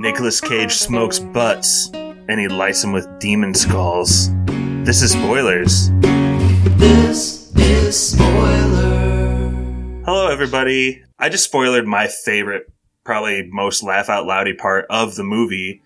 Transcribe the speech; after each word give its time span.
Nicolas 0.00 0.40
Cage 0.40 0.72
smokes 0.72 1.18
butts 1.18 1.90
and 1.92 2.40
he 2.40 2.48
lights 2.48 2.80
them 2.80 2.94
with 2.94 3.06
demon 3.18 3.52
skulls. 3.52 4.30
This 4.82 5.02
is 5.02 5.12
spoilers. 5.12 5.90
This 6.78 7.54
is 7.54 8.12
spoiler. 8.12 9.50
Hello, 10.06 10.28
everybody. 10.28 11.04
I 11.18 11.28
just 11.28 11.44
spoiled 11.44 11.84
my 11.84 12.06
favorite, 12.06 12.72
probably 13.04 13.46
most 13.52 13.82
laugh 13.82 14.08
out 14.08 14.24
loudy 14.24 14.54
part 14.54 14.86
of 14.88 15.16
the 15.16 15.22
movie. 15.22 15.82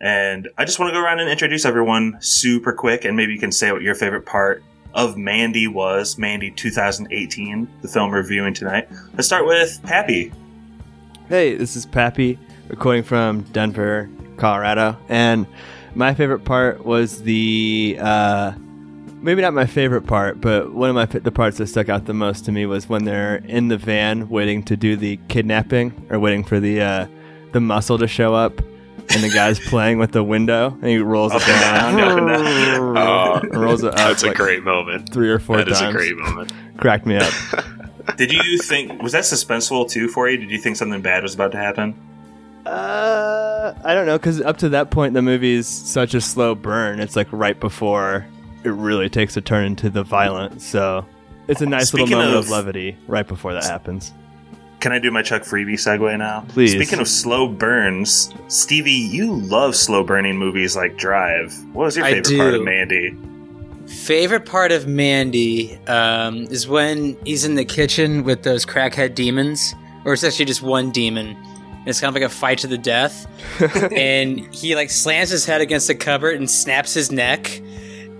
And 0.00 0.48
I 0.56 0.64
just 0.64 0.78
want 0.78 0.88
to 0.88 0.98
go 0.98 1.04
around 1.04 1.20
and 1.20 1.28
introduce 1.28 1.66
everyone 1.66 2.16
super 2.20 2.72
quick, 2.72 3.04
and 3.04 3.14
maybe 3.14 3.34
you 3.34 3.38
can 3.38 3.52
say 3.52 3.72
what 3.72 3.82
your 3.82 3.94
favorite 3.94 4.24
part 4.24 4.64
of 4.94 5.18
Mandy 5.18 5.68
was. 5.68 6.16
Mandy 6.16 6.50
2018, 6.50 7.68
the 7.82 7.88
film 7.88 8.10
we're 8.10 8.22
reviewing 8.22 8.54
tonight. 8.54 8.88
Let's 9.12 9.26
start 9.26 9.44
with 9.44 9.82
Pappy. 9.82 10.32
Hey, 11.28 11.56
this 11.56 11.76
is 11.76 11.84
Pappy, 11.84 12.38
recording 12.70 13.02
from 13.02 13.42
Denver, 13.52 14.08
Colorado. 14.36 14.96
And 15.08 15.46
my 15.94 16.14
favorite 16.14 16.44
part 16.44 16.84
was 16.84 17.22
the, 17.22 17.98
uh, 18.00 18.52
maybe 19.20 19.42
not 19.42 19.52
my 19.54 19.66
favorite 19.66 20.06
part, 20.06 20.40
but 20.40 20.72
one 20.72 20.88
of 20.88 20.94
my 20.94 21.04
the 21.06 21.32
parts 21.32 21.58
that 21.58 21.66
stuck 21.66 21.88
out 21.88 22.06
the 22.06 22.14
most 22.14 22.44
to 22.46 22.52
me 22.52 22.66
was 22.66 22.88
when 22.88 23.04
they're 23.04 23.36
in 23.36 23.68
the 23.68 23.76
van 23.76 24.28
waiting 24.28 24.62
to 24.64 24.76
do 24.76 24.96
the 24.96 25.18
kidnapping 25.28 26.06
or 26.10 26.18
waiting 26.18 26.44
for 26.44 26.60
the 26.60 26.80
uh, 26.80 27.06
the 27.52 27.60
muscle 27.60 27.98
to 27.98 28.06
show 28.06 28.34
up, 28.34 28.60
and 28.60 29.22
the 29.22 29.30
guy's 29.34 29.58
playing 29.68 29.98
with 29.98 30.12
the 30.12 30.22
window 30.22 30.68
and 30.80 30.84
he 30.86 30.98
rolls 30.98 31.34
it 31.34 31.40
down, 31.44 31.96
down, 31.96 32.26
down 32.26 32.30
and 32.30 32.98
Oh, 32.98 33.40
rolls 33.52 33.82
it 33.82 33.88
up. 33.88 33.96
that's 33.96 34.22
a 34.22 34.32
great 34.32 34.62
moment. 34.62 35.12
three 35.12 35.28
or 35.30 35.38
four 35.40 35.56
That 35.58 35.68
is 35.68 35.80
times. 35.80 35.94
a 35.94 35.98
great 35.98 36.16
moment. 36.16 36.52
Cracked 36.78 37.04
me 37.06 37.16
up. 37.16 37.32
Did 38.16 38.32
you 38.32 38.58
think, 38.58 39.02
was 39.02 39.12
that 39.12 39.24
suspenseful 39.24 39.88
too 39.90 40.08
for 40.08 40.28
you? 40.28 40.36
Did 40.36 40.50
you 40.50 40.58
think 40.58 40.76
something 40.76 41.00
bad 41.02 41.22
was 41.22 41.34
about 41.34 41.52
to 41.52 41.58
happen? 41.58 41.94
Uh, 42.70 43.74
I 43.84 43.94
don't 43.94 44.06
know, 44.06 44.16
because 44.16 44.40
up 44.40 44.58
to 44.58 44.68
that 44.70 44.90
point, 44.92 45.14
the 45.14 45.22
movie's 45.22 45.66
such 45.66 46.14
a 46.14 46.20
slow 46.20 46.54
burn. 46.54 47.00
It's 47.00 47.16
like 47.16 47.26
right 47.32 47.58
before 47.58 48.26
it 48.62 48.68
really 48.68 49.08
takes 49.08 49.36
a 49.36 49.40
turn 49.40 49.66
into 49.66 49.90
the 49.90 50.04
violent. 50.04 50.62
So 50.62 51.04
it's 51.48 51.60
a 51.60 51.66
nice 51.66 51.88
Speaking 51.88 52.10
little 52.10 52.22
moment 52.22 52.38
of, 52.38 52.44
of- 52.44 52.50
levity 52.50 52.96
right 53.08 53.26
before 53.26 53.54
that 53.54 53.64
happens. 53.64 54.12
Can 54.78 54.92
I 54.92 54.98
do 54.98 55.10
my 55.10 55.20
Chuck 55.22 55.42
Freebie 55.42 55.74
segue 55.74 56.16
now? 56.16 56.46
Please. 56.48 56.72
Speaking 56.72 57.00
of 57.00 57.08
slow 57.08 57.48
burns, 57.48 58.32
Stevie, 58.48 58.92
you 58.92 59.34
love 59.34 59.76
slow 59.76 60.02
burning 60.02 60.38
movies 60.38 60.74
like 60.74 60.96
Drive. 60.96 61.52
What 61.74 61.84
was 61.84 61.96
your 61.96 62.06
I 62.06 62.22
favorite 62.22 62.38
part 62.38 62.54
of 62.54 62.62
Mandy? 62.62 63.14
Favorite 63.86 64.46
part 64.46 64.72
of 64.72 64.86
Mandy 64.86 65.76
um, 65.86 66.44
is 66.44 66.66
when 66.66 67.18
he's 67.26 67.44
in 67.44 67.56
the 67.56 67.64
kitchen 67.64 68.22
with 68.24 68.42
those 68.44 68.64
crackhead 68.64 69.14
demons, 69.14 69.74
or 70.06 70.14
it's 70.14 70.24
actually 70.24 70.46
just 70.46 70.62
one 70.62 70.92
demon. 70.92 71.36
And 71.80 71.88
it's 71.88 72.00
kind 72.00 72.08
of 72.08 72.14
like 72.14 72.30
a 72.30 72.32
fight 72.34 72.58
to 72.58 72.66
the 72.66 72.76
death, 72.78 73.26
and 73.92 74.38
he 74.54 74.76
like 74.76 74.90
slams 74.90 75.30
his 75.30 75.46
head 75.46 75.62
against 75.62 75.86
the 75.86 75.94
cupboard 75.94 76.36
and 76.36 76.50
snaps 76.50 76.92
his 76.94 77.10
neck. 77.10 77.62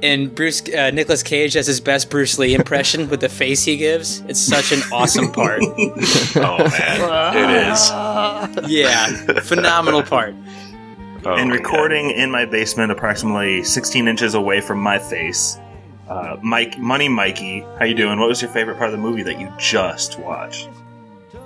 And 0.03 0.35
Bruce 0.35 0.63
uh, 0.67 0.91
Nicolas 0.93 1.23
Cage 1.23 1.53
does 1.53 1.67
his 1.67 1.79
best 1.79 2.09
Bruce 2.09 2.39
Lee 2.39 2.55
impression 2.55 3.11
with 3.11 3.21
the 3.21 3.29
face 3.29 3.63
he 3.63 3.77
gives. 3.77 4.21
It's 4.21 4.41
such 4.41 4.73
an 4.73 4.81
awesome 4.93 5.31
part. 5.31 5.63
Oh 6.37 6.57
man, 6.59 7.37
it 7.37 8.65
is. 8.65 8.71
Yeah, 8.71 9.41
phenomenal 9.41 10.03
part. 10.03 10.35
Oh, 11.27 11.35
and 11.35 11.51
my 11.51 11.57
recording 11.57 12.13
in 12.13 12.31
my 12.31 12.47
basement, 12.47 12.91
approximately 12.91 13.63
16 13.63 14.09
inches 14.09 14.35
away 14.35 14.63
from 14.63 14.79
my 14.79 14.99
face. 14.99 15.59
Uh, 16.09 16.37
Mike, 16.43 16.79
Money 16.79 17.09
Mikey, 17.11 17.61
how 17.79 17.85
you 17.85 17.95
doing? 17.95 18.19
What 18.19 18.29
was 18.29 18.41
your 18.41 18.51
favorite 18.51 18.79
part 18.79 18.89
of 18.89 18.93
the 18.93 19.03
movie 19.03 19.23
that 19.25 19.39
you 19.39 19.53
just 19.59 20.19
watched? 20.19 20.71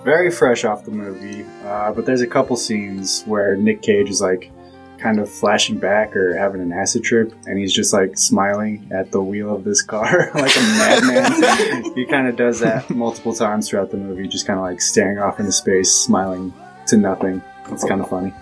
Very 0.05 0.31
fresh 0.31 0.65
off 0.65 0.85
the 0.85 0.91
movie, 0.91 1.45
uh, 1.65 1.93
but 1.93 2.05
there's 2.07 2.21
a 2.21 2.27
couple 2.27 2.57
scenes 2.57 3.23
where 3.25 3.57
Nick 3.57 3.83
Cage 3.83 4.11
is 4.11 4.21
like 4.21 4.51
kind 4.99 5.19
of 5.19 5.31
flashing 5.31 5.79
back 5.79 6.17
or 6.17 6.35
having 6.37 6.61
an 6.61 6.73
acid 6.73 7.03
trip, 7.05 7.33
and 7.47 7.59
he's 7.59 7.73
just 7.73 7.93
like 7.93 8.17
smiling 8.17 8.89
at 8.93 9.11
the 9.13 9.21
wheel 9.23 9.55
of 9.55 9.65
this 9.65 9.83
car 9.83 10.31
like 10.35 10.57
a 10.57 10.61
madman. 10.61 11.95
he 11.95 12.05
kind 12.07 12.27
of 12.29 12.37
does 12.37 12.61
that 12.61 12.89
multiple 12.91 13.35
times 13.35 13.69
throughout 13.69 13.91
the 13.91 13.97
movie, 13.97 14.27
just 14.29 14.47
kind 14.47 14.59
of 14.59 14.65
like 14.65 14.81
staring 14.81 15.19
off 15.19 15.41
into 15.41 15.53
space, 15.53 15.91
smiling 15.91 16.53
to 16.87 16.97
nothing. 16.97 17.43
It's 17.71 17.85
kind 17.85 18.01
of 18.01 18.09
funny. 18.09 18.33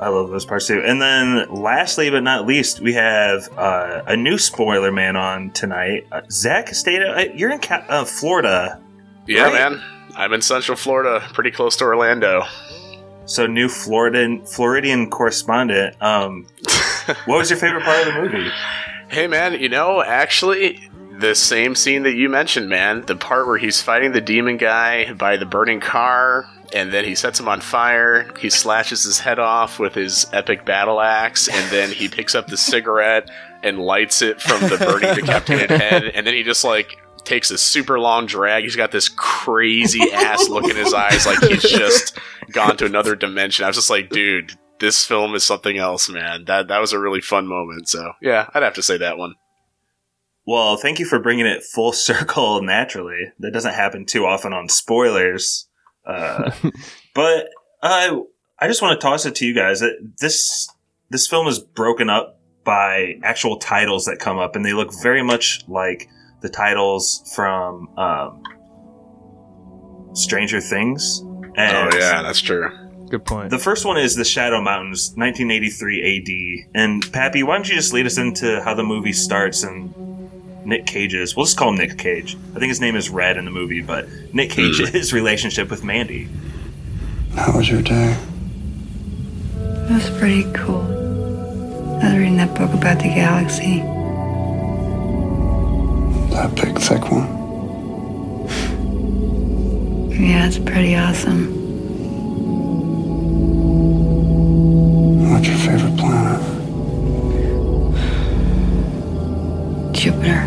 I 0.00 0.08
love 0.10 0.30
those 0.30 0.44
parts 0.44 0.68
too. 0.68 0.80
And 0.84 1.02
then, 1.02 1.46
lastly 1.52 2.08
but 2.10 2.22
not 2.22 2.46
least, 2.46 2.78
we 2.80 2.92
have 2.94 3.48
uh, 3.58 4.02
a 4.06 4.16
new 4.16 4.38
spoiler 4.38 4.92
man 4.92 5.16
on 5.16 5.50
tonight. 5.50 6.06
Uh, 6.12 6.20
Zach 6.30 6.66
Castado, 6.66 7.12
uh, 7.14 7.24
you're 7.34 7.50
in 7.50 7.58
Ca- 7.58 7.84
uh, 7.88 8.04
Florida, 8.04 8.80
Yeah, 9.26 9.42
Right. 9.44 9.72
man. 9.72 9.82
I'm 10.18 10.32
in 10.32 10.42
Central 10.42 10.76
Florida, 10.76 11.24
pretty 11.32 11.52
close 11.52 11.76
to 11.76 11.84
Orlando. 11.84 12.42
so 13.24 13.46
new 13.46 13.68
Floridian 13.68 14.44
Floridian 14.44 15.10
correspondent. 15.10 15.94
Um, 16.02 16.44
what 17.26 17.38
was 17.38 17.50
your 17.50 17.58
favorite 17.58 17.84
part 17.84 18.00
of 18.04 18.12
the 18.12 18.20
movie? 18.20 18.50
Hey, 19.06 19.28
man. 19.28 19.60
You 19.60 19.68
know, 19.68 20.02
actually, 20.02 20.90
the 21.20 21.36
same 21.36 21.76
scene 21.76 22.02
that 22.02 22.16
you 22.16 22.28
mentioned, 22.28 22.68
man. 22.68 23.02
The 23.02 23.14
part 23.14 23.46
where 23.46 23.58
he's 23.58 23.80
fighting 23.80 24.10
the 24.10 24.20
demon 24.20 24.56
guy 24.56 25.12
by 25.12 25.36
the 25.36 25.46
burning 25.46 25.78
car, 25.78 26.50
and 26.72 26.92
then 26.92 27.04
he 27.04 27.14
sets 27.14 27.38
him 27.38 27.46
on 27.46 27.60
fire. 27.60 28.28
He 28.40 28.50
slashes 28.50 29.04
his 29.04 29.20
head 29.20 29.38
off 29.38 29.78
with 29.78 29.94
his 29.94 30.26
epic 30.32 30.64
battle 30.64 31.00
axe, 31.00 31.46
and 31.46 31.70
then 31.70 31.92
he 31.92 32.08
picks 32.08 32.34
up 32.34 32.48
the 32.48 32.56
cigarette 32.56 33.30
and 33.62 33.78
lights 33.78 34.20
it 34.20 34.40
from 34.40 34.62
the 34.68 34.78
burning 34.78 35.14
decapitated 35.14 35.70
head, 35.70 36.04
and 36.06 36.26
then 36.26 36.34
he 36.34 36.42
just 36.42 36.64
like 36.64 36.98
takes 37.28 37.50
a 37.50 37.58
super 37.58 38.00
long 38.00 38.26
drag. 38.26 38.64
He's 38.64 38.74
got 38.74 38.90
this 38.90 39.08
crazy 39.08 40.00
ass 40.12 40.48
look 40.48 40.64
in 40.64 40.76
his 40.76 40.94
eyes, 40.94 41.26
like 41.26 41.40
he's 41.40 41.62
just 41.62 42.18
gone 42.52 42.76
to 42.78 42.86
another 42.86 43.14
dimension. 43.14 43.64
I 43.64 43.68
was 43.68 43.76
just 43.76 43.90
like, 43.90 44.08
dude, 44.08 44.52
this 44.80 45.04
film 45.04 45.34
is 45.34 45.44
something 45.44 45.76
else, 45.76 46.08
man. 46.08 46.46
That 46.46 46.68
that 46.68 46.80
was 46.80 46.92
a 46.92 46.98
really 46.98 47.20
fun 47.20 47.46
moment. 47.46 47.88
So 47.88 48.12
yeah, 48.22 48.48
I'd 48.54 48.62
have 48.62 48.74
to 48.74 48.82
say 48.82 48.96
that 48.98 49.18
one. 49.18 49.34
Well, 50.46 50.78
thank 50.78 50.98
you 50.98 51.04
for 51.04 51.18
bringing 51.18 51.46
it 51.46 51.62
full 51.62 51.92
circle 52.08 52.62
naturally. 52.62 53.32
That 53.38 53.52
doesn't 53.52 53.74
happen 53.74 54.06
too 54.06 54.24
often 54.24 54.52
on 54.52 54.68
spoilers. 54.68 55.68
Uh, 56.06 56.50
but 57.14 57.50
uh, 57.82 58.16
I 58.58 58.66
just 58.66 58.80
want 58.80 58.98
to 58.98 59.04
toss 59.04 59.26
it 59.26 59.34
to 59.36 59.46
you 59.46 59.54
guys. 59.54 59.80
that 59.80 60.14
This 60.18 60.68
this 61.10 61.26
film 61.26 61.46
is 61.46 61.58
broken 61.58 62.08
up 62.08 62.40
by 62.64 63.18
actual 63.22 63.58
titles 63.58 64.06
that 64.06 64.18
come 64.18 64.38
up, 64.38 64.56
and 64.56 64.64
they 64.64 64.72
look 64.72 64.90
very 65.02 65.22
much 65.22 65.62
like 65.68 66.08
the 66.40 66.48
titles 66.48 67.30
from 67.34 67.88
um, 67.98 68.42
Stranger 70.14 70.60
Things. 70.60 71.20
And 71.56 71.94
oh 71.94 71.98
yeah, 71.98 72.22
that's 72.22 72.40
true. 72.40 72.70
Good 73.08 73.24
point. 73.24 73.50
The 73.50 73.58
first 73.58 73.86
one 73.86 73.96
is 73.96 74.14
The 74.16 74.24
Shadow 74.24 74.60
Mountains, 74.60 75.12
1983 75.16 76.66
AD. 76.66 76.70
And 76.74 77.12
Pappy, 77.12 77.42
why 77.42 77.56
don't 77.56 77.68
you 77.68 77.74
just 77.74 77.92
lead 77.94 78.04
us 78.04 78.18
into 78.18 78.62
how 78.62 78.74
the 78.74 78.84
movie 78.84 79.14
starts 79.14 79.62
and 79.62 79.94
Nick 80.66 80.84
Cage's, 80.84 81.34
we'll 81.34 81.46
just 81.46 81.56
call 81.56 81.70
him 81.70 81.76
Nick 81.76 81.96
Cage. 81.96 82.36
I 82.54 82.58
think 82.58 82.68
his 82.68 82.80
name 82.80 82.94
is 82.94 83.08
Red 83.08 83.38
in 83.38 83.46
the 83.46 83.50
movie, 83.50 83.80
but 83.80 84.06
Nick 84.34 84.50
Cage's 84.50 85.12
relationship 85.14 85.70
with 85.70 85.82
Mandy. 85.82 86.28
How 87.34 87.56
was 87.56 87.70
your 87.70 87.80
day? 87.80 88.18
It 89.56 89.90
was 89.90 90.10
pretty 90.18 90.44
cool. 90.52 90.82
I 92.02 92.04
was 92.04 92.12
reading 92.12 92.36
that 92.36 92.54
book 92.54 92.74
about 92.74 92.98
the 92.98 93.08
galaxy. 93.08 93.82
That 96.38 96.54
big, 96.54 96.78
thick 96.78 97.10
one. 97.10 97.26
Yeah, 100.12 100.46
it's 100.46 100.58
pretty 100.58 100.94
awesome. 100.94 101.48
What's 105.32 105.48
your 105.48 105.56
favorite 105.56 105.96
planet? 105.98 106.40
Jupiter. 109.92 110.46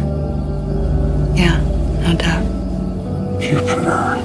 Yeah, 1.36 1.60
no 2.04 2.16
doubt. 2.18 3.42
Jupiter. 3.42 4.16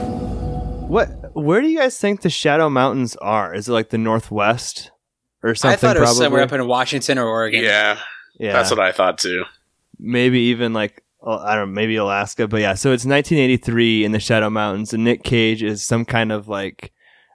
what? 0.86 1.08
Where 1.34 1.60
do 1.60 1.66
you 1.68 1.78
guys 1.78 1.98
think 1.98 2.20
the 2.22 2.30
Shadow 2.30 2.70
Mountains 2.70 3.16
are? 3.16 3.52
Is 3.52 3.68
it 3.68 3.72
like 3.72 3.88
the 3.90 3.98
Northwest 3.98 4.92
or 5.42 5.56
something? 5.56 5.74
I 5.74 5.76
thought 5.76 5.96
it 5.96 6.00
was 6.00 6.10
probably? 6.10 6.24
somewhere 6.26 6.42
up 6.42 6.52
in 6.52 6.64
Washington 6.68 7.18
or 7.18 7.26
Oregon. 7.26 7.64
Yeah, 7.64 7.98
yeah, 8.38 8.52
that's 8.52 8.70
what 8.70 8.78
I 8.78 8.92
thought 8.92 9.18
too. 9.18 9.44
maybe 9.98 10.38
even 10.42 10.72
like 10.72 11.02
I 11.24 11.54
don't 11.56 11.68
know, 11.70 11.74
maybe 11.74 11.96
Alaska, 11.96 12.46
but 12.48 12.60
yeah. 12.60 12.74
So 12.74 12.92
it's 12.92 13.04
1983 13.04 14.04
in 14.04 14.12
the 14.12 14.20
Shadow 14.20 14.50
Mountains, 14.50 14.92
and 14.92 15.04
Nick 15.04 15.22
Cage 15.24 15.62
is 15.62 15.82
some 15.82 16.04
kind 16.04 16.30
of 16.32 16.48
like 16.48 16.92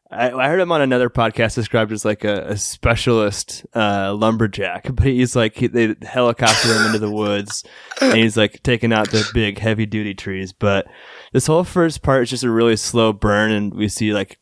I, 0.10 0.30
I 0.32 0.48
heard 0.50 0.60
him 0.60 0.72
on 0.74 0.82
another 0.82 1.10
podcast 1.10 1.56
described 1.56 1.92
as 1.94 2.04
like 2.04 2.24
a, 2.26 2.48
a 2.50 2.58
specialist 2.58 3.66
uh, 3.74 4.14
lumberjack, 4.14 4.94
but 4.94 5.06
he's 5.08 5.36
like 5.36 5.56
he, 5.56 5.68
they 5.68 5.96
helicopter 6.04 6.68
him 6.74 6.86
into 6.88 7.00
the 7.00 7.12
woods, 7.12 7.64
and 8.02 8.18
he's 8.18 8.38
like 8.38 8.62
taking 8.64 8.92
out 8.94 9.10
the 9.12 9.28
big 9.34 9.58
heavy 9.60 9.86
duty 9.86 10.14
trees. 10.14 10.54
But 10.54 10.86
this 11.34 11.48
whole 11.48 11.64
first 11.64 12.02
part 12.02 12.24
is 12.24 12.30
just 12.30 12.44
a 12.44 12.50
really 12.52 12.76
slow 12.76 13.14
burn, 13.14 13.52
and 13.52 13.74
we 13.74 13.88
see 13.88 14.14
like 14.14 14.38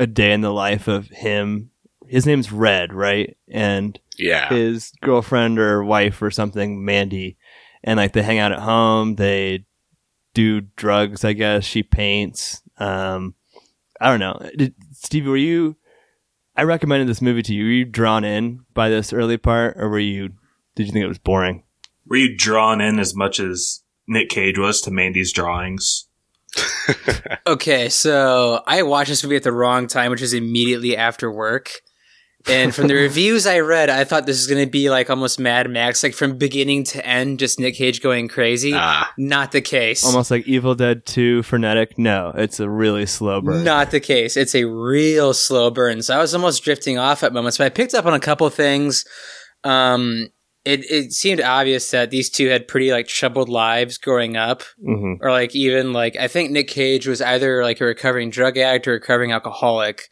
a 0.00 0.06
day 0.06 0.32
in 0.32 0.40
the 0.40 0.52
life 0.52 0.88
of 0.88 1.08
him. 1.08 1.70
His 2.06 2.24
name's 2.24 2.50
Red, 2.52 2.94
right? 2.94 3.36
And 3.50 3.98
Yeah. 4.16 4.48
his 4.48 4.92
girlfriend 5.02 5.58
or 5.58 5.84
wife 5.84 6.22
or 6.22 6.30
something, 6.30 6.82
Mandy, 6.84 7.36
and 7.84 7.96
like 7.96 8.12
they 8.12 8.22
hang 8.22 8.38
out 8.38 8.52
at 8.52 8.60
home. 8.60 9.16
They 9.16 9.64
do 10.34 10.60
drugs, 10.60 11.24
I 11.24 11.32
guess. 11.32 11.64
She 11.64 11.82
paints. 11.82 12.62
Um, 12.78 13.34
I 14.00 14.10
don't 14.10 14.20
know. 14.20 14.40
Did, 14.56 14.74
Stevie, 14.92 15.28
were 15.28 15.36
you? 15.36 15.76
I 16.56 16.62
recommended 16.62 17.08
this 17.08 17.22
movie 17.22 17.42
to 17.42 17.54
you. 17.54 17.64
Were 17.64 17.70
you 17.70 17.84
drawn 17.84 18.24
in 18.24 18.64
by 18.74 18.88
this 18.88 19.12
early 19.12 19.36
part, 19.36 19.76
or 19.76 19.88
were 19.88 19.98
you? 19.98 20.30
Did 20.74 20.86
you 20.86 20.92
think 20.92 21.04
it 21.04 21.08
was 21.08 21.18
boring? 21.18 21.64
Were 22.06 22.16
you 22.16 22.36
drawn 22.36 22.80
in 22.80 22.98
as 22.98 23.14
much 23.14 23.38
as 23.40 23.82
Nick 24.06 24.28
Cage 24.30 24.58
was 24.58 24.80
to 24.82 24.90
Mandy's 24.90 25.32
drawings? 25.32 26.06
Okay, 27.46 27.88
so 27.88 28.62
I 28.66 28.82
watched 28.82 29.08
this 29.08 29.22
movie 29.22 29.36
at 29.36 29.42
the 29.42 29.52
wrong 29.52 29.86
time, 29.86 30.10
which 30.10 30.22
is 30.22 30.34
immediately 30.34 30.96
after 30.96 31.30
work. 31.30 31.80
And 32.46 32.74
from 32.74 32.86
the 32.86 32.94
reviews 33.06 33.46
I 33.46 33.60
read, 33.60 33.90
I 33.90 34.04
thought 34.04 34.26
this 34.26 34.36
was 34.36 34.46
going 34.46 34.64
to 34.64 34.70
be 34.70 34.90
like 34.90 35.10
almost 35.10 35.40
Mad 35.40 35.68
Max, 35.68 36.02
like 36.02 36.14
from 36.14 36.38
beginning 36.38 36.84
to 36.84 37.04
end, 37.04 37.38
just 37.38 37.58
Nick 37.58 37.74
Cage 37.74 38.00
going 38.00 38.28
crazy. 38.28 38.72
Ah. 38.74 39.12
Not 39.18 39.52
the 39.52 39.60
case. 39.60 40.04
Almost 40.04 40.30
like 40.30 40.46
Evil 40.46 40.74
Dead 40.74 41.04
Two 41.04 41.42
frenetic. 41.42 41.98
No, 41.98 42.32
it's 42.34 42.60
a 42.60 42.68
really 42.70 43.06
slow 43.06 43.40
burn. 43.40 43.64
Not 43.64 43.90
the 43.90 44.00
case. 44.00 44.36
It's 44.36 44.54
a 44.54 44.64
real 44.64 45.34
slow 45.34 45.70
burn. 45.70 46.02
So 46.02 46.14
I 46.14 46.18
was 46.18 46.34
almost 46.34 46.62
drifting 46.62 46.98
off 46.98 47.22
at 47.22 47.32
moments, 47.32 47.58
but 47.58 47.64
I 47.64 47.70
picked 47.70 47.94
up 47.94 48.06
on 48.06 48.14
a 48.14 48.20
couple 48.20 48.48
things. 48.50 49.04
Um, 49.64 50.28
it, 50.64 50.84
it 50.90 51.12
seemed 51.12 51.40
obvious 51.40 51.90
that 51.92 52.10
these 52.10 52.28
two 52.28 52.48
had 52.48 52.68
pretty 52.68 52.92
like 52.92 53.08
troubled 53.08 53.48
lives 53.48 53.96
growing 53.96 54.36
up, 54.36 54.62
hmm 54.84 55.14
or 55.20 55.30
like 55.30 55.54
even 55.54 55.92
like 55.92 56.16
I 56.16 56.28
think 56.28 56.50
Nick 56.50 56.68
Cage 56.68 57.06
was 57.06 57.22
either 57.22 57.62
like 57.62 57.80
a 57.80 57.84
recovering 57.86 58.30
drug 58.30 58.58
addict 58.58 58.86
or 58.86 58.92
recovering 58.92 59.32
alcoholic, 59.32 60.08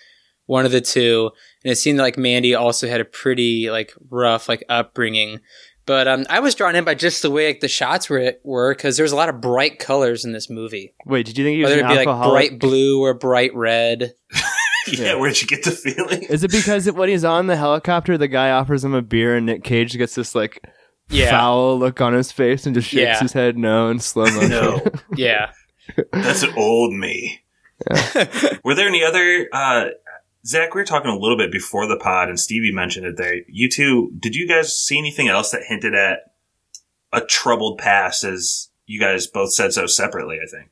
one 0.47 0.65
of 0.65 0.73
the 0.73 0.81
two. 0.81 1.31
And 1.65 1.73
it 1.73 1.77
seemed 1.77 1.99
like 1.99 2.17
Mandy 2.17 2.55
also 2.55 2.89
had 2.89 3.01
a 3.01 3.05
pretty 3.05 3.71
like 3.71 3.93
rough 4.11 4.49
like 4.49 4.65
upbringing. 4.69 5.41
But 5.85 6.09
um, 6.09 6.27
I 6.29 6.41
was 6.41 6.57
drawn 6.57 6.75
in 6.75 6.83
by 6.85 6.95
just 6.97 7.23
the 7.23 7.31
way 7.31 7.47
like 7.47 7.61
the 7.61 7.69
shots 7.69 8.11
were 8.11 8.33
were 8.43 8.75
because 8.75 8.97
there's 8.97 9.13
a 9.13 9.17
lot 9.17 9.29
of 9.29 9.41
bright 9.41 9.79
colors 9.79 10.25
in 10.25 10.33
this 10.33 10.51
movie, 10.51 10.93
Wait, 11.05 11.27
did 11.27 11.39
you 11.39 11.45
think 11.45 11.57
he 11.57 11.63
was 11.63 11.71
whether 11.71 11.85
an 11.85 11.91
it 11.93 12.01
be 12.01 12.07
like 12.07 12.29
bright 12.29 12.59
blue 12.59 13.01
or 13.01 13.15
bright 13.15 13.55
red. 13.55 14.13
yeah, 14.89 15.15
where'd 15.15 15.41
you 15.41 15.47
get 15.47 15.63
the 15.63 15.71
feeling? 15.71 16.25
Is 16.25 16.43
it 16.43 16.51
because 16.51 16.91
when 16.91 17.09
he's 17.09 17.23
on 17.25 17.47
the 17.47 17.55
helicopter, 17.57 18.19
the 18.19 18.27
guy 18.27 18.51
offers 18.51 18.85
him 18.85 18.95
a 18.95 19.03
beer, 19.03 19.37
and 19.37 19.47
Nick 19.47 19.63
Cage 19.63 19.97
gets 19.97 20.17
this 20.17 20.35
like 20.35 20.61
Yeah. 21.09 21.31
foul 21.31 21.79
look 21.79 22.01
on 22.01 22.15
his 22.15 22.33
face 22.33 22.67
and 22.67 22.75
just 22.75 22.89
shakes 22.89 23.01
Yeah. 23.03 23.19
his 23.21 23.33
head 23.33 23.57
no 23.57 23.89
in 23.89 24.01
slow 24.01 24.25
motion? 24.25 24.51
No, 24.51 24.83
Yeah. 25.17 25.53
that's 26.13 26.43
an 26.43 26.53
old 26.57 26.95
me. 26.95 27.43
Were 28.65 28.75
there 28.75 28.89
any 28.89 29.05
other? 29.05 29.49
Uh, 29.53 29.87
Zach, 30.47 30.75
we 30.75 30.81
were 30.81 30.87
talking 30.87 31.11
a 31.11 31.19
little 31.19 31.37
bit 31.37 31.51
before 31.51 31.87
the 31.87 31.97
pod, 31.97 32.29
and 32.29 32.39
Stevie 32.39 32.73
mentioned 32.73 33.07
it 33.07 33.17
there. 33.17 33.41
You 33.49 33.69
two, 33.69 34.13
did 34.19 34.37
you 34.37 34.47
guys 34.47 34.79
see 34.79 34.99
anything 34.99 35.29
else 35.29 35.51
that 35.51 35.65
hinted 35.67 35.95
at 35.95 36.21
a 37.13 37.21
troubled 37.21 37.79
past? 37.79 38.23
As 38.23 38.71
you 38.87 39.01
guys 39.01 39.27
both 39.27 39.53
said 39.53 39.73
so 39.73 39.87
separately, 39.87 40.39
I 40.43 40.47
think. 40.47 40.71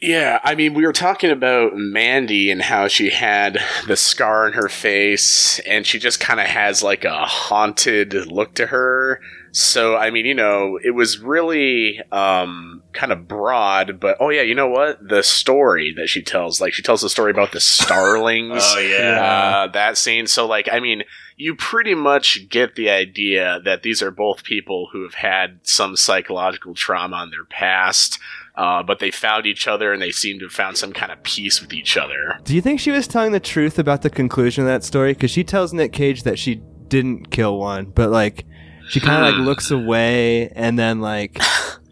Yeah, 0.00 0.40
I 0.44 0.54
mean, 0.54 0.74
we 0.74 0.84
were 0.84 0.92
talking 0.92 1.30
about 1.30 1.74
Mandy 1.74 2.50
and 2.50 2.60
how 2.60 2.86
she 2.86 3.10
had 3.10 3.58
the 3.86 3.96
scar 3.96 4.46
on 4.46 4.52
her 4.52 4.68
face, 4.68 5.58
and 5.60 5.86
she 5.86 5.98
just 5.98 6.20
kind 6.20 6.38
of 6.38 6.46
has 6.46 6.82
like 6.82 7.04
a 7.04 7.24
haunted 7.24 8.12
look 8.26 8.54
to 8.56 8.66
her. 8.66 9.20
So, 9.52 9.96
I 9.96 10.10
mean, 10.10 10.26
you 10.26 10.34
know, 10.34 10.78
it 10.84 10.90
was 10.90 11.18
really 11.18 11.98
um, 12.12 12.82
kind 12.92 13.10
of 13.10 13.26
broad, 13.26 13.98
but 13.98 14.18
oh, 14.20 14.28
yeah, 14.28 14.42
you 14.42 14.54
know 14.54 14.68
what? 14.68 14.98
The 15.08 15.22
story 15.22 15.94
that 15.96 16.10
she 16.10 16.20
tells, 16.20 16.60
like, 16.60 16.74
she 16.74 16.82
tells 16.82 17.00
the 17.00 17.08
story 17.08 17.30
about 17.30 17.52
the 17.52 17.60
starlings. 17.60 18.62
Oh 18.76 18.78
yeah. 18.78 19.64
Uh, 19.64 19.66
that 19.68 19.96
scene. 19.96 20.26
So, 20.26 20.46
like, 20.46 20.68
I 20.70 20.80
mean, 20.80 21.04
you 21.36 21.54
pretty 21.54 21.94
much 21.94 22.48
get 22.50 22.74
the 22.74 22.90
idea 22.90 23.60
that 23.64 23.82
these 23.82 24.02
are 24.02 24.10
both 24.10 24.44
people 24.44 24.88
who 24.92 25.02
have 25.04 25.14
had 25.14 25.60
some 25.62 25.96
psychological 25.96 26.74
trauma 26.74 27.22
in 27.22 27.30
their 27.30 27.44
past, 27.44 28.18
uh, 28.56 28.82
but 28.82 28.98
they 28.98 29.10
found 29.10 29.46
each 29.46 29.66
other 29.68 29.92
and 29.92 30.00
they 30.00 30.10
seem 30.10 30.38
to 30.38 30.46
have 30.46 30.52
found 30.52 30.76
some 30.76 30.92
kind 30.92 31.12
of 31.12 31.22
peace 31.22 31.60
with 31.60 31.72
each 31.72 31.96
other. 31.96 32.38
Do 32.44 32.54
you 32.54 32.60
think 32.62 32.80
she 32.80 32.90
was 32.90 33.06
telling 33.06 33.32
the 33.32 33.40
truth 33.40 33.78
about 33.78 34.02
the 34.02 34.10
conclusion 34.10 34.62
of 34.64 34.68
that 34.68 34.84
story? 34.84 35.12
Because 35.12 35.30
she 35.30 35.44
tells 35.44 35.72
Nick 35.72 35.92
Cage 35.92 36.22
that 36.22 36.38
she 36.38 36.62
didn't 36.88 37.30
kill 37.30 37.58
one, 37.58 37.86
but 37.86 38.10
like 38.10 38.44
she 38.88 39.00
kind 39.00 39.24
of 39.26 39.34
like 39.34 39.46
looks 39.46 39.70
away 39.70 40.48
and 40.50 40.78
then 40.78 41.00
like 41.00 41.38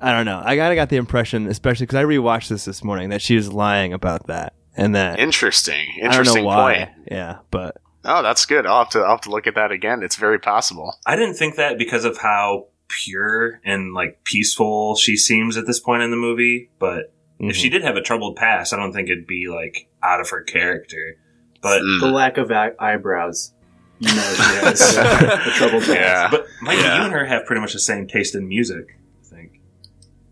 I 0.00 0.12
don't 0.12 0.26
know. 0.26 0.40
I 0.44 0.56
kind 0.56 0.72
of 0.72 0.76
got 0.76 0.88
the 0.90 0.96
impression, 0.96 1.46
especially 1.48 1.86
because 1.86 1.96
I 1.96 2.04
rewatched 2.04 2.48
this 2.48 2.64
this 2.64 2.84
morning, 2.84 3.10
that 3.10 3.22
she 3.22 3.36
was 3.36 3.52
lying 3.52 3.92
about 3.92 4.26
that 4.28 4.54
and 4.76 4.94
that 4.94 5.18
Interesting. 5.18 5.86
I 5.96 6.00
don't 6.00 6.02
know 6.02 6.06
Interesting 6.18 6.44
why. 6.44 6.74
point. 6.76 6.90
Yeah, 7.10 7.38
but 7.50 7.76
Oh, 8.06 8.22
that's 8.22 8.44
good. 8.44 8.66
I'll 8.66 8.80
have 8.84 8.90
to 8.90 9.00
I'll 9.00 9.12
have 9.12 9.22
to 9.22 9.30
look 9.30 9.46
at 9.46 9.54
that 9.54 9.70
again. 9.72 10.02
It's 10.02 10.16
very 10.16 10.38
possible. 10.38 10.94
I 11.06 11.16
didn't 11.16 11.34
think 11.36 11.56
that 11.56 11.78
because 11.78 12.04
of 12.04 12.18
how 12.18 12.66
pure 13.04 13.60
and 13.64 13.92
like 13.92 14.22
peaceful 14.24 14.94
she 14.96 15.16
seems 15.16 15.56
at 15.56 15.66
this 15.66 15.80
point 15.80 16.02
in 16.02 16.10
the 16.10 16.16
movie. 16.16 16.70
But 16.78 17.12
if 17.40 17.54
Mhm. 17.56 17.58
she 17.58 17.68
did 17.68 17.82
have 17.82 17.96
a 17.96 18.00
troubled 18.02 18.36
past, 18.36 18.72
I 18.72 18.76
don't 18.76 18.92
think 18.92 19.08
it'd 19.10 19.26
be 19.26 19.48
like 19.48 19.88
out 20.02 20.20
of 20.20 20.30
her 20.30 20.42
character. 20.42 21.16
But 21.62 21.82
Mm. 21.82 22.00
The 22.00 22.06
lack 22.10 22.36
of 22.38 22.50
eye- 22.52 22.72
eyebrows. 22.78 23.52
You 23.98 24.08
know, 24.08 24.22
she 24.22 24.42
has 24.66 24.96
uh, 24.96 25.40
a 25.46 25.50
troubled 25.52 25.82
past. 25.84 25.90
Yeah. 25.92 26.28
but 26.30 26.46
Mike, 26.62 26.78
Yeah. 26.78 26.98
you 26.98 27.02
and 27.04 27.12
her 27.12 27.24
have 27.24 27.46
pretty 27.46 27.60
much 27.60 27.72
the 27.72 27.78
same 27.78 28.06
taste 28.06 28.34
in 28.34 28.46
music. 28.48 28.98
I 29.22 29.34
think. 29.36 29.60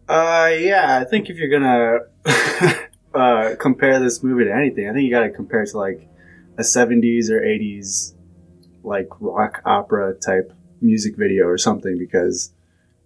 Uh, 0.09 0.51
yeah, 0.59 0.99
I 1.01 1.05
think 1.05 1.31
if 1.31 1.39
you're 1.39 1.49
gonna 1.49 1.99
uh, 3.15 3.55
compare 3.59 3.99
this 4.01 4.23
movie 4.23 4.45
to 4.45 4.53
anything, 4.55 4.89
I 4.89 4.93
think 4.93 5.05
you 5.05 5.11
gotta 5.11 5.31
compare 5.31 5.63
it 5.63 5.71
to 5.71 5.79
like 5.79 6.07
a 6.59 6.63
70s 6.63 7.31
or 7.31 7.41
80s 7.41 8.15
like 8.85 9.09
rock 9.21 9.63
opera 9.65 10.15
type 10.15 10.53
music 10.83 11.17
video 11.17 11.47
or 11.47 11.57
something 11.59 11.97
because 11.99 12.53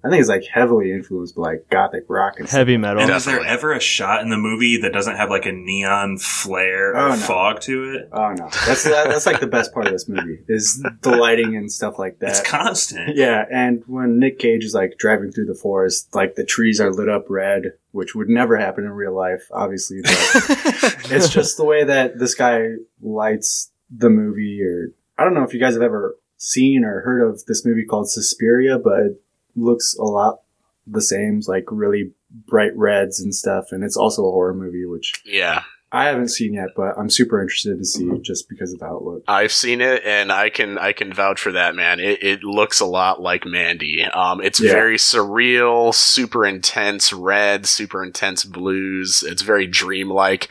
I 0.05 0.09
think 0.09 0.21
it's 0.21 0.29
like 0.29 0.45
heavily 0.45 0.93
influenced 0.93 1.35
by 1.35 1.43
like 1.43 1.69
gothic 1.69 2.05
rock 2.09 2.39
and 2.39 2.47
stuff. 2.49 2.59
heavy 2.59 2.77
metal. 2.77 3.03
And 3.03 3.11
is 3.11 3.25
there 3.25 3.45
ever 3.45 3.73
a 3.73 3.81
shot 3.81 4.23
in 4.23 4.29
the 4.31 4.37
movie 4.37 4.77
that 4.83 4.93
doesn't 4.93 5.17
have 5.17 5.31
like 5.31 5.47
a 5.47 5.53
neon 5.53 6.19
flare 6.19 6.93
or 6.93 6.97
Oh, 6.97 7.09
no. 7.09 7.17
fog 7.17 7.61
to 7.63 7.95
it? 7.95 8.09
Oh 8.13 8.33
no, 8.35 8.49
that's 8.67 8.85
that, 8.85 9.09
that's 9.09 9.27
like 9.27 9.41
the 9.41 9.49
best 9.49 9.73
part 9.75 9.87
of 9.87 9.93
this 9.93 10.09
movie 10.09 10.39
is 10.49 10.81
the 11.03 11.11
lighting 11.11 11.57
and 11.57 11.73
stuff 11.73 11.99
like 11.99 12.21
that. 12.21 12.29
It's 12.31 12.41
constant. 12.49 13.17
Yeah, 13.17 13.47
and 13.51 13.83
when 13.89 14.21
Nick 14.21 14.39
Cage 14.39 14.63
is 14.65 14.75
like 14.75 14.97
driving 14.97 15.33
through 15.33 15.47
the 15.47 15.55
forest, 15.57 16.15
like 16.15 16.37
the 16.37 16.45
trees 16.45 16.81
are 16.81 16.93
lit 16.93 17.09
up 17.09 17.25
red, 17.29 17.73
which 17.91 18.15
would 18.15 18.29
never 18.29 18.57
happen 18.59 18.85
in 18.85 18.91
real 18.93 19.15
life, 19.15 19.49
obviously. 19.51 20.03
But 20.03 20.13
it's 21.11 21.31
just 21.31 21.57
the 21.57 21.65
way 21.65 21.83
that 21.83 22.17
this 22.21 22.37
guy 22.37 22.69
lights 23.01 23.73
the 23.91 24.11
movie. 24.11 24.63
Or 24.63 24.91
I 25.19 25.25
don't 25.25 25.35
know 25.35 25.43
if 25.43 25.53
you 25.53 25.59
guys 25.59 25.75
have 25.75 25.83
ever 25.83 26.17
seen 26.37 26.85
or 26.85 27.01
heard 27.01 27.23
of 27.23 27.45
this 27.47 27.65
movie 27.65 27.85
called 27.85 28.11
Suspiria, 28.11 28.79
but 28.79 29.01
it 29.01 29.23
looks 29.55 29.95
a 29.99 30.05
lot 30.05 30.41
the 30.87 31.03
same, 31.03 31.41
like 31.47 31.65
really 31.71 32.13
bright 32.31 32.77
reds 32.77 33.21
and 33.21 33.35
stuff. 33.35 33.73
And 33.73 33.83
it's 33.83 33.97
also 33.97 34.23
a 34.23 34.31
horror 34.31 34.55
movie, 34.55 34.87
which 34.87 35.13
Yeah. 35.25 35.63
I 35.97 36.05
haven't 36.07 36.29
seen 36.29 36.55
yet, 36.55 36.69
but 36.77 36.99
I'm 36.99 37.09
super 37.09 37.41
interested 37.41 37.79
to 37.79 37.85
see 37.85 38.09
just 38.23 38.49
because 38.49 38.73
of 38.75 38.81
how 38.81 38.97
it 38.99 39.03
looks. 39.03 39.25
I've 39.29 39.53
seen 39.53 39.81
it, 39.81 40.03
and 40.05 40.31
I 40.31 40.51
can 40.51 40.77
I 40.79 40.93
can 40.93 41.13
vouch 41.13 41.41
for 41.41 41.53
that, 41.53 41.75
man. 41.75 42.01
It, 42.01 42.23
it 42.23 42.45
looks 42.45 42.81
a 42.81 42.87
lot 42.87 43.21
like 43.23 43.47
Mandy. 43.47 44.03
Um, 44.05 44.41
it's 44.43 44.61
Yeah. 44.61 44.73
very 44.73 44.97
surreal, 44.97 45.95
super 45.95 46.45
intense 46.45 47.13
red, 47.13 47.67
super 47.67 48.05
intense 48.05 48.45
blues. 48.45 49.25
It's 49.27 49.43
very 49.43 49.67
dreamlike. 49.67 50.49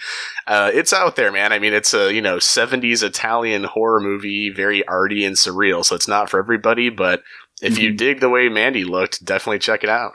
Uh, 0.47 0.71
it's 0.73 0.93
out 0.93 1.15
there, 1.15 1.31
man. 1.31 1.51
I 1.53 1.59
mean, 1.59 1.73
it's 1.73 1.93
a 1.93 2.13
you 2.13 2.21
know 2.21 2.37
'70s 2.37 3.03
Italian 3.03 3.65
horror 3.65 3.99
movie, 4.01 4.49
very 4.49 4.85
arty 4.87 5.23
and 5.25 5.35
surreal. 5.35 5.83
So 5.85 5.95
it's 5.95 6.07
not 6.07 6.29
for 6.29 6.39
everybody, 6.39 6.89
but 6.89 7.21
if 7.61 7.77
you 7.77 7.91
Mhm. 7.91 7.97
dig 7.97 8.19
the 8.19 8.29
way 8.29 8.49
Mandy 8.49 8.83
looked, 8.83 9.23
definitely 9.23 9.59
check 9.59 9.83
it 9.83 9.89
out. 9.89 10.13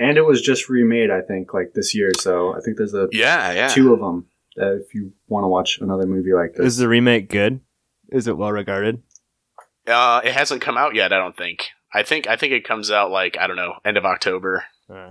And 0.00 0.16
it 0.16 0.24
was 0.24 0.40
just 0.40 0.68
remade, 0.68 1.10
I 1.10 1.22
think, 1.22 1.52
like 1.52 1.72
this 1.74 1.92
year. 1.94 2.12
So 2.20 2.54
I 2.56 2.60
think 2.60 2.76
there's 2.76 2.94
a 2.94 3.08
Yeah, 3.10 3.52
yeah. 3.52 3.68
two 3.68 3.92
of 3.92 3.98
them. 3.98 4.26
Uh, 4.60 4.76
if 4.76 4.94
you 4.94 5.12
want 5.28 5.44
to 5.44 5.48
watch 5.48 5.78
another 5.80 6.06
movie 6.06 6.32
like 6.32 6.54
this, 6.54 6.66
Is 6.66 6.76
the 6.78 6.88
remake 6.88 7.28
good? 7.28 7.60
Is 8.10 8.26
it 8.26 8.36
well 8.36 8.52
regarded? 8.52 9.02
Uh, 9.86 10.20
it 10.24 10.32
hasn't 10.32 10.60
come 10.62 10.76
out 10.76 10.94
yet. 10.94 11.12
I 11.12 11.18
don't 11.18 11.36
think. 11.36 11.68
I 11.92 12.02
think 12.02 12.26
I 12.26 12.36
think 12.36 12.52
it 12.52 12.64
comes 12.66 12.90
out 12.90 13.10
like 13.10 13.38
I 13.38 13.46
don't 13.46 13.56
know, 13.56 13.74
end 13.84 13.96
of 13.96 14.04
October. 14.04 14.64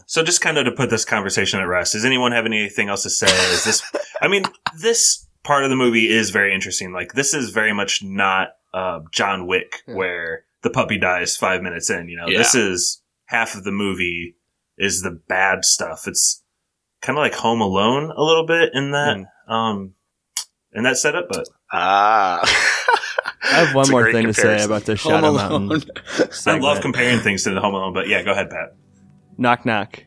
So 0.07 0.23
just 0.23 0.41
kind 0.41 0.57
of 0.57 0.65
to 0.65 0.71
put 0.71 0.89
this 0.89 1.05
conversation 1.05 1.59
at 1.59 1.67
rest, 1.67 1.93
does 1.93 2.03
anyone 2.03 2.31
have 2.31 2.45
anything 2.47 2.89
else 2.89 3.03
to 3.03 3.11
say? 3.11 3.27
Is 3.53 3.63
this, 3.63 3.83
I 4.23 4.27
mean, 4.27 4.41
this 4.81 5.27
part 5.43 5.63
of 5.63 5.69
the 5.69 5.75
movie 5.75 6.09
is 6.09 6.31
very 6.31 6.51
interesting. 6.53 6.91
Like 6.93 7.13
this 7.13 7.35
is 7.35 7.51
very 7.51 7.73
much 7.73 8.01
not, 8.03 8.49
uh, 8.73 9.01
John 9.11 9.45
Wick 9.45 9.83
Yeah. 9.87 9.93
where 9.93 10.45
the 10.63 10.71
puppy 10.71 10.97
dies 10.97 11.37
five 11.37 11.61
minutes 11.61 11.91
in, 11.91 12.09
you 12.09 12.17
know, 12.17 12.27
Yeah. 12.27 12.39
this 12.39 12.55
is 12.55 13.03
half 13.25 13.53
of 13.55 13.65
the 13.65 13.71
movie 13.71 14.35
is 14.79 15.03
the 15.03 15.11
bad 15.27 15.63
stuff. 15.63 16.07
It's 16.07 16.43
kind 17.03 17.15
of 17.17 17.21
like 17.21 17.35
Home 17.35 17.61
Alone 17.61 18.11
a 18.17 18.23
little 18.23 18.47
bit 18.47 18.71
in 18.73 18.91
that, 18.93 19.17
um, 19.47 19.93
in 20.73 20.83
that 20.83 20.97
setup, 20.97 21.27
but 21.29 21.47
Ah. 21.71 22.41
I 23.43 23.47
have 23.65 23.75
one 23.75 23.89
more 23.89 24.03
great 24.03 24.13
thing 24.13 24.27
to 24.27 24.33
say 24.33 24.63
about 24.63 24.85
the 24.85 24.95
Shadow 24.97 25.29
Alone. 25.29 25.67
Mountain. 25.67 25.91
I 26.47 26.57
love 26.59 26.81
comparing 26.81 27.19
things 27.19 27.43
to 27.43 27.51
the 27.51 27.59
Home 27.61 27.73
Alone, 27.75 27.93
but 27.93 28.07
yeah, 28.07 28.21
go 28.23 28.31
ahead, 28.31 28.49
Pat. 28.49 28.75
Knock 29.37 29.65
knock. 29.65 30.03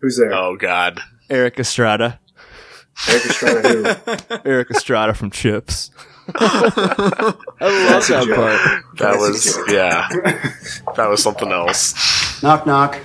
who's 0.00 0.16
there? 0.18 0.32
Oh 0.34 0.56
God. 0.56 1.00
Erik 1.30 1.58
Estrada. 1.58 2.20
Erik 3.08 3.24
Estrada, 3.26 3.68
who? 3.94 4.36
Erik 4.50 4.70
Estrada 4.70 5.14
from 5.14 5.30
Chips. 5.30 5.90
I 6.34 7.12
love 7.22 7.38
That's 7.60 8.08
that 8.08 8.24
joke. 8.26 8.36
part. 8.36 8.60
That 8.98 9.18
That's 9.18 9.18
was 9.18 9.58
yeah. 9.68 10.08
That 10.96 11.08
was 11.08 11.22
something 11.22 11.50
else. 11.52 12.42
Knock, 12.42 12.66
knock. 12.66 12.98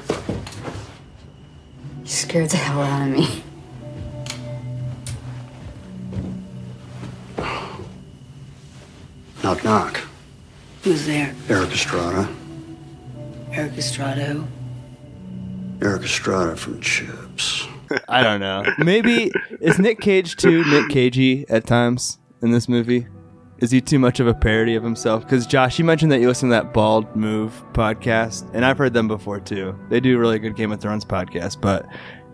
You 2.01 2.05
scared 2.07 2.49
the 2.49 2.57
hell 2.57 2.81
out 2.81 3.07
of 3.09 3.13
me. 3.17 3.43
Knock, 9.43 9.63
knock. 9.63 10.01
Who's 10.83 11.05
there? 11.05 11.33
Erik 11.47 11.71
Estrada. 11.71 12.29
Erik 13.51 13.77
Estrada. 13.77 14.25
who? 14.25 14.47
Erik 15.85 16.03
Estrada 16.03 16.55
from 16.55 16.81
Chips. 16.81 17.67
I 18.09 18.21
don't 18.21 18.39
know. 18.39 18.63
Maybe 18.77 19.31
is 19.61 19.79
Nick 19.79 19.99
Cage 19.99 20.35
too 20.35 20.63
Nick 20.65 20.89
Cagey 20.89 21.45
at 21.49 21.65
times 21.65 22.19
in 22.41 22.51
this 22.51 22.69
movie? 22.69 23.07
Is 23.59 23.71
he 23.71 23.81
too 23.81 23.99
much 23.99 24.19
of 24.21 24.27
a 24.27 24.33
parody 24.33 24.75
of 24.75 24.83
himself? 24.83 25.23
Because 25.23 25.45
Josh, 25.45 25.79
you 25.79 25.85
mentioned 25.85 26.11
that 26.13 26.21
you 26.21 26.27
listen 26.27 26.49
to 26.49 26.55
that 26.55 26.73
Bald 26.73 27.13
Move 27.15 27.61
podcast, 27.73 28.49
and 28.53 28.63
I've 28.63 28.77
heard 28.77 28.93
them 28.93 29.09
before 29.09 29.39
too. 29.41 29.77
They 29.89 29.99
do 29.99 30.15
a 30.15 30.19
really 30.19 30.39
good 30.39 30.55
Game 30.55 30.71
of 30.71 30.79
Thrones 30.79 31.03
podcast, 31.03 31.59
but 31.59 31.85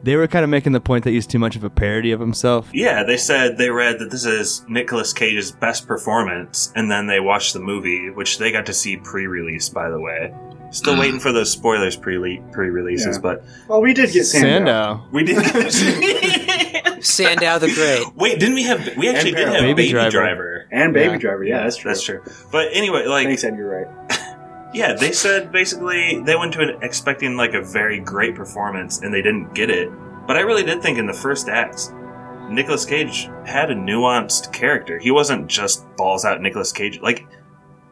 they 0.05 0.15
were 0.15 0.27
kind 0.27 0.43
of 0.43 0.49
making 0.49 0.71
the 0.71 0.79
point 0.79 1.03
that 1.03 1.09
he's 1.11 1.25
too 1.27 1.39
much 1.39 1.55
of 1.55 1.63
a 1.63 1.69
parody 1.69 2.11
of 2.11 2.19
himself. 2.19 2.69
Yeah, 2.73 3.03
they 3.03 3.17
said 3.17 3.57
they 3.57 3.69
read 3.71 3.99
that 3.99 4.11
this 4.11 4.25
is 4.25 4.63
Nicolas 4.69 5.13
Cage's 5.13 5.51
best 5.51 5.87
performance, 5.87 6.71
and 6.75 6.89
then 6.91 7.07
they 7.07 7.19
watched 7.19 7.53
the 7.53 7.59
movie, 7.59 8.09
which 8.11 8.37
they 8.37 8.51
got 8.51 8.67
to 8.67 8.73
see 8.73 8.97
pre-release, 8.97 9.69
by 9.69 9.89
the 9.89 9.99
way. 9.99 10.33
Still 10.71 10.93
hmm. 10.93 10.99
waiting 10.99 11.19
for 11.19 11.31
those 11.31 11.51
spoilers 11.51 11.95
pre 11.95 12.39
pre-releases, 12.51 13.17
Yeah. 13.17 13.21
but 13.21 13.43
Well, 13.67 13.81
we 13.81 13.93
did 13.93 14.11
get 14.11 14.25
Sandow. 14.25 14.47
Sandow. 15.01 15.07
we 15.11 15.23
did. 15.23 15.43
Get 15.43 17.03
Sandow 17.03 17.59
the 17.59 17.71
Great. 17.73 18.15
Wait, 18.15 18.39
didn't 18.39 18.55
we 18.55 18.63
have? 18.63 18.97
We 18.97 19.09
actually 19.09 19.29
And 19.29 19.37
did 19.37 19.47
have 19.47 19.61
Baby 19.61 19.73
Baby, 19.73 19.89
Driver. 19.91 20.11
Driver. 20.11 20.65
And 20.71 20.93
Baby 20.93 21.13
Yeah. 21.13 21.17
Driver. 21.19 21.43
Yeah, 21.43 21.63
that's 21.63 21.77
true. 21.77 21.91
That's 21.91 22.03
true. 22.03 22.21
But 22.51 22.69
anyway, 22.73 23.05
like, 23.05 23.27
Thanks, 23.27 23.43
Ed. 23.43 23.55
You're 23.57 23.85
right. 23.85 24.14
Yeah, 24.75 24.93
they 24.93 25.13
said 25.13 25.53
basically 25.53 26.21
they 26.25 26.35
went 26.35 26.53
to 26.53 26.61
it 26.61 26.77
expecting 26.81 27.37
like 27.37 27.53
a 27.53 27.61
very 27.61 27.99
great 27.99 28.35
performance, 28.35 29.01
and 29.01 29.13
they 29.13 29.21
didn't 29.21 29.53
get 29.55 29.69
it. 29.69 29.89
But 30.27 30.35
I 30.35 30.41
really 30.41 30.63
did 30.63 30.81
think 30.81 30.97
in 30.97 31.05
the 31.05 31.13
first 31.13 31.47
act, 31.47 31.93
Nicolas 32.49 32.83
Cage 32.83 33.29
had 33.45 33.71
a 33.71 33.75
nuanced 33.75 34.51
character. 34.51 34.99
He 34.99 35.11
wasn't 35.11 35.47
just 35.47 35.85
balls 35.95 36.25
out 36.25 36.41
Nicolas 36.41 36.73
Cage. 36.73 36.99
Like, 36.99 37.25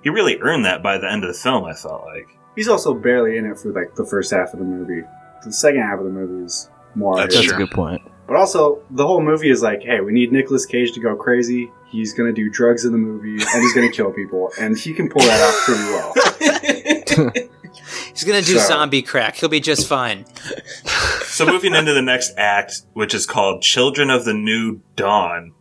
he 0.03 0.09
really 0.09 0.37
earned 0.41 0.65
that 0.65 0.83
by 0.83 0.97
the 0.97 1.09
end 1.09 1.23
of 1.23 1.29
the 1.29 1.39
film. 1.39 1.63
I 1.63 1.73
felt 1.73 2.03
like. 2.03 2.37
He's 2.55 2.67
also 2.67 2.93
barely 2.93 3.37
in 3.37 3.45
it 3.45 3.57
for 3.57 3.71
like 3.71 3.95
the 3.95 4.05
first 4.05 4.31
half 4.31 4.51
of 4.51 4.59
the 4.59 4.65
movie. 4.65 5.03
The 5.43 5.53
second 5.53 5.81
half 5.81 5.99
of 5.99 6.05
the 6.05 6.11
movie 6.11 6.45
is 6.45 6.69
more. 6.95 7.15
That's 7.15 7.33
That's 7.33 7.51
a 7.51 7.55
good 7.55 7.71
point. 7.71 8.01
But 8.27 8.35
also, 8.35 8.81
the 8.91 9.07
whole 9.07 9.21
movie 9.21 9.49
is 9.49 9.61
like, 9.61 9.83
hey, 9.83 10.01
we 10.01 10.11
need 10.11 10.33
Nicolas 10.33 10.65
Cage 10.65 10.91
to 10.93 10.99
go 10.99 11.15
crazy. 11.15 11.71
He's 11.93 12.13
gonna 12.13 12.33
do 12.33 12.49
drugs 12.49 12.83
in 12.85 12.91
the 12.91 12.97
movie, 12.97 13.33
and 13.41 13.61
he's 13.61 13.73
gonna 13.73 13.91
kill 13.91 14.11
people, 14.11 14.51
and 14.59 14.75
he 14.77 14.93
can 14.93 15.09
pull 15.09 15.21
that 15.21 15.41
off 15.41 15.63
pretty 15.63 15.83
well. 15.83 17.31
He's 18.13 18.23
gonna 18.23 18.41
do 18.41 18.57
So- 18.57 18.67
zombie 18.67 19.01
crack. 19.03 19.35
He'll 19.37 19.47
be 19.49 19.59
just 19.59 19.87
fine. 19.87 20.25
So 21.25 21.45
moving 21.45 21.73
into 21.75 21.93
the 21.93 22.01
next 22.01 22.33
act, 22.37 22.81
which 22.93 23.13
is 23.13 23.25
called 23.25 23.61
Children 23.61 24.09
of 24.09 24.25
the 24.25 24.33
New 24.33 24.81
Dawn. 24.95 25.53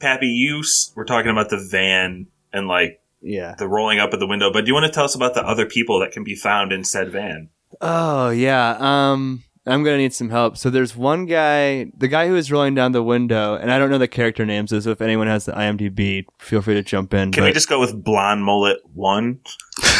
Pappy, 0.00 0.26
you 0.26 0.60
s- 0.60 0.92
were 0.96 1.04
talking 1.04 1.30
about 1.30 1.50
the 1.50 1.56
van 1.70 2.26
and 2.52 2.66
like 2.68 3.00
Yeah. 3.22 3.54
the 3.58 3.68
rolling 3.68 3.98
up 3.98 4.12
of 4.12 4.20
the 4.20 4.26
window, 4.26 4.52
but 4.52 4.64
do 4.64 4.68
you 4.68 4.74
want 4.74 4.86
to 4.86 4.92
tell 4.92 5.04
us 5.04 5.14
about 5.14 5.34
the 5.34 5.44
other 5.46 5.66
people 5.66 5.98
that 6.00 6.12
can 6.12 6.24
be 6.24 6.34
found 6.34 6.72
in 6.72 6.84
said 6.84 7.10
van? 7.10 7.48
Oh 7.80 8.30
yeah. 8.30 8.76
Um, 8.78 9.42
I'm 9.66 9.82
gonna 9.82 9.96
need 9.96 10.12
some 10.12 10.28
help. 10.28 10.56
So 10.58 10.68
there's 10.68 10.94
one 10.94 11.24
guy, 11.26 11.86
the 11.96 12.08
guy 12.08 12.28
who 12.28 12.36
is 12.36 12.52
rolling 12.52 12.74
down 12.74 12.92
the 12.92 13.02
window, 13.02 13.54
and 13.54 13.70
I 13.72 13.78
don't 13.78 13.90
know 13.90 13.96
the 13.98 14.08
character 14.08 14.44
names. 14.44 14.70
So 14.70 14.90
if 14.90 15.00
anyone 15.00 15.26
has 15.26 15.46
the 15.46 15.52
IMDb, 15.52 16.26
feel 16.38 16.60
free 16.60 16.74
to 16.74 16.82
jump 16.82 17.14
in. 17.14 17.32
Can 17.32 17.42
but 17.42 17.48
we 17.48 17.52
just 17.52 17.68
go 17.68 17.80
with 17.80 18.02
blonde 18.04 18.44
mullet 18.44 18.78
one? 18.94 19.40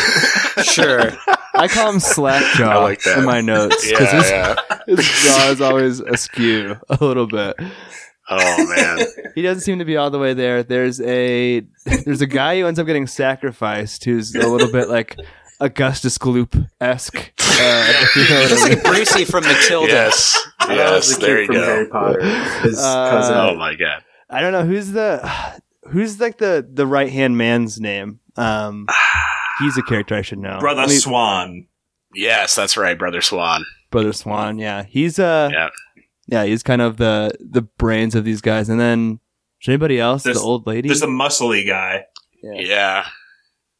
Sure. 0.62 1.10
I 1.56 1.66
call 1.66 1.92
him 1.92 1.98
Slackjaw 1.98 2.64
I 2.64 2.76
like 2.76 3.02
that. 3.02 3.18
in 3.18 3.24
my 3.24 3.40
notes 3.40 3.90
Yeah, 3.90 3.98
because 3.98 4.12
his, 4.12 4.30
yeah. 4.30 4.56
his 4.86 4.98
jaw 5.24 5.50
is 5.50 5.60
always 5.60 5.98
askew 5.98 6.76
a 6.88 7.04
little 7.04 7.26
bit. 7.26 7.56
Oh 8.30 8.74
man. 8.76 9.04
He 9.34 9.42
doesn't 9.42 9.62
seem 9.62 9.80
to 9.80 9.84
be 9.84 9.96
all 9.96 10.10
the 10.10 10.18
way 10.20 10.32
there. 10.32 10.62
There's 10.62 11.00
a 11.00 11.66
there's 12.04 12.20
a 12.20 12.26
guy 12.28 12.60
who 12.60 12.66
ends 12.66 12.78
up 12.78 12.86
getting 12.86 13.08
sacrificed 13.08 14.04
who's 14.04 14.32
a 14.36 14.48
little 14.48 14.70
bit 14.70 14.88
like 14.88 15.16
Augustus 15.60 16.18
Gloop 16.18 16.68
esque. 16.80 17.32
Uh, 17.38 17.86
if 17.88 18.16
you 18.16 18.22
know 18.22 18.46
Just 18.48 18.68
like 18.68 18.82
Brucey 18.82 19.24
from 19.24 19.44
Matilda. 19.44 19.92
yes. 19.92 20.48
Yes. 20.68 21.14
the 21.16 21.20
There 21.26 21.40
you 21.40 21.46
from 21.46 21.56
Harry 21.56 21.84
go. 21.86 21.90
Potter. 21.92 22.22
His 22.62 22.78
Uh, 22.78 23.10
cousin. 23.10 23.36
Oh 23.36 23.54
my 23.56 23.74
god. 23.74 24.02
I 24.30 24.40
don't 24.40 24.52
know 24.52 24.64
who's 24.64 24.90
the 24.92 25.28
who's 25.90 26.18
like 26.20 26.38
the 26.38 26.66
the 26.68 26.86
right 26.86 27.10
hand 27.12 27.36
man's 27.38 27.78
name. 27.80 28.20
Um, 28.36 28.86
he's 29.60 29.76
a 29.78 29.82
character 29.82 30.14
I 30.16 30.22
should 30.22 30.38
know. 30.40 30.58
Brother 30.58 30.80
Let 30.82 30.88
me- 30.90 30.96
Swan. 30.96 31.66
Yes, 32.14 32.54
that's 32.54 32.76
right, 32.76 32.98
Brother 32.98 33.20
Swan. 33.20 33.64
Brother 33.90 34.12
Swan. 34.12 34.58
Yeah, 34.58 34.82
he's 34.84 35.18
uh 35.18 35.50
Yeah. 35.52 35.68
yeah 36.26 36.44
he's 36.44 36.62
kind 36.64 36.82
of 36.82 36.96
the 36.96 37.32
the 37.38 37.62
brains 37.62 38.14
of 38.16 38.24
these 38.24 38.40
guys. 38.40 38.68
And 38.68 38.80
then 38.80 39.20
is 39.62 39.68
anybody 39.68 40.00
else? 40.00 40.24
There's- 40.24 40.38
the 40.38 40.44
old 40.44 40.66
lady. 40.66 40.88
There's 40.88 41.02
a 41.02 41.06
muscly 41.06 41.64
guy. 41.66 42.06
Yeah. 42.42 42.52
Yeah. 42.60 43.06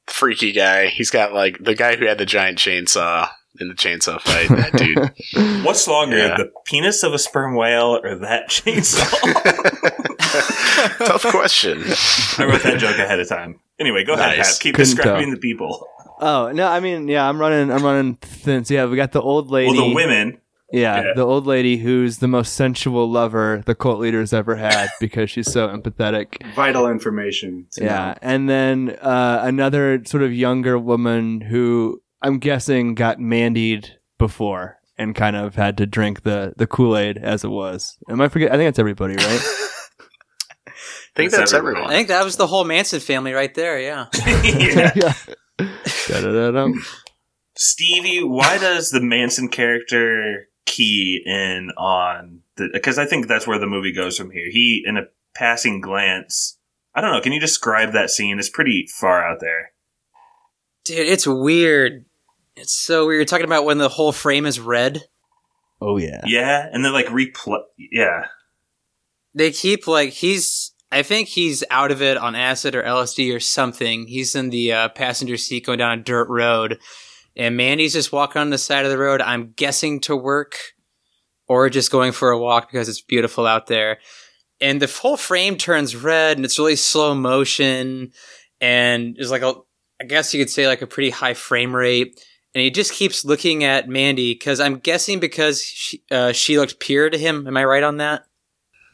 Freaky 0.07 0.53
guy. 0.53 0.89
He's 0.89 1.11
got 1.11 1.33
like 1.33 1.59
the 1.63 1.75
guy 1.75 1.97
who 1.97 2.07
had 2.07 2.19
the 2.19 2.27
giant 2.27 2.59
chainsaw 2.59 3.29
in 3.61 3.69
the 3.69 3.75
chainsaw 3.75 4.21
fight. 4.21 4.49
That 4.49 4.73
dude. 4.73 5.65
What's 5.65 5.87
longer, 5.89 6.17
Yeah. 6.19 6.37
the 6.37 6.53
penis 6.67 7.03
of 7.03 7.13
a 7.15 7.19
sperm 7.19 7.55
whale 7.57 8.01
or 8.03 8.17
that 8.17 8.49
chainsaw? 8.51 9.05
Tough 11.07 11.23
question. 11.31 11.83
I 12.39 12.45
wrote 12.51 12.63
that 12.63 12.79
joke 12.79 12.99
ahead 12.99 13.21
of 13.21 13.29
time. 13.29 13.61
Anyway, 13.79 14.05
go 14.05 14.15
ahead, 14.15 14.39
Pat. 14.39 14.57
Keep 14.61 14.75
Couldn't 14.77 14.95
describing 14.95 15.27
tell. 15.27 15.35
the 15.35 15.41
people. 15.41 15.89
Oh 16.21 16.53
no, 16.53 16.69
I 16.69 16.81
mean 16.81 17.09
yeah, 17.09 17.29
I'm 17.29 17.39
running 17.41 17.73
I'm 17.73 17.83
running 17.83 18.15
thin. 18.17 18.65
So 18.65 18.75
yeah, 18.75 18.87
we 18.87 18.97
got 18.97 19.13
the 19.13 19.21
old 19.21 19.51
lady. 19.51 19.73
Well, 19.77 19.89
the 19.89 19.95
women. 19.95 20.39
Yeah, 20.75 20.97
Yeah. 21.03 21.13
the 21.15 21.23
old 21.25 21.47
lady 21.47 21.77
who's 21.79 22.19
the 22.19 22.29
most 22.29 22.55
sensual 22.55 23.09
lover 23.11 23.63
the 23.65 23.75
cult 23.75 24.01
leader's 24.01 24.33
ever 24.33 24.57
had 24.57 24.89
because 25.01 25.31
she's 25.31 25.51
so 25.51 25.69
empathetic. 25.69 26.43
Vital 26.55 26.89
information. 26.89 27.67
Yeah, 27.79 28.09
know. 28.09 28.15
and 28.23 28.49
then 28.49 28.97
uh, 29.01 29.41
another 29.45 30.03
sort 30.05 30.23
of 30.23 30.33
younger 30.33 30.79
woman 30.79 31.41
who 31.43 32.03
I'm 32.23 32.39
guessing 32.39 32.95
got 32.95 33.21
mandied 33.21 33.91
before 34.19 34.79
and 34.99 35.15
kind 35.15 35.37
of 35.37 35.55
had 35.55 35.77
to 35.79 35.87
drink 35.87 36.23
the 36.23 36.55
the 36.57 36.67
Kool 36.67 36.97
Aid 36.97 37.19
as 37.19 37.45
it 37.45 37.49
was. 37.51 37.97
Am 38.09 38.21
I 38.21 38.29
forget? 38.29 38.53
I 38.53 38.57
think 38.57 38.69
that's 38.69 38.79
everybody, 38.79 39.15
right? 39.15 39.41
I 40.67 41.17
think 41.17 41.31
That's 41.31 41.53
that's, 41.53 41.55
everyone. 41.55 41.85
I 41.85 41.91
think 41.91 42.09
that 42.09 42.25
was 42.25 42.37
the 42.37 42.47
whole 42.49 42.65
Manson 42.65 42.99
family 42.99 43.33
right 43.33 43.55
there. 43.55 43.79
Yeah. 43.79 44.07
yeah. 44.43 44.91
yeah. 44.97 45.13
Stevie, 47.57 48.25
why 48.25 48.59
does 48.59 48.91
the 48.91 49.01
Manson 49.01 49.49
character 49.49 50.49
key 50.67 51.23
in 51.25 51.71
on 51.77 52.41
the? 52.57 52.69
Because 52.73 52.99
I 52.99 53.07
think 53.07 53.29
that's 53.29 53.47
where 53.47 53.59
the 53.59 53.67
movie 53.67 53.93
goes 53.93 54.17
from 54.17 54.31
here. 54.31 54.51
He, 54.51 54.83
in 54.87 54.97
a 54.97 55.05
passing 55.35 55.81
glance, 55.81 56.59
I 56.95 57.01
don't 57.01 57.13
know. 57.13 57.21
Can 57.21 57.33
you 57.33 57.41
describe 57.41 57.93
that 57.93 58.11
scene? 58.11 58.39
It's 58.39 58.49
pretty 58.49 58.87
far 59.01 59.27
out 59.29 59.41
there. 59.41 59.73
Dude, 60.85 61.07
it's 61.09 61.27
weird. 61.27 62.05
It's 62.57 62.73
so 62.73 63.07
weird. 63.07 63.19
You're 63.19 63.25
talking 63.25 63.47
about 63.47 63.65
when 63.65 63.79
the 63.79 63.89
whole 63.89 64.13
frame 64.13 64.47
is 64.47 64.61
red. 64.61 65.03
Oh 65.81 65.97
yeah. 65.97 66.21
Yeah, 66.25 66.69
and 66.73 66.85
then 66.85 66.93
like 66.93 67.07
replay. 67.07 67.61
Yeah, 67.77 68.27
They 69.35 69.51
keep 69.51 69.87
like 69.87 70.11
he's. 70.11 70.73
I 70.93 71.03
think 71.03 71.27
he's 71.29 71.65
out 71.71 71.91
of 71.91 72.01
it 72.01 72.17
on 72.17 72.37
acid 72.37 72.77
or 72.77 72.83
LSD 72.85 73.35
or 73.35 73.41
something. 73.41 74.07
He's 74.07 74.37
in 74.37 74.51
the 74.51 74.73
uh, 74.73 74.89
passenger 74.91 75.37
seat 75.37 75.67
going 75.67 75.79
down 75.79 75.99
a 75.99 76.03
dirt 76.03 76.29
road, 76.29 76.79
and 77.37 77.57
Mandy's 77.57 77.93
just 77.93 78.13
walking 78.13 78.41
on 78.41 78.51
the 78.51 78.59
side 78.59 78.85
of 78.85 78.91
the 78.91 78.99
road. 78.99 79.21
I'm 79.21 79.53
guessing 79.57 80.01
to 80.03 80.17
work, 80.17 80.59
or 81.47 81.69
just 81.69 81.91
going 81.91 82.13
for 82.13 82.31
a 82.31 82.39
walk 82.39 82.71
because 82.71 82.89
it's 82.89 83.01
beautiful 83.01 83.47
out 83.47 83.67
there. 83.67 83.99
And 84.61 84.81
the 84.81 84.87
whole 84.87 85.17
frame 85.17 85.57
turns 85.57 85.97
red, 85.97 86.39
and 86.39 86.45
it's 86.45 86.59
really 86.59 86.77
slow 86.77 87.15
motion, 87.15 88.13
and 88.61 89.17
there's 89.17 89.31
like 89.31 89.43
a, 89.43 89.55
I 90.01 90.05
guess 90.05 90.33
you 90.33 90.43
could 90.43 90.51
say 90.51 90.67
like 90.67 90.83
a 90.83 90.87
pretty 90.87 91.11
high 91.11 91.35
frame 91.35 91.75
rate. 91.75 92.21
And 92.55 92.63
he 92.63 92.71
just 92.71 92.93
keeps 92.93 93.25
looking 93.25 93.65
at 93.65 93.89
Mandy 93.89 94.33
because 94.33 94.61
I'm 94.61 94.79
guessing 94.79 95.19
because 95.19 95.61
she, 95.61 96.05
uh, 96.09 96.31
she 96.31 96.57
looked 96.57 96.79
pure 96.79 97.11
to 97.11 97.19
him. 97.19 97.49
Am 97.49 97.57
I 97.57 97.65
right 97.65 97.83
on 97.83 97.97
that? 97.97 98.27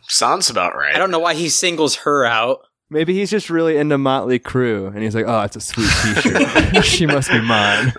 Sounds 0.08 0.48
about 0.48 0.74
right. 0.74 0.94
I 0.94 0.98
don't 0.98 1.10
know 1.10 1.18
why 1.18 1.34
he 1.34 1.50
singles 1.50 1.96
her 1.96 2.24
out. 2.24 2.60
Maybe 2.90 3.14
he's 3.14 3.30
just 3.30 3.48
really 3.48 3.76
into 3.76 3.96
Motley 3.98 4.38
Crue, 4.40 4.88
and 4.88 5.02
he's 5.02 5.14
like, 5.14 5.26
"Oh, 5.28 5.42
it's 5.42 5.56
a 5.56 5.60
sweet 5.60 5.88
T-shirt. 6.02 6.84
she 6.84 7.06
must 7.06 7.30
be 7.30 7.40
mine." 7.40 7.92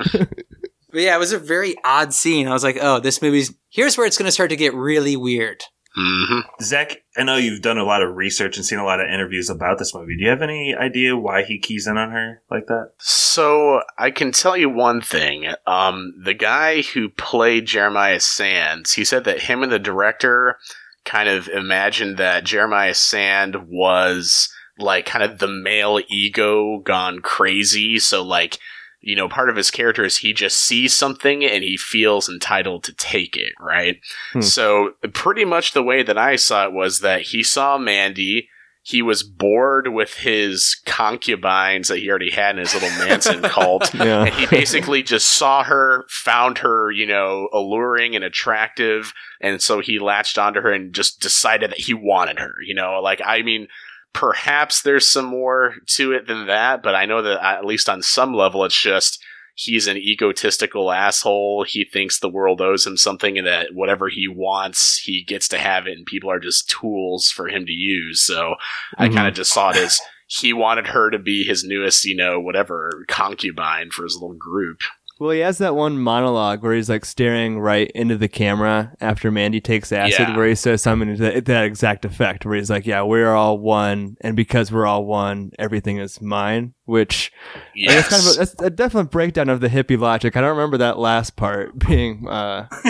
But 0.92 1.02
yeah, 1.02 1.16
it 1.16 1.20
was 1.20 1.32
a 1.32 1.40
very 1.40 1.76
odd 1.84 2.14
scene. 2.14 2.48
I 2.48 2.54
was 2.54 2.64
like, 2.64 2.78
oh, 2.82 3.00
this 3.00 3.22
movie's 3.22 3.54
here's 3.70 3.98
where 3.98 4.06
it's 4.06 4.18
going 4.18 4.28
to 4.28 4.32
start 4.32 4.50
to 4.50 4.58
get 4.58 4.74
really 4.74 5.16
weird. 5.16 5.64
hmm 5.96 6.40
Zach, 6.62 6.98
I 7.16 7.24
know 7.24 7.38
you've 7.38 7.62
done 7.62 7.78
a 7.78 7.86
lot 7.86 8.04
of 8.04 8.16
research 8.16 8.58
and 8.58 8.66
seen 8.66 8.80
a 8.80 8.84
lot 8.84 9.00
of 9.00 9.08
interviews 9.08 9.50
about 9.50 9.80
this 9.80 9.96
movie. 9.96 10.18
Do 10.18 10.24
you 10.24 10.30
have 10.30 10.42
any 10.42 10.76
idea 10.76 11.16
why 11.16 11.44
he 11.44 11.60
keys 11.60 11.88
in 11.88 11.98
on 11.98 12.12
her 12.12 12.42
like 12.52 12.68
that? 12.68 12.92
So 12.98 13.82
I 13.98 14.12
can 14.12 14.34
tell 14.34 14.58
you 14.58 14.70
one 14.70 15.00
thing. 15.02 15.54
Um, 15.66 16.14
the 16.22 16.34
guy 16.34 16.82
who 16.82 17.08
played 17.08 17.68
Jeremiah 17.68 18.20
Sands, 18.20 18.94
he 18.94 19.06
said 19.06 19.24
that 19.24 19.44
him 19.44 19.64
and 19.64 19.72
the 19.72 19.80
director 19.80 20.58
kind 21.06 21.30
of 21.30 21.48
imagined 21.48 22.18
that 22.18 22.44
Jeremiah 22.44 22.94
Sand 22.94 23.70
was 23.70 24.54
like 24.82 25.06
kind 25.06 25.24
of 25.24 25.40
the 25.40 25.48
male 25.48 26.00
ego 26.10 26.80
gone 26.80 27.20
crazy. 27.20 28.00
So 28.00 28.24
like, 28.24 28.60
you 29.02 29.16
know, 29.16 29.28
part 29.28 29.50
of 29.50 29.56
his 29.56 29.72
character 29.72 30.04
is 30.04 30.18
he 30.18 30.34
just 30.34 30.60
sees 30.60 30.96
something 30.96 31.44
and 31.44 31.64
he 31.64 31.76
feels 31.76 32.30
entitled 32.30 32.84
to 32.84 32.94
take 32.94 33.36
it, 33.36 33.54
right? 33.60 34.00
Hmm. 34.34 34.42
So 34.42 34.92
pretty 35.14 35.46
much 35.46 35.74
the 35.74 35.84
way 35.84 36.04
that 36.04 36.18
I 36.18 36.36
saw 36.36 36.66
it 36.66 36.74
was 36.74 37.00
that 37.00 37.22
he 37.22 37.42
saw 37.42 37.78
Mandy, 37.78 38.48
he 38.84 39.02
was 39.02 39.24
bored 39.24 39.88
with 39.90 40.16
his 40.16 40.80
concubines 40.86 41.88
that 41.88 42.00
he 42.00 42.10
already 42.10 42.32
had 42.32 42.56
in 42.56 42.60
his 42.60 42.74
little 42.74 42.90
Manson 42.90 43.42
cult. 43.44 43.94
Yeah. 43.94 44.26
And 44.26 44.34
he 44.34 44.48
basically 44.48 45.04
just 45.04 45.28
saw 45.28 45.64
her, 45.64 46.06
found 46.08 46.60
her, 46.60 46.92
you 46.92 47.06
know, 47.06 47.48
alluring 47.54 48.16
and 48.16 48.24
attractive. 48.24 49.14
And 49.40 49.62
so 49.62 49.80
he 49.80 50.00
latched 50.00 50.38
onto 50.38 50.62
her 50.62 50.72
and 50.72 50.94
just 50.94 51.20
decided 51.20 51.72
that 51.72 51.80
he 51.80 51.94
wanted 51.94 52.40
her, 52.40 52.54
you 52.66 52.74
know, 52.74 53.00
like, 53.02 53.22
I 53.24 53.44
mean, 53.44 53.68
perhaps 54.14 54.82
there's 54.82 55.08
some 55.08 55.26
more 55.26 55.76
to 55.88 56.12
it 56.14 56.28
than 56.28 56.48
that, 56.48 56.84
but 56.84 56.96
I 56.96 57.06
know 57.06 57.22
that 57.22 57.44
at 57.44 57.66
least 57.66 57.90
on 57.90 58.02
some 58.02 58.34
level, 58.34 58.66
it's 58.66 58.80
just 58.80 59.24
he's 59.56 59.88
an 59.88 59.98
egotistical 59.98 60.92
asshole. 60.92 61.66
He 61.68 61.86
thinks 61.86 62.20
the 62.20 62.30
world 62.30 62.62
owes 62.62 62.86
him 62.86 62.98
something 62.98 63.38
and 63.38 63.48
that 63.48 63.68
whatever 63.74 64.10
he 64.10 64.28
wants, 64.28 65.02
he 65.04 65.24
gets 65.24 65.48
to 65.50 65.58
have 65.58 65.88
it, 65.88 65.98
and 65.98 66.06
people 66.06 66.32
are 66.32 66.40
just 66.40 66.70
tools 66.70 67.30
for 67.30 67.48
him 67.48 67.66
to 67.66 67.72
use. 67.72 68.22
So 68.22 68.56
I 68.98 69.08
Mhm. 69.08 69.14
kind 69.16 69.28
of 69.28 69.34
just 69.34 69.54
saw 69.54 69.72
it 69.72 69.78
as 69.78 70.00
he 70.28 70.54
wanted 70.54 70.88
her 70.88 71.10
to 71.10 71.20
be 71.20 71.44
his 71.44 71.64
newest, 71.64 72.06
you 72.06 72.16
know, 72.16 72.40
whatever 72.40 73.04
concubine 73.10 73.92
for 73.92 74.04
his 74.04 74.16
little 74.16 74.38
group. 74.38 74.82
Well, 75.22 75.30
he 75.30 75.42
has 75.42 75.60
that 75.60 75.76
one 75.76 76.00
monologue 76.00 76.64
where 76.64 76.74
he's 76.74 76.90
like 76.90 77.06
staring 77.06 77.60
right 77.60 77.92
into 77.92 78.18
the 78.18 78.28
camera 78.28 78.94
after 79.00 79.30
Mandy 79.30 79.62
takes 79.62 79.92
acid, 79.92 80.30
Yeah. 80.30 80.36
where 80.36 80.48
he 80.48 80.56
says 80.56 80.82
something 80.82 81.16
to 81.16 81.22
that, 81.22 81.46
that 81.46 81.64
exact 81.66 82.06
effect, 82.06 82.44
where 82.44 82.56
he's 82.56 82.72
like, 82.72 82.88
"Yeah, 82.88 83.04
we're 83.04 83.32
all 83.32 83.60
one, 83.60 84.18
and 84.22 84.36
because 84.36 84.72
we're 84.72 84.88
all 84.88 85.06
one, 85.06 85.52
everything 85.60 85.98
is 86.00 86.20
mine." 86.24 86.74
Which 86.86 87.32
Yes. 87.76 88.10
guess 88.10 88.10
kind 88.10 88.24
of 88.24 88.34
a, 88.34 88.38
that's 88.40 88.62
a 88.64 88.70
definite 88.72 89.12
breakdown 89.12 89.50
of 89.50 89.60
the 89.62 89.70
hippie 89.70 90.00
logic. 90.00 90.36
I 90.36 90.42
don't 90.42 90.58
remember 90.58 90.80
that 90.80 90.98
last 90.98 91.36
part 91.36 91.78
being 91.78 92.28
uh, 92.28 92.66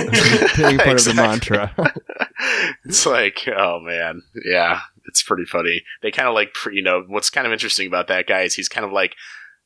being 0.55 0.77
part 0.77 1.01
of 1.01 1.03
the 1.03 1.13
mantra. 1.13 1.75
it's 2.85 3.05
like, 3.05 3.45
oh 3.53 3.81
man, 3.81 4.21
yeah, 4.45 4.79
it's 5.05 5.21
pretty 5.21 5.43
funny. 5.43 5.83
They 6.01 6.11
kind 6.11 6.29
of 6.29 6.33
like, 6.33 6.55
you 6.71 6.81
know, 6.81 7.03
what's 7.09 7.29
kind 7.29 7.45
of 7.45 7.51
interesting 7.51 7.88
about 7.88 8.07
that 8.07 8.25
guy 8.25 8.43
is 8.43 8.53
he's 8.53 8.69
kind 8.69 8.85
of 8.85 8.93
like 8.93 9.15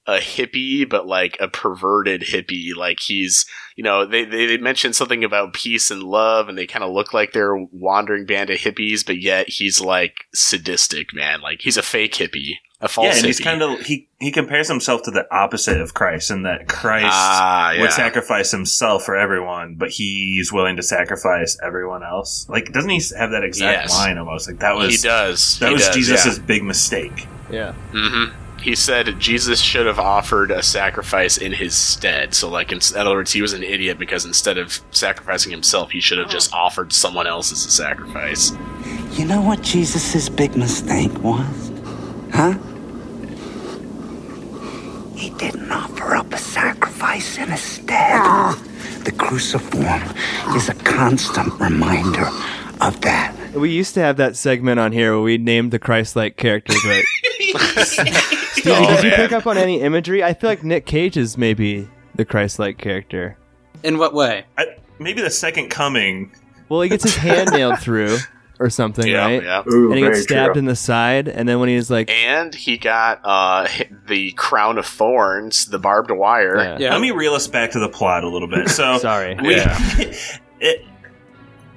a 0.08 0.18
hippie, 0.18 0.88
but 0.88 1.08
like 1.08 1.38
a 1.40 1.48
perverted 1.48 2.22
hippie. 2.22 2.76
Like 2.76 3.00
he's, 3.00 3.46
you 3.76 3.84
know, 3.84 4.06
they 4.06 4.24
they, 4.24 4.46
they 4.46 4.58
mentioned 4.58 4.96
something 4.96 5.24
about 5.24 5.54
peace 5.54 5.90
and 5.90 6.04
love, 6.04 6.48
and 6.48 6.58
they 6.58 6.68
kind 6.68 6.84
of 6.84 6.92
look 6.92 7.14
like 7.14 7.34
they're 7.34 7.56
a 7.56 7.66
wandering 7.72 8.26
band 8.26 8.50
of 8.50 8.60
hippies, 8.60 9.06
but 9.06 9.22
yet 9.22 9.50
he's 9.50 9.82
like 9.82 10.26
sadistic, 10.34 11.14
man. 11.14 11.42
Like 11.42 11.62
he's 11.62 11.78
a 11.78 11.82
fake 11.82 12.14
hippie, 12.14 12.58
a 12.82 12.88
false 12.88 13.08
yeah, 13.08 13.18
and 13.18 13.26
he's 13.26 13.40
kind 13.40 13.62
of 13.64 13.80
he 13.82 14.08
he 14.20 14.32
compares 14.32 14.68
himself 14.68 15.02
to 15.04 15.12
the 15.12 15.26
opposite 15.36 15.82
of 15.82 15.94
Christ, 15.96 16.30
in 16.30 16.44
that 16.44 16.68
Christ 16.68 17.08
ah, 17.10 17.72
yeah. 17.72 17.82
would 17.82 17.92
sacrifice 17.92 18.52
himself 18.52 19.04
for 19.04 19.16
everyone, 19.16 19.76
but 19.76 19.90
he's 19.90 20.54
willing 20.54 20.76
to 20.76 20.84
sacrifice 20.84 21.58
everyone 21.64 22.04
else. 22.04 22.48
Like, 22.48 22.72
doesn't 22.72 22.90
he 22.92 23.02
have 23.18 23.32
that 23.32 23.44
exact 23.44 23.86
Yes. 23.90 23.92
line 23.98 24.18
almost? 24.20 24.48
Like 24.48 24.60
that 24.60 24.76
was 24.76 25.02
he 25.02 25.08
does. 25.08 25.58
that 25.60 25.70
He 25.70 25.74
was 25.74 25.88
does, 25.88 25.96
Jesus' 25.96 26.38
yeah. 26.38 26.46
big 26.46 26.64
mistake. 26.64 27.28
yeah. 27.50 27.74
hmm 27.92 28.26
He 28.66 28.74
said 28.74 29.20
Jesus 29.20 29.62
should 29.62 29.86
have 29.86 30.00
offered 30.00 30.50
a 30.50 30.64
sacrifice 30.64 31.38
in 31.38 31.52
his 31.52 31.78
stead. 31.78 32.34
So, 32.34 32.50
like, 32.50 32.72
in, 32.72 32.80
in 32.80 32.98
other 32.98 33.12
words, 33.12 33.32
he 33.32 33.40
was 33.40 33.54
an 33.54 33.62
idiot 33.62 34.00
because 34.00 34.26
instead 34.26 34.58
of 34.58 34.82
sacrificing 34.90 35.52
himself, 35.52 35.92
he 35.92 36.00
should 36.00 36.18
have 36.18 36.32
just 36.32 36.52
oh. 36.52 36.58
offered 36.58 36.92
someone 36.92 37.28
else 37.28 37.52
as 37.52 37.64
a 37.64 37.70
sacrifice. 37.70 38.54
You 39.12 39.26
know 39.26 39.40
what 39.40 39.62
Jesus' 39.62 40.30
big 40.30 40.56
mistake 40.56 41.16
was? 41.20 41.72
Huh? 42.34 42.58
He 45.16 45.30
didn't 45.32 45.72
offer 45.72 46.16
up 46.16 46.32
a 46.34 46.38
sacrifice 46.38 47.38
in 47.38 47.50
his 47.50 47.62
stead. 47.62 48.20
Ah. 48.22 48.62
The 49.04 49.12
cruciform 49.12 50.02
is 50.56 50.70
a 50.70 50.74
constant 50.84 51.54
reminder 51.60 52.28
of 52.82 53.00
that. 53.02 53.34
We 53.54 53.70
used 53.72 53.94
to 53.94 54.00
have 54.02 54.18
that 54.18 54.36
segment 54.36 54.80
on 54.80 54.92
here 54.92 55.12
where 55.14 55.22
we 55.22 55.38
named 55.38 55.72
the 55.72 55.80
Christ-like 55.80 56.38
characters, 56.38 56.84
right? 56.84 57.04
Stevie, 57.86 58.72
Oh, 58.72 58.96
did 58.96 59.04
you 59.04 59.10
man. 59.12 59.18
pick 59.20 59.32
up 59.32 59.46
on 59.48 59.58
any 59.58 59.82
imagery? 59.82 60.24
I 60.24 60.34
feel 60.34 60.50
like 60.50 60.64
Nick 60.64 60.86
Cage 60.88 61.18
is 61.18 61.38
maybe 61.38 61.88
the 62.16 62.26
Christ-like 62.26 62.78
character. 62.80 63.38
In 63.84 63.98
what 64.00 64.14
way? 64.14 64.46
I, 64.58 64.76
maybe 65.00 65.22
the 65.22 65.30
second 65.30 65.70
coming. 65.70 66.32
Well, 66.68 66.82
he 66.82 66.90
gets 66.90 67.04
his 67.04 67.16
hand 67.16 67.52
nailed 67.52 67.80
through 67.80 68.18
or 68.60 68.70
something, 68.70 69.08
Yeah, 69.08 69.26
right? 69.26 69.44
yeah. 69.44 69.64
Ooh, 69.72 69.92
And 69.92 70.00
he 70.00 70.06
gets 70.06 70.24
stabbed 70.24 70.54
true. 70.54 70.60
in 70.60 70.66
the 70.66 70.76
side, 70.76 71.28
and 71.28 71.48
then 71.48 71.60
when 71.60 71.70
he's 71.70 71.90
like, 71.92 72.10
And 72.10 72.54
he 72.56 72.78
got 72.78 73.20
uh, 73.24 73.68
the 74.08 74.32
crown 74.34 74.78
of 74.78 74.86
thorns, 74.86 75.66
the 75.68 75.80
barbed 75.80 76.12
wire. 76.12 76.58
Yeah. 76.58 76.78
Yeah. 76.80 76.92
Let 76.92 77.02
me 77.02 77.12
reel 77.12 77.34
us 77.34 77.48
back 77.48 77.72
to 77.72 77.80
the 77.80 77.90
plot 77.90 78.24
a 78.24 78.30
little 78.30 78.48
bit. 78.48 78.70
So 78.76 78.98
sorry, 78.98 79.36
we, 79.42 79.56
Yeah. 79.56 79.78
it, 80.60 80.86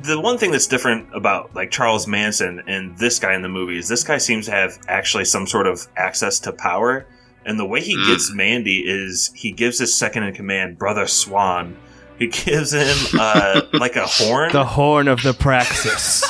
the 0.02 0.20
one 0.20 0.38
thing 0.38 0.52
that's 0.52 0.66
different 0.68 1.08
about 1.14 1.54
like 1.54 1.70
Charles 1.72 2.06
Manson 2.06 2.62
and 2.68 2.96
this 2.98 3.18
guy 3.18 3.34
in 3.34 3.42
the 3.42 3.48
movie 3.48 3.76
is 3.78 3.88
this 3.88 4.04
guy 4.04 4.18
seems 4.18 4.46
to 4.46 4.52
have 4.52 4.78
actually 4.86 5.24
some 5.24 5.46
sort 5.46 5.66
of 5.66 5.86
access 5.96 6.38
to 6.40 6.52
power, 6.52 7.04
and 7.44 7.58
the 7.58 7.66
way 7.66 7.80
he 7.80 7.96
Mm. 7.96 8.06
gets 8.06 8.32
Mandy 8.32 8.78
is 8.86 9.30
he 9.34 9.50
gives 9.50 9.78
his 9.80 9.96
second 9.98 10.22
in 10.22 10.34
command, 10.34 10.78
Brother 10.78 11.06
Swan. 11.08 11.76
He 12.18 12.26
gives 12.28 12.72
him 12.72 12.96
uh, 13.20 13.62
like 13.72 13.96
a 13.96 14.06
horn. 14.06 14.52
the 14.52 14.64
horn 14.64 15.06
of 15.08 15.22
the 15.22 15.32
Abraxas. 15.32 16.22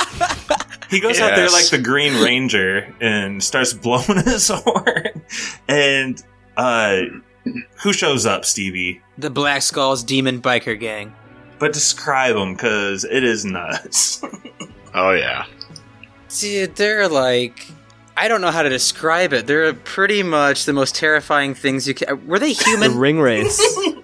He 0.89 1.01
goes 1.01 1.21
out 1.21 1.37
there 1.37 1.51
like 1.51 1.69
the 1.69 1.79
Green 1.79 2.23
Ranger 2.23 2.95
and 3.01 3.43
starts 3.43 3.73
blowing 3.73 4.23
his 4.25 4.49
horn. 4.49 5.23
And 5.69 6.23
uh, 6.57 7.03
who 7.83 7.93
shows 7.93 8.25
up, 8.27 8.45
Stevie? 8.45 9.03
The 9.19 9.31
Black 9.31 9.63
Skull's 9.63 10.03
demon 10.03 10.41
biker 10.41 10.79
gang. 10.79 11.15
But 11.59 11.73
describe 11.73 12.37
them 12.37 12.55
because 12.55 13.05
it 13.05 13.25
is 13.25 13.45
nuts. 13.45 14.23
Oh, 14.95 15.13
yeah. 15.13 15.45
Dude, 16.41 16.75
they're 16.77 17.09
like. 17.09 17.67
I 18.17 18.27
don't 18.27 18.41
know 18.41 18.51
how 18.51 18.63
to 18.63 18.69
describe 18.71 19.33
it. 19.35 19.47
They're 19.47 19.75
pretty 19.75 20.23
much 20.25 20.65
the 20.65 20.73
most 20.73 20.97
terrifying 20.97 21.55
things 21.55 21.87
you 21.87 21.95
can. 21.95 22.27
Were 22.27 22.39
they 22.41 22.55
the 22.55 22.65
human? 22.65 22.99
ring 22.99 23.21
race. 23.21 23.61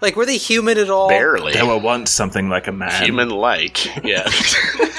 like, 0.00 0.16
were 0.16 0.26
they 0.26 0.36
human 0.36 0.76
at 0.78 0.90
all? 0.90 1.08
Barely. 1.08 1.52
They 1.54 1.62
were 1.62 1.78
once 1.78 2.10
something 2.10 2.48
like 2.48 2.66
a 2.66 2.72
man. 2.72 3.02
Human 3.04 3.30
like. 3.30 3.84
Yeah. 4.04 4.28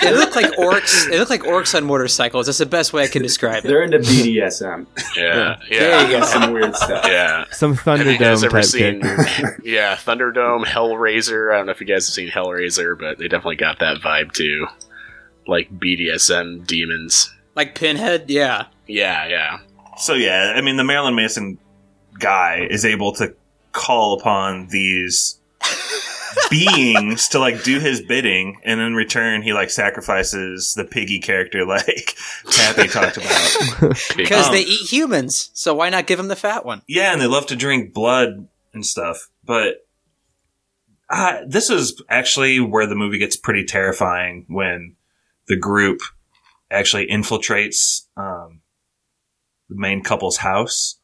They 0.05 0.13
look 0.13 0.36
like 0.36 0.51
orcs. 0.51 1.10
They 1.10 1.17
look 1.17 1.31
like 1.31 1.41
orcs 1.41 1.73
on 1.73 1.84
motorcycles. 1.86 2.45
That's 2.45 2.60
the 2.60 2.67
best 2.67 2.93
way 2.93 3.03
I 3.03 3.08
can 3.08 3.23
describe 3.23 3.65
it. 3.65 3.67
They're 3.67 3.81
into 3.81 3.97
BDSM. 3.97 4.86
yeah. 5.17 5.55
There 5.67 6.01
you 6.05 6.12
Yeah. 6.12 6.19
go. 6.19 6.25
Some 6.27 6.53
weird 6.53 6.75
stuff. 6.75 7.05
Yeah. 7.08 7.45
Some 7.49 7.73
Have 7.75 8.05
you 8.05 8.15
guys 8.19 8.43
Thunderdome 8.43 8.45
ever 8.45 8.62
type 8.62 8.65
seen? 8.65 8.99
yeah, 9.63 9.95
Thunderdome, 9.95 10.63
Hellraiser. 10.65 11.51
I 11.51 11.58
don't 11.58 11.65
know 11.65 11.71
if 11.71 11.81
you 11.81 11.88
guys 11.88 12.05
have 12.08 12.13
seen 12.13 12.29
Hellraiser, 12.29 12.99
but 12.99 13.17
they 13.17 13.27
definitely 13.27 13.55
got 13.55 13.79
that 13.79 13.97
vibe 13.97 14.31
too, 14.34 14.67
like 15.47 15.71
BDSM 15.75 16.67
demons. 16.67 17.34
Like 17.55 17.73
Pinhead, 17.73 18.29
yeah. 18.29 18.65
Yeah, 18.86 19.27
yeah, 19.27 19.58
So 19.97 20.13
yeah, 20.13 20.53
I 20.55 20.62
mean 20.62 20.77
the 20.77 20.84
Marilyn 20.84 21.15
Manson 21.15 21.58
guy 22.19 22.67
is 22.69 22.86
able 22.86 23.12
to 23.13 23.34
call 23.75 24.17
upon 24.19 24.67
these 24.69 25.39
beings 26.49 27.27
to 27.29 27.39
like 27.39 27.63
do 27.63 27.79
his 27.79 28.01
bidding, 28.01 28.59
and 28.63 28.79
in 28.81 28.93
return 28.95 29.41
he 29.41 29.53
like 29.53 29.69
sacrifices 29.69 30.73
the 30.75 30.83
piggy 30.85 31.19
character 31.19 31.65
like 31.67 32.15
Kathy 32.51 32.88
talked 32.88 33.17
about. 33.17 33.97
Because 34.17 34.47
Um, 34.47 34.53
they 34.53 34.61
eat 34.61 34.91
humans, 34.91 35.49
so 35.53 35.73
why 35.75 35.89
not 35.89 36.07
give 36.07 36.19
him 36.19 36.27
the 36.27 36.35
fat 36.35 36.65
one? 36.65 36.81
Yeah, 36.88 37.11
and 37.13 37.21
they 37.21 37.27
love 37.27 37.45
to 37.47 37.55
drink 37.55 37.93
blood 37.93 38.47
and 38.73 38.85
stuff. 38.85 39.29
But 39.43 39.85
uh, 41.09 41.41
this 41.47 41.69
is 41.69 42.01
actually 42.09 42.59
where 42.59 42.88
the 42.88 42.95
movie 42.95 43.17
gets 43.19 43.35
pretty 43.38 43.63
terrifying 43.63 44.45
when 44.47 44.95
the 45.47 45.55
group 45.57 45.99
actually 46.71 47.07
infiltrates 47.07 48.07
um, 48.17 48.61
the 49.69 49.75
main 49.75 50.03
couple's 50.03 50.38
house. 50.38 50.99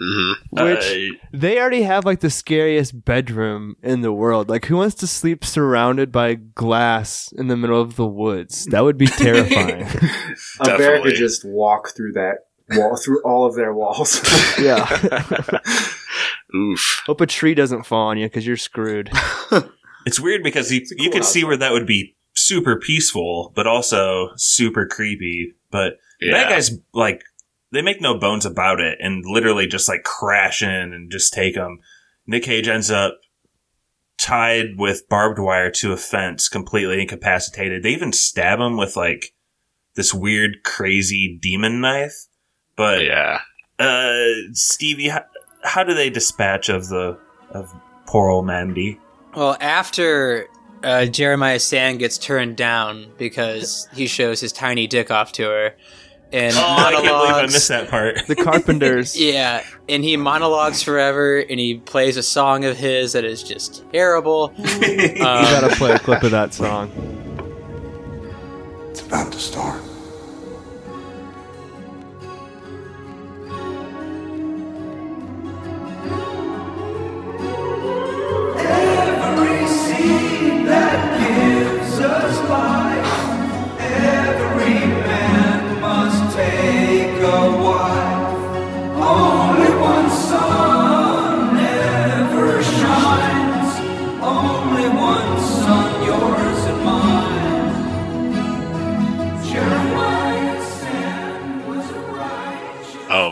Hmm 0.00 0.32
Which 0.52 0.84
Uh, 0.84 1.26
they 1.32 1.58
already 1.58 1.82
have 1.82 2.04
like 2.04 2.20
the 2.20 2.30
scariest 2.30 3.04
bedroom 3.04 3.76
in 3.82 4.00
the 4.02 4.12
world. 4.12 4.48
Like, 4.48 4.66
who 4.66 4.76
wants 4.76 4.94
to 4.96 5.06
sleep 5.06 5.44
surrounded 5.44 6.12
by 6.12 6.34
glass 6.34 7.32
in 7.36 7.48
the 7.48 7.56
middle 7.56 7.80
of 7.80 7.96
the 7.96 8.06
woods? 8.06 8.64
That 8.66 8.84
would 8.84 8.96
be 8.98 9.06
terrifying. 9.24 9.82
A 10.60 10.64
bear 10.76 11.02
could 11.02 11.14
just 11.16 11.44
walk 11.44 11.94
through 11.96 12.12
that 12.12 12.46
wall, 12.70 12.96
through 12.96 13.22
all 13.22 13.44
of 13.46 13.54
their 13.56 13.72
walls. 13.74 14.20
yeah. 14.60 14.86
Oof. 16.54 17.02
Hope 17.06 17.20
a 17.20 17.26
tree 17.26 17.54
doesn't 17.54 17.84
fall 17.84 18.08
on 18.08 18.18
you 18.18 18.26
because 18.26 18.46
you're 18.46 18.56
screwed. 18.56 19.10
it's 20.06 20.18
weird 20.20 20.42
because 20.42 20.72
you, 20.72 20.80
a 20.80 21.02
you 21.02 21.10
could 21.10 21.24
see 21.24 21.44
where 21.44 21.56
that 21.56 21.72
would 21.72 21.86
be 21.86 22.16
super 22.34 22.76
peaceful, 22.78 23.52
but 23.54 23.66
also 23.66 24.30
super 24.36 24.86
creepy. 24.86 25.54
But 25.70 25.94
the 26.20 26.30
bad 26.30 26.48
Yeah. 26.48 26.50
guys 26.50 26.78
like 26.94 27.22
they 27.72 27.82
make 27.82 28.00
no 28.00 28.18
bones 28.18 28.46
about 28.46 28.80
it 28.80 28.98
and 29.00 29.24
literally 29.26 29.66
just 29.66 29.88
like 29.88 30.02
crash 30.02 30.62
in 30.62 30.92
and 30.92 31.10
just 31.10 31.32
take 31.32 31.54
them. 31.54 31.78
Nick 32.26 32.44
Cage 32.44 32.68
ends 32.68 32.90
up 32.90 33.18
tied 34.18 34.76
with 34.76 35.08
barbed 35.08 35.38
wire 35.38 35.70
to 35.70 35.92
a 35.92 35.96
fence, 35.96 36.48
completely 36.48 37.00
incapacitated. 37.00 37.82
They 37.82 37.90
even 37.90 38.12
stab 38.12 38.58
him 38.58 38.76
with 38.76 38.96
like 38.96 39.32
this 39.94 40.12
weird, 40.12 40.62
crazy 40.64 41.38
demon 41.40 41.80
knife. 41.80 42.26
But 42.76 43.04
Yeah. 43.04 43.40
uh, 43.78 44.24
Stevie, 44.52 45.08
how, 45.08 45.24
how 45.64 45.84
do 45.84 45.94
they 45.94 46.10
dispatch 46.10 46.68
of 46.68 46.88
the 46.88 47.18
of 47.50 47.72
poor 48.06 48.28
old 48.28 48.46
Mandy? 48.46 48.98
Well, 49.34 49.56
after 49.60 50.46
uh, 50.82 51.06
Jeremiah 51.06 51.58
Sand 51.58 51.98
gets 51.98 52.18
turned 52.18 52.56
down 52.56 53.12
because 53.18 53.88
he 53.94 54.06
shows 54.06 54.40
his 54.40 54.52
tiny 54.52 54.86
dick 54.86 55.10
off 55.10 55.32
to 55.32 55.42
her, 55.44 55.74
and 56.32 56.54
Oh, 56.56 56.60
I 56.60 56.92
can't 56.92 57.04
believe 57.04 57.34
I 57.34 57.42
missed 57.42 57.68
that 57.68 57.88
part. 57.88 58.26
The 58.26 58.36
Carpenters. 58.36 59.18
Yeah, 59.20 59.62
and 59.88 60.04
he 60.04 60.16
monologues 60.16 60.82
forever, 60.82 61.38
and 61.38 61.58
he 61.58 61.78
plays 61.78 62.16
a 62.16 62.22
song 62.22 62.64
of 62.64 62.76
his 62.76 63.12
that 63.12 63.24
is 63.24 63.42
just 63.42 63.84
terrible. 63.92 64.52
You 64.58 65.24
Um, 65.24 65.44
gotta 65.44 65.74
play 65.76 65.92
a 65.92 65.98
clip 65.98 66.22
of 66.22 66.30
that 66.32 66.52
song. 66.54 66.90
It's 68.90 69.00
about 69.02 69.32
to 69.32 69.38
start. 69.38 69.80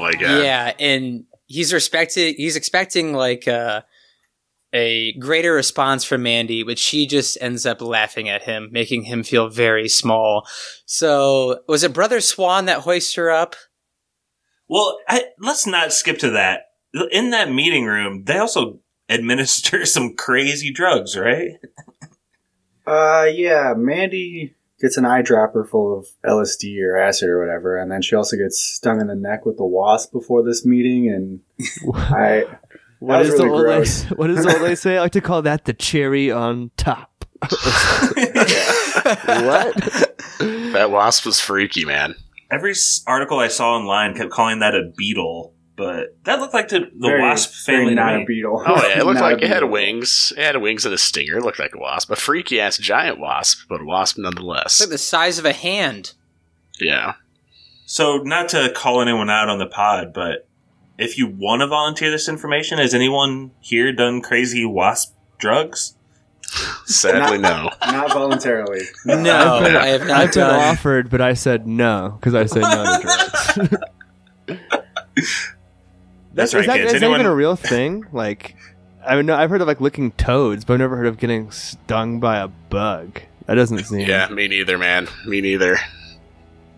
Righteous. 0.07 0.43
Yeah, 0.43 0.73
and 0.79 1.25
he's 1.47 1.73
respected. 1.73 2.37
He's 2.37 2.57
expecting 2.57 3.13
like 3.13 3.47
uh, 3.49 3.83
a 4.73 5.13
greater 5.15 5.53
response 5.53 6.05
from 6.05 6.23
Mandy, 6.23 6.63
but 6.63 6.79
she 6.79 7.07
just 7.07 7.39
ends 7.41 7.67
up 7.67 7.81
laughing 7.81 8.29
at 8.29 8.43
him, 8.43 8.69
making 8.73 9.05
him 9.05 9.23
feel 9.23 9.49
very 9.49 9.89
small. 9.89 10.47
So, 10.85 11.61
was 11.69 11.83
it 11.83 11.93
Brother 11.93 12.21
Swan 12.21 12.67
that 12.67 12.81
hoists 12.81 13.15
her 13.15 13.31
up? 13.31 13.57
Well, 14.69 14.99
I, 15.09 15.27
let's 15.39 15.67
not 15.67 15.93
skip 15.93 16.19
to 16.19 16.31
that. 16.31 16.63
In 17.11 17.31
that 17.31 17.53
meeting 17.53 17.85
room, 17.85 18.25
they 18.25 18.39
also 18.39 18.81
administer 19.09 19.85
some 19.87 20.15
crazy 20.15 20.73
drugs, 20.73 21.17
right? 21.17 21.53
Uh, 22.87 23.27
yeah, 23.33 23.75
Mandy 23.77 24.55
gets 24.81 24.97
an 24.97 25.05
eyedropper 25.05 25.69
full 25.69 25.99
of 25.99 26.07
LSD 26.25 26.83
or 26.83 26.97
acid 26.97 27.29
or 27.29 27.39
whatever, 27.39 27.77
and 27.77 27.91
then 27.91 28.03
she 28.03 28.15
also 28.15 28.37
gets 28.37 28.61
stung 28.61 29.01
in 29.01 29.07
the 29.07 29.15
neck 29.15 29.47
with 29.47 29.59
a 29.59 29.67
wasp 29.67 30.13
before 30.13 30.43
this 30.43 30.65
meeting, 30.65 31.09
and 31.09 31.41
I. 31.95 32.45
What 32.99 33.19
was 33.19 33.29
is 33.29 33.37
the 33.37 33.45
really 33.45 33.57
old 33.57 33.67
lady, 33.67 33.79
gross. 33.79 34.03
The 34.05 34.53
old 34.55 34.63
lady 34.63 34.77
say? 34.77 34.97
I 34.97 35.01
like 35.01 35.13
to 35.13 35.21
call 35.21 35.43
that 35.43 35.67
the 35.67 35.75
cherry 35.75 36.31
on 36.31 36.71
top. 36.77 37.27
what? 37.43 38.17
That 40.39 40.89
wasp 40.91 41.27
was 41.27 41.39
freaky, 41.39 41.85
man. 41.85 42.15
Every 42.51 42.73
article 43.07 43.39
I 43.39 43.49
saw 43.49 43.77
online 43.77 44.15
kept 44.15 44.31
calling 44.31 44.61
that 44.61 44.75
a 44.75 44.91
beetle, 44.97 45.53
but 45.77 46.17
that 46.25 46.41
looked 46.41 46.55
like 46.55 46.69
the, 46.69 46.81
the 46.81 47.09
Very- 47.09 47.21
wasp 47.23 47.53
family. 47.67 47.95
not 47.95 48.17
me. 48.17 48.23
a 48.23 48.27
beetle. 48.27 48.63
Oh 48.67 48.87
yeah, 48.89 49.01
it 49.01 49.07
looked 49.07 49.21
like 49.29 49.43
it 49.43 49.49
had 49.49 49.65
wings. 49.65 50.33
It 50.37 50.43
had 50.43 50.57
wings 50.61 50.85
and 50.85 50.95
a 50.95 50.99
stinger. 50.99 51.37
It 51.39 51.43
looked 51.45 51.59
like 51.59 51.75
a 51.75 51.79
wasp, 51.79 52.11
a 52.11 52.17
freaky 52.17 52.61
ass 52.61 52.79
giant 52.79 53.19
wasp, 53.21 53.67
but 53.69 53.81
a 53.81 53.85
wasp 53.85 54.17
nonetheless. 54.19 54.75
It's 54.75 54.81
like 54.81 54.91
the 54.91 54.99
size 54.99 55.39
of 55.39 55.45
a 55.45 55.53
hand. 55.53 56.13
Yeah. 56.81 57.15
So, 57.85 58.17
not 58.19 58.49
to 58.51 58.73
call 58.75 59.01
anyone 59.01 59.31
out 59.31 59.49
on 59.49 59.59
the 59.59 59.67
pod, 59.67 60.13
but 60.13 60.49
if 60.99 61.17
you 61.19 61.27
want 61.29 61.61
to 61.61 61.67
volunteer 61.69 62.11
this 62.11 62.29
information, 62.29 62.79
has 62.79 62.95
anyone 62.95 63.53
here 63.61 63.93
done 63.93 64.23
crazy 64.23 64.65
wasp 64.65 65.15
drugs? 65.39 65.95
Sadly, 66.87 67.39
no. 67.39 67.71
Not 67.87 68.13
voluntarily. 68.13 68.81
No, 69.05 69.57
I've 69.57 69.65
been- 69.65 69.77
I 69.77 69.87
have 69.89 70.07
not 70.07 70.21
I've 70.21 70.33
been 70.33 70.43
offered, 70.45 71.11
but 71.11 71.21
I 71.21 71.35
said 71.35 71.67
no 71.67 72.17
because 72.21 72.35
I 72.35 72.47
said 72.47 72.63
no 72.63 72.99
to 73.67 73.81
drugs. 74.47 75.51
That's 76.37 76.53
Is 76.53 76.55
right, 76.55 76.67
that, 76.67 76.77
kids. 76.77 76.93
is 76.93 77.01
that 77.01 77.11
even 77.11 77.25
a 77.25 77.35
real 77.35 77.57
thing? 77.57 78.05
Like, 78.13 78.57
I 79.05 79.21
know 79.23 79.35
I've 79.35 79.49
heard 79.49 79.63
of 79.63 79.67
like 79.67 79.81
licking 79.81 80.13
toads, 80.13 80.67
but 80.67 80.75
I've 80.75 80.81
never 80.81 80.95
heard 80.95 81.07
of 81.07 81.17
getting 81.17 81.51
stung 81.51 82.21
by 82.21 82.39
a 82.39 82.49
bug. 82.49 83.23
That 83.47 83.55
doesn't 83.55 83.79
seem. 83.85 84.07
Yeah, 84.07 84.29
me 84.29 84.47
neither, 84.47 84.77
man. 84.77 85.09
Me 85.25 85.41
neither. 85.41 85.79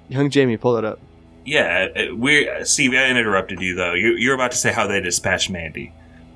Young 0.09 0.31
Jamie, 0.31 0.57
pull 0.57 0.77
it 0.77 0.85
up. 0.85 1.01
Yeah, 1.45 1.89
uh, 1.97 2.15
we 2.15 2.49
Steve. 2.63 2.93
I 2.93 3.09
interrupted 3.11 3.61
you 3.61 3.75
though. 3.75 3.95
You, 3.95 4.13
you're 4.13 4.35
about 4.37 4.53
to 4.53 4.57
say 4.57 4.71
how 4.71 4.87
they 4.87 5.01
dispatched 5.01 5.51
Mandy. 5.51 5.93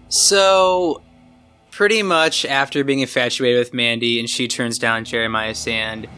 So, 0.08 1.00
pretty 1.70 2.02
much 2.02 2.44
after 2.44 2.82
being 2.82 3.00
infatuated 3.00 3.60
with 3.60 3.72
Mandy 3.72 4.18
and 4.18 4.28
she 4.28 4.48
turns 4.48 4.80
down 4.80 5.04
Jeremiah 5.04 5.54
Sand, 5.54 6.08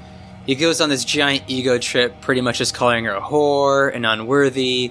he 0.47 0.55
goes 0.55 0.81
on 0.81 0.89
this 0.89 1.05
giant 1.05 1.45
ego 1.49 1.77
trip, 1.77 2.23
pretty 2.23 2.41
much 2.41 2.59
just 2.59 2.75
calling 2.75 3.05
her 3.05 3.13
a 3.13 3.21
whore 3.21 3.95
and 3.95 4.07
unworthy, 4.07 4.91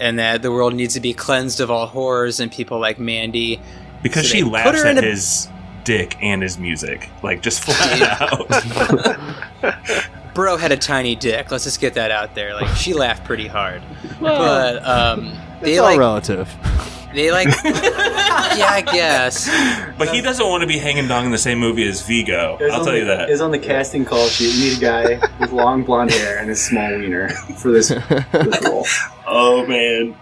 and 0.00 0.18
that 0.18 0.42
the 0.42 0.50
world 0.50 0.74
needs 0.74 0.94
to 0.94 1.00
be 1.00 1.12
cleansed 1.12 1.60
of 1.60 1.70
all 1.70 1.86
horrors 1.86 2.40
and 2.40 2.50
people 2.50 2.78
like 2.80 2.98
Mandy. 2.98 3.60
Because 4.02 4.22
So 4.28 4.34
she 4.36 4.42
they 4.42 4.48
laughs 4.50 4.82
at 4.84 4.98
a- 4.98 5.02
his 5.02 5.48
dick 5.84 6.16
and 6.22 6.42
his 6.42 6.58
music, 6.58 7.08
like 7.22 7.42
just 7.42 7.62
flat 7.62 8.20
out. 9.62 10.10
Bro 10.34 10.56
had 10.58 10.72
a 10.72 10.76
tiny 10.76 11.16
dick. 11.16 11.50
Let's 11.50 11.64
just 11.64 11.80
get 11.80 11.94
that 11.94 12.10
out 12.10 12.34
there. 12.34 12.54
Like 12.54 12.74
she 12.76 12.94
laughed 12.94 13.24
pretty 13.24 13.46
hard, 13.48 13.82
but 14.20 14.84
um, 14.86 15.32
they 15.60 15.72
It's 15.72 15.80
all 15.80 15.86
like 15.86 15.98
relative. 15.98 16.48
they 17.12 17.32
like 17.32 17.48
yeah, 17.64 18.68
I 18.70 18.82
guess. 18.92 19.48
but 19.98 20.08
he 20.14 20.20
doesn't 20.22 20.46
want 20.46 20.60
to 20.62 20.68
be 20.68 20.78
hanging 20.78 21.08
dong 21.08 21.26
in 21.26 21.32
the 21.32 21.38
same 21.38 21.58
movie 21.58 21.86
as 21.88 22.02
Viggo. 22.06 22.58
I'll 22.60 22.84
tell 22.84 22.84
the, 22.92 22.98
you 22.98 23.04
that. 23.06 23.28
It 23.28 23.32
was 23.32 23.40
on 23.40 23.50
the 23.50 23.58
casting 23.58 24.04
call 24.04 24.28
sheet. 24.28 24.54
We 24.54 24.60
need 24.70 24.78
a 24.78 24.80
guy 24.80 25.28
with 25.40 25.50
long 25.52 25.82
blonde 25.82 26.12
hair 26.12 26.38
and 26.38 26.48
a 26.50 26.56
small 26.56 26.88
wiener 26.96 27.30
for 27.58 27.72
this, 27.72 27.88
this 27.88 28.64
role. 28.64 28.86
Oh 29.32 29.64
man. 29.66 30.16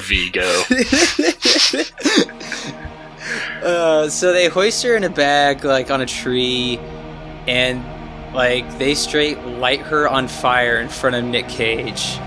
Viggo. 0.00 0.62
Uh, 3.62 4.08
so 4.08 4.32
they 4.32 4.48
hoist 4.48 4.82
her 4.84 4.94
in 4.94 5.02
a 5.02 5.10
bag, 5.10 5.64
like 5.64 5.90
on 5.90 6.00
a 6.00 6.06
tree, 6.06 6.78
and 7.48 7.84
like 8.32 8.78
they 8.78 8.94
straight 8.94 9.38
light 9.44 9.80
her 9.80 10.08
on 10.08 10.28
fire 10.28 10.76
in 10.76 10.88
front 10.88 11.16
of 11.16 11.24
Nick 11.24 11.48
Cage, 11.48 12.18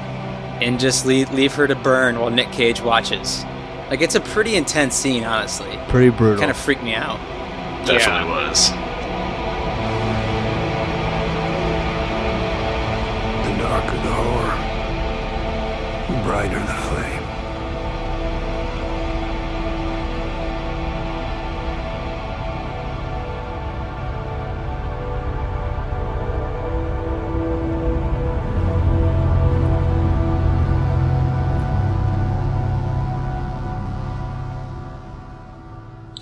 and 0.62 0.80
just 0.80 1.06
leave, 1.06 1.32
leave 1.32 1.54
her 1.54 1.68
to 1.68 1.76
burn 1.76 2.20
while 2.20 2.30
Nick 2.30 2.52
Cage 2.52 2.82
watches. 2.82 3.44
Like 3.90 4.02
it's 4.02 4.16
a 4.16 4.20
pretty 4.20 4.56
intense 4.56 4.96
scene, 4.96 5.24
honestly. 5.24 5.80
Pretty 5.88 6.10
brutal. 6.10 6.40
Kind 6.40 6.52
of 6.52 6.58
freaked 6.58 6.84
me 6.84 6.94
out. 6.94 7.20
Definitely 7.86 8.30
was. 8.30 8.70
Brighter 16.40 16.60
the 16.60 16.74
flame. 16.74 17.24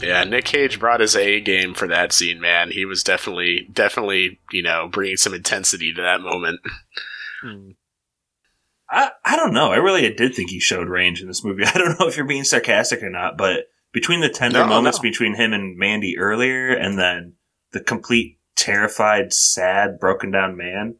Yeah, 0.01 0.23
Nick 0.23 0.45
Cage 0.45 0.79
brought 0.79 1.01
his 1.01 1.15
A 1.15 1.39
game 1.41 1.75
for 1.75 1.87
that 1.87 2.11
scene, 2.11 2.41
man. 2.41 2.71
He 2.71 2.85
was 2.85 3.03
definitely, 3.03 3.67
definitely, 3.71 4.39
you 4.51 4.63
know, 4.63 4.87
bringing 4.91 5.17
some 5.17 5.35
intensity 5.35 5.93
to 5.93 6.01
that 6.01 6.21
moment. 6.21 6.61
Hmm. 7.43 7.71
I, 8.89 9.11
I 9.25 9.35
don't 9.35 9.53
know. 9.53 9.71
I 9.71 9.77
really 9.77 10.09
did 10.13 10.35
think 10.35 10.49
he 10.49 10.59
showed 10.59 10.87
range 10.87 11.21
in 11.21 11.27
this 11.27 11.43
movie. 11.43 11.63
I 11.65 11.77
don't 11.77 11.99
know 11.99 12.07
if 12.07 12.17
you're 12.17 12.25
being 12.25 12.43
sarcastic 12.43 13.03
or 13.03 13.09
not, 13.09 13.37
but 13.37 13.65
between 13.91 14.21
the 14.21 14.29
tender 14.29 14.59
No, 14.59 14.67
moments 14.67 14.99
no. 14.99 15.03
between 15.03 15.35
him 15.35 15.53
and 15.53 15.77
Mandy 15.77 16.17
earlier 16.17 16.69
and 16.69 16.97
then 16.97 17.33
the 17.71 17.79
complete 17.79 18.39
terrified, 18.55 19.33
sad, 19.33 19.99
broken 19.99 20.31
down 20.31 20.55
man. 20.57 20.95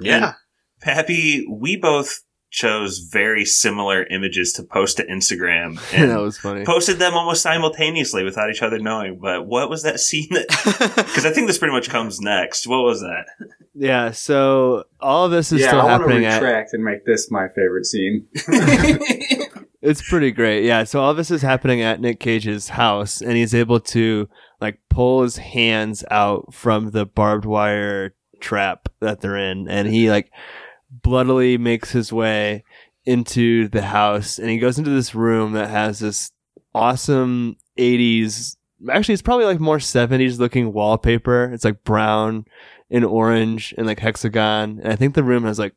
Yeah. 0.00 0.34
Pappy, 0.80 1.46
we 1.48 1.76
both 1.76 2.23
chose 2.54 3.00
very 3.00 3.44
similar 3.44 4.04
images 4.04 4.52
to 4.52 4.62
post 4.62 4.96
to 4.96 5.04
Instagram 5.06 5.80
and 5.92 6.08
that 6.10 6.20
was 6.20 6.38
funny. 6.38 6.64
posted 6.64 7.00
them 7.00 7.14
almost 7.14 7.42
simultaneously 7.42 8.22
without 8.22 8.48
each 8.48 8.62
other 8.62 8.78
knowing. 8.78 9.18
But 9.20 9.44
what 9.44 9.68
was 9.68 9.82
that 9.82 9.98
scene 9.98 10.28
that 10.30 10.46
because 10.96 11.26
I 11.26 11.32
think 11.32 11.48
this 11.48 11.58
pretty 11.58 11.72
much 11.72 11.90
comes 11.90 12.20
next. 12.20 12.68
What 12.68 12.84
was 12.84 13.00
that? 13.00 13.24
Yeah, 13.74 14.12
so 14.12 14.84
all 15.00 15.24
of 15.24 15.32
this 15.32 15.50
is 15.50 15.62
yeah, 15.62 15.68
still 15.68 15.80
I 15.80 15.84
want 15.84 16.02
to 16.02 16.08
happening 16.08 16.26
at 16.26 16.40
retract 16.40 16.74
and 16.74 16.84
make 16.84 17.04
this 17.04 17.28
my 17.30 17.48
favorite 17.48 17.86
scene. 17.86 18.28
It's 19.84 20.00
pretty 20.00 20.30
great. 20.30 20.64
Yeah. 20.64 20.84
So 20.84 21.02
all 21.02 21.12
this 21.12 21.30
is 21.30 21.42
happening 21.42 21.82
at 21.82 22.00
Nick 22.00 22.18
Cage's 22.18 22.70
house, 22.70 23.20
and 23.20 23.32
he's 23.32 23.54
able 23.54 23.80
to 23.80 24.30
like 24.58 24.80
pull 24.88 25.22
his 25.22 25.36
hands 25.36 26.02
out 26.10 26.54
from 26.54 26.92
the 26.92 27.04
barbed 27.04 27.44
wire 27.44 28.14
trap 28.40 28.88
that 29.00 29.20
they're 29.20 29.36
in, 29.36 29.68
and 29.68 29.86
he 29.86 30.08
like 30.08 30.32
bloodily 31.02 31.58
makes 31.58 31.90
his 31.92 32.12
way 32.12 32.64
into 33.04 33.68
the 33.68 33.82
house, 33.82 34.38
and 34.38 34.48
he 34.50 34.58
goes 34.58 34.78
into 34.78 34.90
this 34.90 35.14
room 35.14 35.52
that 35.52 35.70
has 35.70 35.98
this 35.98 36.30
awesome 36.74 37.56
'80s. 37.78 38.56
Actually, 38.90 39.14
it's 39.14 39.22
probably 39.22 39.46
like 39.46 39.60
more 39.60 39.78
'70s 39.78 40.38
looking 40.38 40.72
wallpaper. 40.72 41.50
It's 41.52 41.64
like 41.64 41.84
brown 41.84 42.44
and 42.90 43.04
orange 43.04 43.74
and 43.76 43.86
like 43.86 44.00
hexagon, 44.00 44.80
and 44.82 44.92
I 44.92 44.96
think 44.96 45.14
the 45.14 45.24
room 45.24 45.44
has 45.44 45.58
like 45.58 45.74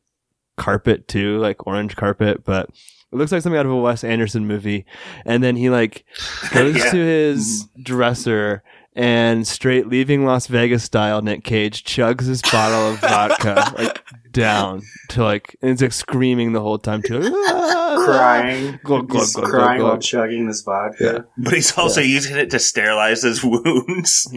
carpet 0.56 1.08
too, 1.08 1.38
like 1.38 1.66
orange 1.66 1.96
carpet, 1.96 2.44
but 2.44 2.70
it 3.10 3.16
looks 3.16 3.32
like 3.32 3.40
something 3.42 3.58
out 3.58 3.64
of 3.66 3.72
a 3.72 3.76
Wes 3.76 4.04
Anderson 4.04 4.46
movie. 4.46 4.84
And 5.24 5.42
then 5.42 5.56
he 5.56 5.70
like 5.70 6.04
goes 6.52 6.76
Yeah. 6.76 6.90
to 6.90 6.96
his 6.96 7.64
mm-hmm. 7.64 7.82
dresser 7.82 8.62
and 8.98 9.46
straight 9.46 9.86
leaving 9.86 10.26
Las 10.26 10.48
Vegas 10.48 10.82
style, 10.82 11.22
Nick 11.22 11.44
Cage 11.44 11.84
chugs 11.84 12.26
his 12.26 12.42
bottle 12.42 12.90
of 12.90 12.98
vodka 12.98 13.72
like 13.78 14.02
down 14.32 14.82
to 15.10 15.22
like 15.22 15.56
and 15.62 15.70
it's 15.70 15.80
like 15.80 15.92
screaming 15.92 16.52
the 16.52 16.60
whole 16.60 16.78
time 16.78 17.00
too. 17.02 17.20
crying, 18.04 18.80
Glug, 18.82 19.08
glug, 19.08 19.22
He's 19.22 19.34
glug, 19.34 19.50
glug, 19.50 19.60
crying 19.60 19.80
glug. 19.80 19.90
while 19.92 20.00
chugging 20.00 20.48
this 20.48 20.62
vodka. 20.62 21.26
But 21.38 21.54
he's 21.54 21.76
also 21.78 22.00
using 22.00 22.36
it 22.36 22.50
to 22.50 22.58
sterilize 22.58 23.22
his 23.22 23.42
wounds. 23.42 24.28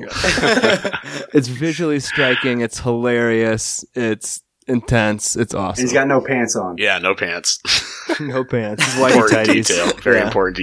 It's 1.34 1.48
visually 1.48 2.00
striking. 2.00 2.60
It's 2.62 2.82
hilarious. 2.82 3.84
It's 3.96 4.44
intense. 4.68 5.36
It's 5.36 5.54
awesome. 5.54 5.84
he's 5.84 5.94
got 5.94 6.08
no 6.08 6.22
pants 6.22 6.56
on. 6.56 6.78
Yeah, 6.78 7.00
no 7.00 7.16
pants. 7.16 7.60
no 8.20 8.44
pants. 8.44 8.84
It's 8.84 8.96
whitey 8.96 10.24
important 10.26 10.58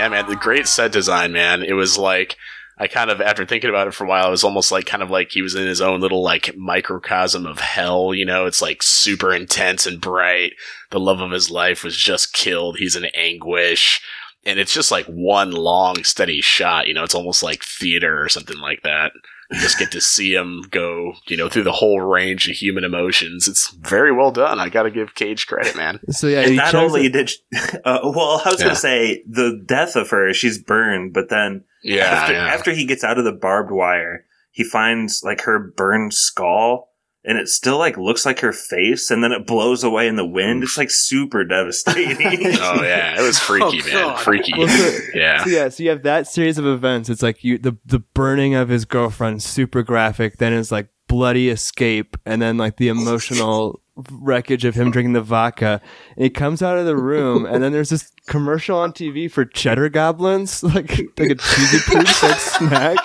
Yeah, 0.01 0.09
man, 0.09 0.27
the 0.27 0.35
great 0.35 0.67
set 0.67 0.91
design, 0.91 1.31
man. 1.31 1.61
It 1.61 1.73
was 1.73 1.95
like 1.95 2.35
I 2.75 2.87
kind 2.87 3.11
of 3.11 3.21
after 3.21 3.45
thinking 3.45 3.69
about 3.69 3.87
it 3.87 3.93
for 3.93 4.05
a 4.05 4.07
while, 4.07 4.29
it 4.29 4.31
was 4.31 4.43
almost 4.43 4.71
like 4.71 4.87
kind 4.87 5.03
of 5.03 5.11
like 5.11 5.29
he 5.29 5.43
was 5.43 5.53
in 5.53 5.67
his 5.67 5.79
own 5.79 6.01
little 6.01 6.23
like 6.23 6.57
microcosm 6.57 7.45
of 7.45 7.59
hell, 7.59 8.11
you 8.11 8.25
know, 8.25 8.47
it's 8.47 8.63
like 8.63 8.81
super 8.81 9.31
intense 9.31 9.85
and 9.85 10.01
bright. 10.01 10.53
The 10.89 10.99
love 10.99 11.19
of 11.19 11.29
his 11.29 11.51
life 11.51 11.83
was 11.83 11.95
just 11.95 12.33
killed. 12.33 12.77
He's 12.79 12.95
in 12.95 13.05
anguish. 13.13 14.01
And 14.43 14.57
it's 14.57 14.73
just 14.73 14.89
like 14.89 15.05
one 15.05 15.51
long 15.51 16.03
steady 16.03 16.41
shot, 16.41 16.87
you 16.87 16.95
know, 16.95 17.03
it's 17.03 17.13
almost 17.13 17.43
like 17.43 17.63
theater 17.63 18.19
or 18.23 18.27
something 18.27 18.57
like 18.57 18.81
that. 18.81 19.11
You 19.51 19.59
just 19.59 19.77
get 19.77 19.91
to 19.91 20.01
see 20.01 20.33
him 20.33 20.63
go, 20.71 21.13
you 21.27 21.35
know, 21.35 21.49
through 21.49 21.63
the 21.63 21.71
whole 21.73 21.99
range 21.99 22.47
of 22.49 22.55
human 22.55 22.83
emotions. 22.85 23.47
It's 23.47 23.69
very 23.71 24.11
well 24.11 24.31
done. 24.31 24.59
I 24.59 24.69
got 24.69 24.83
to 24.83 24.91
give 24.91 25.13
Cage 25.15 25.45
credit, 25.47 25.75
man. 25.75 25.99
So 26.11 26.27
yeah, 26.27 26.41
And 26.41 26.55
not 26.55 26.73
only 26.73 27.07
it- 27.07 27.13
did, 27.13 27.29
she, 27.31 27.39
uh, 27.83 27.99
well, 28.03 28.41
I 28.45 28.49
was 28.49 28.59
Yeah. 28.59 28.67
gonna 28.67 28.75
say 28.75 29.23
the 29.29 29.61
death 29.65 29.95
of 29.95 30.09
her, 30.11 30.33
she's 30.33 30.57
burned, 30.61 31.13
but 31.13 31.29
then 31.29 31.63
Yeah, 31.83 32.05
after, 32.05 32.33
yeah. 32.33 32.45
after 32.47 32.71
he 32.71 32.85
gets 32.85 33.03
out 33.03 33.17
of 33.17 33.25
the 33.25 33.31
barbed 33.33 33.71
wire, 33.71 34.25
he 34.51 34.63
finds 34.63 35.21
like 35.23 35.41
her 35.41 35.59
burned 35.59 36.13
skull, 36.13 36.90
and 37.23 37.37
it 37.37 37.47
still 37.47 37.77
like 37.77 37.97
looks 37.97 38.25
like 38.25 38.39
her 38.39 38.51
face, 38.53 39.11
and 39.11 39.23
then 39.23 39.31
it 39.31 39.45
blows 39.45 39.83
away 39.83 40.07
in 40.07 40.15
the 40.15 40.25
wind. 40.25 40.63
It's 40.63 40.77
like 40.77 40.89
super 40.91 41.43
devastating. 41.43 42.17
oh 42.59 42.81
yeah, 42.83 43.19
it 43.19 43.21
was 43.25 43.37
oh, 43.41 43.41
freaky, 43.41 43.81
Oh, 43.81 43.85
man. 43.85 43.93
God. 43.93 44.19
Freaky. 44.19 44.53
Well, 44.57 44.67
so- 44.67 44.97
yeah. 45.13 45.43
So 45.43 45.49
yeah, 45.49 45.69
so 45.69 45.83
you 45.83 45.89
have 45.89 46.03
that 46.03 46.27
series 46.27 46.57
of 46.57 46.65
events. 46.65 47.09
It's 47.09 47.21
like 47.21 47.43
you 47.43 47.57
the 47.57 47.77
the 47.85 47.99
burning 47.99 48.55
of 48.55 48.69
his 48.69 48.85
girlfriend, 48.85 49.43
super 49.43 49.83
graphic. 49.83 50.37
Then 50.37 50.53
his 50.53 50.71
like 50.71 50.89
bloody 51.07 51.49
escape, 51.49 52.17
and 52.25 52.41
then 52.41 52.57
like 52.57 52.77
the 52.77 52.87
emotional 52.87 53.81
wreckage 54.13 54.63
of 54.65 54.73
him 54.73 54.89
drinking 54.89 55.13
the 55.13 55.21
vodka. 55.21 55.81
And 56.15 56.23
he 56.23 56.29
comes 56.29 56.61
out 56.63 56.77
of 56.77 56.85
the 56.85 56.95
room, 56.95 57.45
and 57.45 57.61
then 57.61 57.71
there's 57.73 57.89
this 57.89 58.11
commercial 58.27 58.79
on 58.79 58.93
TV 58.93 59.29
for 59.29 59.43
cheddar 59.45 59.89
goblins, 59.89 60.63
like 60.75 60.89
like 61.19 61.31
a 61.31 61.35
cheesy 61.35 61.79
poops 61.85 62.23
like 62.23 62.39
snack, 62.39 62.97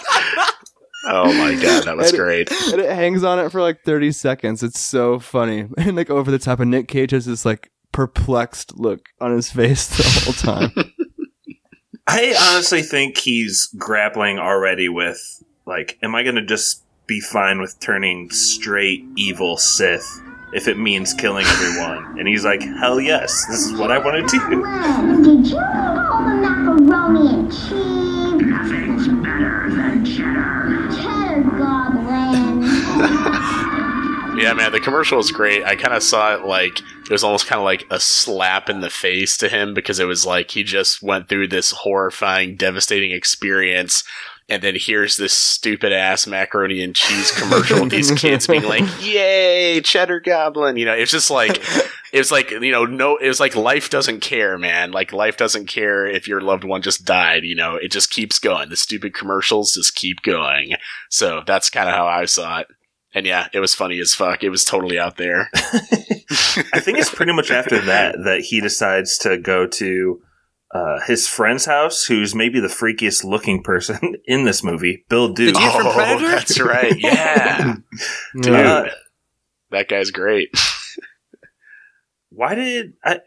Oh 1.09 1.33
my 1.33 1.55
god, 1.55 1.85
that 1.85 1.97
was 1.97 2.11
And- 2.11 2.19
great. 2.19 2.51
and 2.73 2.81
it 2.81 2.91
hangs 2.91 3.23
on 3.23 3.39
it 3.39 3.51
for 3.53 3.61
like 3.63 3.83
30 3.83 4.13
seconds. 4.13 4.63
It's 4.63 4.81
so 4.81 5.19
funny 5.19 5.67
and 5.79 5.97
like 5.97 6.11
over 6.11 6.31
the 6.31 6.39
top. 6.39 6.61
And 6.61 6.71
Nick 6.71 6.89
Cage 6.89 7.13
has 7.13 7.27
this 7.27 7.45
like 7.45 7.71
perplexed 7.93 8.77
look 8.79 9.09
on 9.21 9.33
his 9.33 9.51
face 9.51 9.87
the 9.87 10.25
whole 10.25 10.35
time. 10.35 10.73
I 12.09 12.35
honestly 12.53 12.83
think 12.83 13.19
he's 13.19 13.69
grappling 13.79 14.39
already 14.39 14.89
with 14.89 15.43
like, 15.67 15.99
am 16.03 16.15
I 16.15 16.23
going 16.23 16.37
to 16.37 16.45
just 16.45 16.83
be 17.07 17.21
fine 17.21 17.61
with 17.61 17.79
turning 17.81 18.31
straight 18.31 19.05
evil 19.17 19.57
Sith 19.57 20.21
if 20.53 20.69
it 20.69 20.79
means 20.79 21.13
killing 21.15 21.45
everyone? 21.47 22.19
And 22.19 22.29
he's 22.29 22.45
like, 22.45 22.63
hell 22.63 23.01
yes, 23.01 23.45
this 23.47 23.67
is 23.67 23.73
what 23.79 23.91
I 23.91 23.99
want 23.99 24.29
to 24.29 24.39
do. 24.39 24.39
Did 25.25 25.47
you 25.49 25.57
eat 25.57 25.57
all 25.57 26.25
the 26.25 26.35
macaroni 26.37 27.35
and 27.35 27.51
cheese? 27.53 27.76
Yeah, 34.47 34.53
man, 34.53 34.71
the 34.71 34.79
commercial 34.79 35.17
was 35.17 35.33
great. 35.33 35.65
I 35.65 35.75
kind 35.75 35.93
of 35.93 36.05
saw 36.05 36.37
it 36.37 36.45
like 36.47 36.79
it 36.79 37.11
was 37.11 37.25
almost 37.25 37.49
kind 37.49 37.59
of 37.59 37.65
like 37.65 37.85
a 37.91 37.99
slap 37.99 38.71
in 38.71 38.79
the 38.79 38.91
face 38.91 39.37
to 39.39 39.49
him 39.49 39.75
because 39.75 39.99
it 39.99 40.05
was 40.05 40.25
like 40.25 40.53
he 40.53 40.63
just 40.63 41.03
went 41.03 41.29
through 41.29 41.49
this 41.49 41.73
horrifying, 41.73 42.55
devastating 42.55 43.11
experience. 43.11 44.05
And 44.49 44.63
then 44.63 44.77
here's 44.79 45.17
this 45.17 45.33
stupid 45.33 45.93
ass 45.93 46.29
macaroni 46.29 46.81
and 46.81 46.95
cheese 46.95 47.33
commercial 47.33 47.81
with 47.81 47.91
these 47.91 48.13
kids 48.13 48.47
being 48.47 48.63
like, 48.69 48.85
"Yay, 49.05 49.81
cheddar 49.81 50.21
goblin!" 50.21 50.77
You 50.77 50.85
know, 50.85 50.95
it's 50.95 51.11
just 51.11 51.29
like 51.29 51.61
it's 52.13 52.31
like 52.31 52.53
you 52.53 52.71
know, 52.71 52.85
no, 52.85 53.17
it's 53.17 53.41
like 53.41 53.57
life 53.57 53.91
doesn't 53.91 54.21
care, 54.21 54.57
man. 54.59 54.93
Like 54.93 55.13
life 55.13 55.37
doesn't 55.37 55.67
care 55.67 56.07
if 56.07 56.29
your 56.29 56.41
loved 56.41 56.63
one 56.63 56.83
just 56.83 57.05
died. 57.05 57.43
You 57.43 57.57
know, 57.57 57.75
it 57.75 57.91
just 57.91 58.13
keeps 58.13 58.39
going. 58.39 58.69
The 58.69 58.77
stupid 58.77 59.13
commercials 59.13 59.75
just 59.75 59.97
keep 59.97 60.23
going. 60.23 60.77
So 61.11 61.43
that's 61.45 61.69
kind 61.69 61.89
of 61.89 61.97
how 61.97 62.07
I 62.07 62.27
saw 62.27 62.61
it. 62.61 62.69
And 63.17 63.25
yeah, 63.25 63.49
it 63.55 63.61
was 63.61 63.75
funny 63.75 63.99
as 63.99 64.15
fuck. 64.15 64.45
It 64.45 64.51
was 64.51 64.63
totally 64.63 64.99
out 64.99 65.17
there. 65.17 65.49
I 65.55 66.81
think 66.81 66.99
it's 66.99 67.09
pretty 67.15 67.33
much 67.33 67.51
after 67.51 67.81
that 67.81 68.17
that 68.25 68.41
he 68.43 68.61
decides 68.61 69.17
to 69.19 69.39
go 69.39 69.67
to 69.67 70.21
uh, 70.75 71.01
his 71.07 71.27
friend's 71.27 71.65
house, 71.65 72.05
who's 72.05 72.35
maybe 72.35 72.61
the 72.61 72.69
freakiest 72.69 73.25
looking 73.25 73.63
person 73.63 74.17
in 74.27 74.45
this 74.45 74.63
movie, 74.63 75.07
Bill 75.09 75.33
Duke. 75.33 75.55
dude 75.55 75.73
from 75.73 75.93
Predator? 75.93 76.27
Oh, 76.27 76.29
that's 76.29 76.61
right. 76.61 76.93
Yeah, 76.99 77.77
dude, 78.39 78.55
Uh, 78.55 78.85
that 79.71 79.89
guy's 79.89 80.11
great. 80.11 80.51
why 82.29 82.55
did 82.55 82.93
I? 83.03 83.21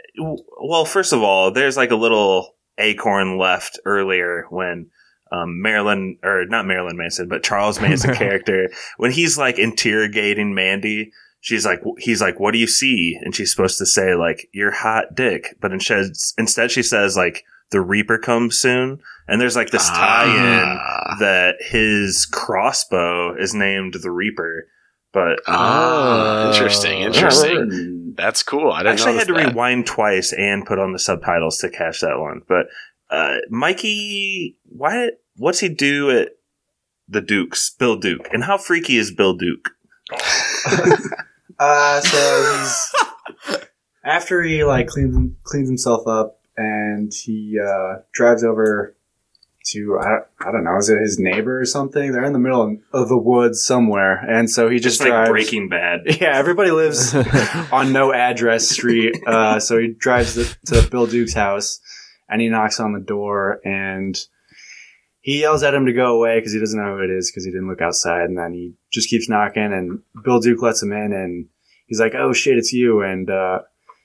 Well, 0.61 0.85
first 0.85 1.13
of 1.13 1.23
all, 1.23 1.51
there's 1.51 1.77
like 1.77 1.89
a 1.89 1.95
little 1.95 2.57
acorn 2.77 3.39
left 3.39 3.79
earlier 3.85 4.45
when 4.51 4.91
um, 5.31 5.61
Marilyn 5.61 6.17
or 6.23 6.45
not 6.47 6.65
Marilyn 6.65 6.97
Manson, 6.97 7.27
but 7.27 7.43
Charles 7.43 7.79
Manson 7.81 8.13
character 8.15 8.69
when 8.97 9.11
he's 9.11 9.37
like 9.37 9.59
interrogating 9.59 10.53
Mandy. 10.53 11.11
She's 11.41 11.65
like, 11.65 11.81
he's 11.99 12.21
like, 12.21 12.37
what 12.39 12.51
do 12.51 12.57
you 12.57 12.67
see? 12.67 13.17
And 13.21 13.33
she's 13.33 13.49
supposed 13.49 13.77
to 13.77 13.85
say 13.85 14.13
like, 14.13 14.49
your 14.53 14.71
hot 14.71 15.15
dick, 15.15 15.55
but 15.61 15.71
instead, 15.71 16.07
instead 16.37 16.69
she 16.69 16.83
says 16.83 17.15
like, 17.15 17.45
the 17.71 17.79
Reaper 17.79 18.17
comes 18.17 18.59
soon. 18.59 18.99
And 19.27 19.39
there's 19.39 19.55
like 19.55 19.69
this 19.69 19.87
tie-in 19.87 20.77
Ah. 20.79 21.15
that 21.19 21.55
his 21.61 22.25
crossbow 22.25 23.35
is 23.39 23.53
named 23.53 23.93
the 24.01 24.11
Reaper, 24.11 24.67
but 25.13 25.39
Ah, 25.47 26.49
interesting, 26.51 26.99
interesting. 27.01 27.55
Mm. 27.55 28.15
That's 28.17 28.43
cool. 28.43 28.71
I 28.71 28.79
I 28.79 28.83
didn't 28.83 28.93
actually 28.99 29.17
had 29.17 29.27
to 29.27 29.33
that. 29.33 29.47
rewind 29.49 29.85
twice 29.85 30.33
and 30.33 30.65
put 30.65 30.77
on 30.79 30.91
the 30.91 30.99
subtitles 30.99 31.59
to 31.59 31.69
catch 31.69 32.01
that 32.01 32.19
one. 32.19 32.41
But 32.49 32.65
uh, 33.09 33.37
Mikey, 33.49 34.57
why? 34.65 35.11
What's 35.35 35.59
he 35.59 35.69
do 35.69 36.11
at 36.11 36.29
the 37.07 37.21
Dukes? 37.21 37.69
Bill 37.71 37.97
Duke, 37.97 38.27
and 38.31 38.43
how 38.43 38.57
freaky 38.57 38.97
is 38.97 39.11
Bill 39.11 39.35
Duke? 39.35 39.71
Uh, 41.59 41.99
so 41.99 42.57
he's 42.57 42.95
after 44.05 44.41
he 44.41 44.63
like 44.63 44.87
cleans 44.87 45.35
cleans 45.43 45.67
himself 45.67 46.07
up 46.07 46.39
and 46.55 47.11
he 47.13 47.59
uh, 47.59 47.97
drives 48.13 48.45
over 48.45 48.95
to 49.65 49.99
I, 49.99 50.19
I 50.47 50.51
don't 50.53 50.63
know 50.63 50.77
is 50.77 50.89
it 50.89 50.99
his 50.99 51.19
neighbor 51.19 51.59
or 51.59 51.65
something? 51.65 52.13
They're 52.13 52.23
in 52.23 52.31
the 52.31 52.39
middle 52.39 52.77
of 52.93 53.09
the 53.09 53.17
woods 53.17 53.63
somewhere, 53.63 54.15
and 54.25 54.49
so 54.49 54.69
he 54.69 54.79
just 54.79 54.99
Just 54.99 55.09
like. 55.09 55.29
Breaking 55.29 55.67
Bad. 55.67 56.01
Yeah, 56.21 56.37
everybody 56.37 56.71
lives 56.71 57.13
on 57.73 57.91
no 57.91 58.13
address 58.13 58.69
street. 58.69 59.15
Uh, 59.27 59.59
so 59.59 59.77
he 59.77 59.89
drives 59.89 60.35
to, 60.35 60.45
to 60.81 60.89
Bill 60.89 61.07
Duke's 61.07 61.33
house 61.33 61.81
and 62.29 62.41
he 62.41 62.49
knocks 62.49 62.79
on 62.79 62.93
the 62.93 62.99
door 62.99 63.59
and 63.65 64.17
he 65.21 65.41
yells 65.41 65.63
at 65.63 65.73
him 65.73 65.85
to 65.85 65.93
go 65.93 66.15
away 66.15 66.39
because 66.39 66.53
he 66.53 66.59
doesn't 66.59 66.79
know 66.81 66.97
who 66.97 67.03
it 67.03 67.09
is 67.09 67.29
because 67.29 67.43
he 67.43 67.51
didn't 67.51 67.67
look 67.67 67.81
outside. 67.81 68.23
And 68.23 68.37
then 68.37 68.53
he 68.53 68.73
just 68.91 69.09
keeps 69.09 69.29
knocking 69.29 69.73
and 69.73 69.99
Bill 70.23 70.39
Duke 70.39 70.61
lets 70.61 70.81
him 70.81 70.91
in 70.91 71.11
and 71.11 71.47
he's 71.87 71.99
like, 71.99 72.13
Oh 72.15 72.33
shit, 72.33 72.57
it's 72.57 72.71
you. 72.71 73.01
And, 73.01 73.29
uh, 73.29 73.59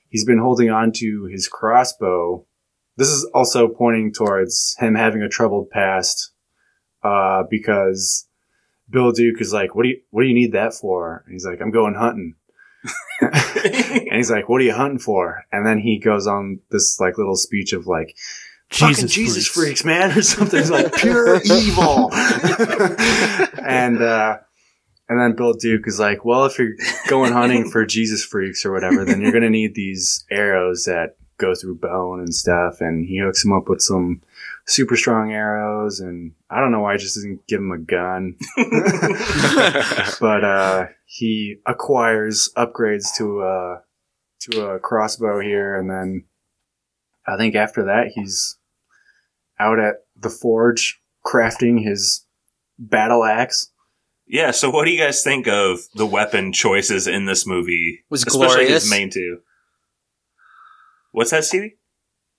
he's 0.09 0.25
been 0.25 0.39
holding 0.39 0.69
on 0.69 0.91
to 0.93 1.25
his 1.31 1.47
crossbow. 1.47 2.45
This 2.97 3.09
is 3.09 3.29
also 3.33 3.67
pointing 3.67 4.13
towards 4.13 4.75
him 4.79 4.95
having 4.95 5.21
a 5.21 5.29
troubled 5.29 5.69
past, 5.69 6.31
uh, 7.03 7.43
because 7.49 8.25
Bill 8.89 9.11
Duke 9.11 9.41
is 9.41 9.51
like, 9.51 9.75
what 9.75 9.83
do 9.83 9.89
you, 9.89 10.01
what 10.11 10.21
do 10.21 10.27
you 10.27 10.33
need 10.33 10.53
that 10.53 10.73
for? 10.73 11.23
And 11.25 11.33
he's 11.33 11.45
like, 11.45 11.59
I'm 11.61 11.71
going 11.71 11.95
hunting. 11.95 12.35
and 14.15 14.19
he's 14.21 14.31
like, 14.31 14.47
"What 14.47 14.61
are 14.61 14.63
you 14.63 14.71
hunting 14.71 14.97
for?" 14.99 15.43
And 15.51 15.65
then 15.65 15.77
he 15.77 15.99
goes 15.99 16.25
on 16.25 16.61
this 16.71 17.01
like 17.01 17.17
little 17.17 17.35
speech 17.35 17.73
of 17.73 17.85
like, 17.85 18.15
"Fucking 18.69 18.95
Jesus 18.95 19.11
Jesus 19.11 19.47
freaks." 19.47 19.81
freaks, 19.81 19.83
man," 19.83 20.17
or 20.17 20.21
something 20.21 20.57
It's 20.57 20.69
like 20.69 20.95
pure 20.95 21.41
evil. 21.43 22.13
and 23.61 24.01
uh, 24.01 24.37
and 25.09 25.19
then 25.19 25.35
Bill 25.35 25.51
Duke 25.51 25.85
is 25.85 25.99
like, 25.99 26.23
"Well, 26.23 26.45
if 26.45 26.57
you're 26.57 26.75
going 27.09 27.33
hunting 27.33 27.69
for 27.69 27.85
Jesus 27.97 28.23
freaks 28.23 28.65
or 28.65 28.71
whatever, 28.71 29.03
then 29.03 29.19
you're 29.19 29.33
gonna 29.33 29.49
need 29.49 29.75
these 29.75 30.23
arrows 30.31 30.85
that 30.85 31.17
go 31.37 31.53
through 31.53 31.75
bone 31.75 32.21
and 32.21 32.33
stuff." 32.33 32.79
And 32.79 33.05
he 33.05 33.19
hooks 33.19 33.43
him 33.43 33.51
up 33.51 33.67
with 33.67 33.81
some 33.81 34.21
super 34.65 34.95
strong 34.95 35.33
arrows, 35.33 35.99
and 35.99 36.31
I 36.49 36.61
don't 36.61 36.71
know 36.71 36.79
why 36.79 36.93
he 36.93 36.99
just 36.99 37.15
doesn't 37.15 37.47
give 37.47 37.59
him 37.59 37.71
a 37.73 37.79
gun. 37.79 38.37
but 40.21 40.43
uh, 40.45 40.85
he 41.05 41.57
acquires 41.65 42.49
upgrades 42.55 43.07
to 43.17 43.41
a 43.43 43.81
to 44.51 44.65
a 44.71 44.79
crossbow 44.79 45.39
here, 45.39 45.77
and 45.79 45.89
then 45.89 46.25
I 47.27 47.37
think 47.37 47.55
after 47.55 47.83
that 47.85 48.11
he's 48.15 48.57
out 49.59 49.79
at 49.79 49.95
the 50.15 50.29
forge 50.29 51.01
crafting 51.25 51.83
his 51.83 52.25
battle 52.77 53.23
axe. 53.23 53.71
Yeah, 54.27 54.51
so 54.51 54.69
what 54.69 54.85
do 54.85 54.91
you 54.91 54.99
guys 54.99 55.23
think 55.23 55.47
of 55.47 55.79
the 55.93 56.05
weapon 56.05 56.51
choices 56.51 57.05
in 57.07 57.25
this 57.25 57.45
movie? 57.45 58.03
Was 58.09 58.21
Especially 58.25 58.47
glorious. 58.65 58.83
his 58.83 58.89
main 58.91 59.09
two. 59.09 59.39
What's 61.11 61.31
that, 61.31 61.43
Stevie? 61.45 61.77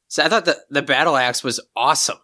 So 0.08 0.22
I 0.24 0.28
thought 0.28 0.44
the 0.44 0.58
the 0.70 0.82
battle 0.82 1.16
axe 1.16 1.42
was 1.42 1.60
awesome, 1.74 2.18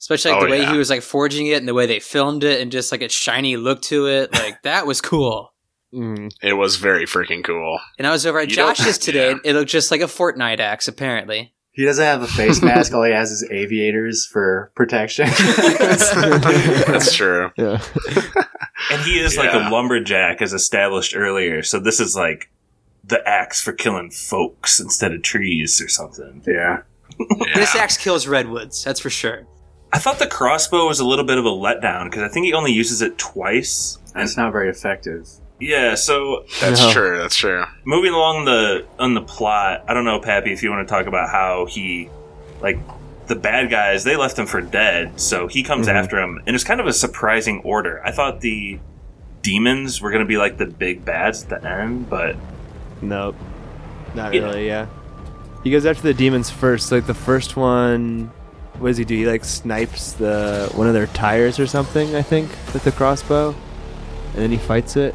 especially 0.00 0.32
like 0.32 0.42
Oh, 0.42 0.44
the 0.44 0.50
way 0.50 0.60
yeah. 0.62 0.72
he 0.72 0.78
was 0.78 0.90
like 0.90 1.02
forging 1.02 1.46
it 1.46 1.56
and 1.58 1.68
the 1.68 1.74
way 1.74 1.86
they 1.86 2.00
filmed 2.00 2.44
it 2.44 2.60
and 2.60 2.70
just 2.72 2.92
like 2.92 3.02
its 3.02 3.14
shiny 3.14 3.56
look 3.56 3.82
to 3.82 4.06
it. 4.06 4.32
Like 4.32 4.62
that 4.62 4.86
was 4.86 5.00
cool. 5.00 5.52
Mm. 5.92 6.30
It 6.42 6.54
was 6.54 6.76
very 6.76 7.06
freaking 7.06 7.42
cool. 7.44 7.78
And 7.98 8.06
I 8.06 8.10
was 8.10 8.26
over 8.26 8.38
at 8.40 8.50
You 8.50 8.56
Josh's 8.56 8.98
today. 8.98 9.26
yeah. 9.26 9.30
and 9.32 9.40
It 9.44 9.54
looked 9.54 9.70
just 9.70 9.90
like 9.90 10.00
a 10.00 10.04
Fortnite 10.04 10.60
axe, 10.60 10.86
apparently. 10.88 11.54
He 11.72 11.84
doesn't 11.84 12.04
have 12.04 12.22
a 12.22 12.26
face 12.26 12.60
mask. 12.62 12.92
all 12.92 13.04
he 13.04 13.12
has 13.12 13.30
is 13.30 13.48
aviators 13.50 14.26
for 14.26 14.72
protection. 14.74 15.28
That's 15.38 17.14
true. 17.14 17.50
Yeah. 17.56 17.80
And 18.90 19.02
he 19.02 19.18
is 19.18 19.36
like 19.36 19.52
a 19.52 19.68
lumberjack, 19.70 20.40
as 20.42 20.52
established 20.52 21.14
earlier. 21.16 21.62
So 21.62 21.78
this 21.78 22.00
is 22.00 22.16
like 22.16 22.50
the 23.04 23.26
axe 23.28 23.60
for 23.62 23.72
killing 23.72 24.10
folks 24.10 24.80
instead 24.80 25.12
of 25.12 25.22
trees 25.22 25.80
or 25.80 25.88
something. 25.88 26.42
yeah. 26.46 26.82
This 27.54 27.74
axe 27.74 27.96
kills 27.96 28.26
redwoods, 28.26 28.84
that's 28.84 29.00
for 29.00 29.10
sure. 29.10 29.46
I 29.92 29.98
thought 29.98 30.18
the 30.18 30.26
crossbow 30.26 30.86
was 30.86 31.00
a 31.00 31.04
little 31.06 31.24
bit 31.24 31.38
of 31.38 31.46
a 31.46 31.50
letdown 31.50 32.04
because 32.04 32.22
I 32.22 32.28
think 32.28 32.44
he 32.46 32.52
only 32.52 32.72
uses 32.72 33.00
it 33.02 33.16
twice. 33.18 33.98
And 34.14 34.22
it's 34.22 34.36
not 34.36 34.52
very 34.52 34.68
effective. 34.68 35.26
Yeah, 35.60 35.94
so 35.96 36.44
That's 36.60 36.80
No. 36.80 36.90
true. 36.92 37.18
That's 37.18 37.34
true. 37.36 37.64
moving 37.84 38.12
along 38.12 38.44
the 38.44 38.84
on 38.98 39.14
the 39.14 39.22
plot, 39.22 39.84
I 39.88 39.94
don't 39.94 40.04
know, 40.04 40.20
Pappy, 40.20 40.52
if 40.52 40.62
you 40.62 40.70
want 40.70 40.86
to 40.86 40.92
talk 40.92 41.06
about 41.06 41.30
how 41.30 41.66
he, 41.66 42.08
like, 42.60 42.78
the 43.26 43.34
bad 43.34 43.68
guys 43.70 44.04
they 44.04 44.16
left 44.16 44.38
him 44.38 44.46
for 44.46 44.60
dead, 44.60 45.20
so 45.20 45.46
he 45.48 45.62
comes 45.62 45.86
Mhm. 45.88 45.94
after 45.94 46.18
him, 46.18 46.40
and 46.46 46.54
it's 46.54 46.64
kind 46.64 46.80
of 46.80 46.86
a 46.86 46.92
surprising 46.92 47.60
order. 47.64 48.00
I 48.04 48.10
thought 48.12 48.40
the 48.40 48.78
demons 49.42 50.00
were 50.00 50.10
going 50.10 50.22
to 50.22 50.28
be 50.28 50.36
like 50.36 50.58
the 50.58 50.66
big 50.66 51.04
bads 51.04 51.42
at 51.50 51.62
the 51.62 51.68
end, 51.68 52.08
but 52.08 52.36
Nope. 53.02 53.36
Not 54.14 54.34
Yeah. 54.34 54.42
really, 54.42 54.66
yeah. 54.66 54.86
He 55.64 55.70
goes 55.70 55.84
after 55.86 56.02
the 56.02 56.14
demons 56.14 56.50
first. 56.50 56.90
Like 56.92 57.06
the 57.06 57.14
first 57.14 57.56
one 57.56 58.30
what 58.78 58.88
does 58.90 58.96
he 58.96 59.04
do? 59.04 59.16
He 59.16 59.26
like 59.26 59.44
snipes 59.44 60.12
the 60.12 60.70
one 60.74 60.86
of 60.86 60.94
their 60.94 61.08
tires 61.08 61.58
or 61.58 61.66
something, 61.66 62.14
I 62.14 62.22
think, 62.22 62.48
with 62.72 62.84
the 62.84 62.92
crossbow. 62.92 63.54
And 64.34 64.42
then 64.42 64.50
he 64.52 64.56
fights 64.56 64.96
it. 64.96 65.14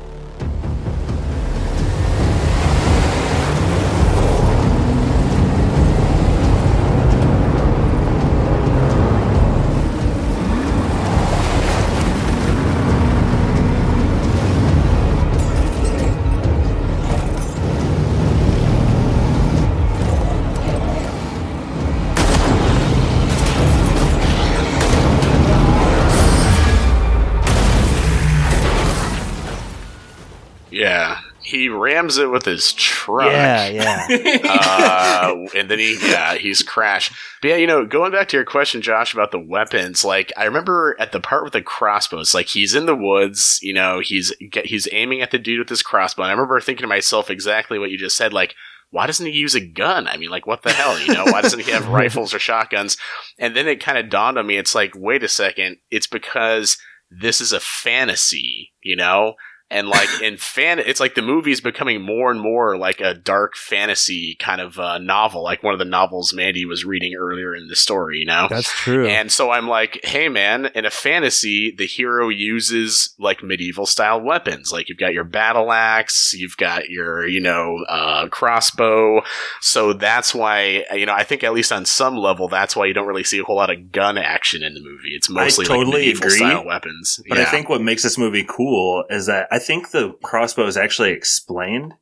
He 31.54 31.70
rams 31.70 32.18
it 32.18 32.32
with 32.32 32.46
his 32.46 32.74
truck. 32.74 33.32
Yeah, 33.32 33.68
yeah. 33.68 34.08
uh, 34.44 35.36
and 35.56 35.70
then 35.70 35.78
he, 35.78 36.00
yeah, 36.02 36.34
he's 36.34 36.64
crashed. 36.64 37.14
But 37.44 37.50
yeah, 37.50 37.56
you 37.58 37.68
know, 37.68 37.86
going 37.86 38.12
back 38.12 38.28
to 38.30 38.38
your 38.38 38.44
question, 38.44 38.82
Josh, 38.82 39.14
about 39.14 39.30
the 39.30 39.40
weapons, 39.40 40.04
like 40.04 40.34
I 40.36 40.46
remember 40.46 40.96
at 40.98 41.12
the 41.12 41.20
part 41.20 41.44
with 41.44 41.54
the 41.54 41.62
crossbows, 41.62 42.34
like 42.34 42.48
he's 42.48 42.74
in 42.74 42.88
the 42.88 42.96
woods, 42.96 43.60
you 43.62 43.72
know, 43.72 44.00
he's 44.00 44.34
get, 44.50 44.66
he's 44.66 44.88
aiming 44.92 45.22
at 45.22 45.30
the 45.30 45.38
dude 45.38 45.60
with 45.60 45.70
his 45.70 45.84
crossbow. 45.84 46.24
And 46.24 46.32
I 46.32 46.34
remember 46.34 46.60
thinking 46.60 46.86
to 46.86 46.88
myself 46.88 47.30
exactly 47.30 47.78
what 47.78 47.92
you 47.92 48.00
just 48.00 48.18
said, 48.18 48.34
like. 48.34 48.56
Why 48.90 49.08
doesn't 49.08 49.26
he 49.26 49.32
use 49.32 49.56
a 49.56 49.60
gun? 49.60 50.08
I 50.08 50.18
mean, 50.18 50.30
like, 50.30 50.46
what 50.46 50.62
the 50.62 50.72
hell? 50.72 51.00
You 51.00 51.16
know, 51.16 51.26
why 51.26 51.42
doesn't 51.42 51.62
he 51.62 51.72
have 51.72 51.88
rifles 51.90 52.32
or 52.32 52.38
shotguns? 52.38 52.96
And 53.40 53.56
then 53.56 53.68
it 53.68 53.82
kind 53.82 53.98
of 53.98 54.08
dawned 54.08 54.38
on 54.38 54.46
me. 54.46 54.56
It's 54.56 54.76
like, 54.76 54.92
wait 54.96 55.24
a 55.24 55.28
second. 55.28 55.78
It's 55.90 56.06
because 56.06 56.78
this 57.10 57.42
is 57.42 57.54
a 57.54 57.60
fantasy, 57.60 58.72
you 58.84 58.96
know? 58.96 59.34
And 59.74 59.88
like 59.88 60.22
in 60.22 60.38
fan, 60.38 60.78
it's 60.78 61.00
like 61.00 61.16
the 61.16 61.24
movie 61.24 61.52
is 61.52 61.60
becoming 61.60 62.02
more 62.02 62.30
and 62.30 62.40
more 62.40 62.78
like 62.78 63.02
a 63.02 63.16
dark 63.16 63.56
fantasy 63.56 64.36
kind 64.36 64.62
of 64.62 64.78
uh, 64.78 65.00
novel, 65.00 65.44
like 65.44 65.64
one 65.64 65.74
of 65.74 65.80
the 65.80 65.86
novels 65.86 66.32
Mandy 66.32 66.64
was 66.64 66.86
reading 66.86 67.16
earlier 67.16 67.56
in 67.56 67.68
the 67.68 67.76
story, 67.76 68.20
you 68.20 68.26
know? 68.26 68.48
That's 68.50 68.72
true. 68.72 69.08
And 69.08 69.32
so 69.32 69.50
I'm 69.50 69.68
like, 69.68 70.00
hey 70.04 70.30
man, 70.30 70.68
in 70.76 70.86
a 70.86 70.92
fantasy, 70.92 71.74
the 71.76 71.88
hero 71.88 72.30
uses 72.30 73.16
like 73.18 73.42
medieval 73.42 73.88
style 73.88 74.22
weapons. 74.22 74.72
Like 74.72 74.90
you've 74.90 75.00
got 75.00 75.14
your 75.14 75.24
battle 75.24 75.72
axe, 75.72 76.34
you've 76.34 76.58
got 76.58 76.90
your, 76.90 77.26
you 77.26 77.42
know, 77.42 77.84
uh, 77.90 78.28
crossbow. 78.28 79.24
So 79.60 79.94
that's 79.94 80.36
why, 80.36 80.86
you 80.94 81.08
know, 81.08 81.14
I 81.14 81.24
think 81.24 81.44
at 81.44 81.52
least 81.52 81.72
on 81.72 81.86
some 81.86 82.16
level, 82.16 82.48
that's 82.48 82.76
why 82.76 82.86
you 82.86 82.94
don't 82.94 83.08
really 83.08 83.24
see 83.24 83.40
a 83.40 83.44
whole 83.44 83.56
lot 83.56 83.72
of 83.72 83.92
gun 83.92 84.20
action 84.20 84.62
in 84.62 84.76
the 84.76 84.82
movie. 84.82 85.16
It's 85.16 85.30
mostly 85.30 85.66
like 85.66 85.76
totally 85.76 86.02
medieval 86.02 86.28
agree, 86.28 86.38
style 86.38 86.66
weapons. 86.66 87.20
But 87.28 87.40
I 87.40 87.46
think 87.46 87.70
what 87.70 87.82
makes 87.82 88.04
this 88.04 88.20
movie 88.20 88.46
cool 88.48 89.04
is 89.10 89.26
that 89.26 89.48
I 89.52 89.60
think 89.64 89.92
the 89.92 90.14
crossbow 90.24 90.68
is 90.68 90.78
actually 90.78 91.12
explained 91.12 91.94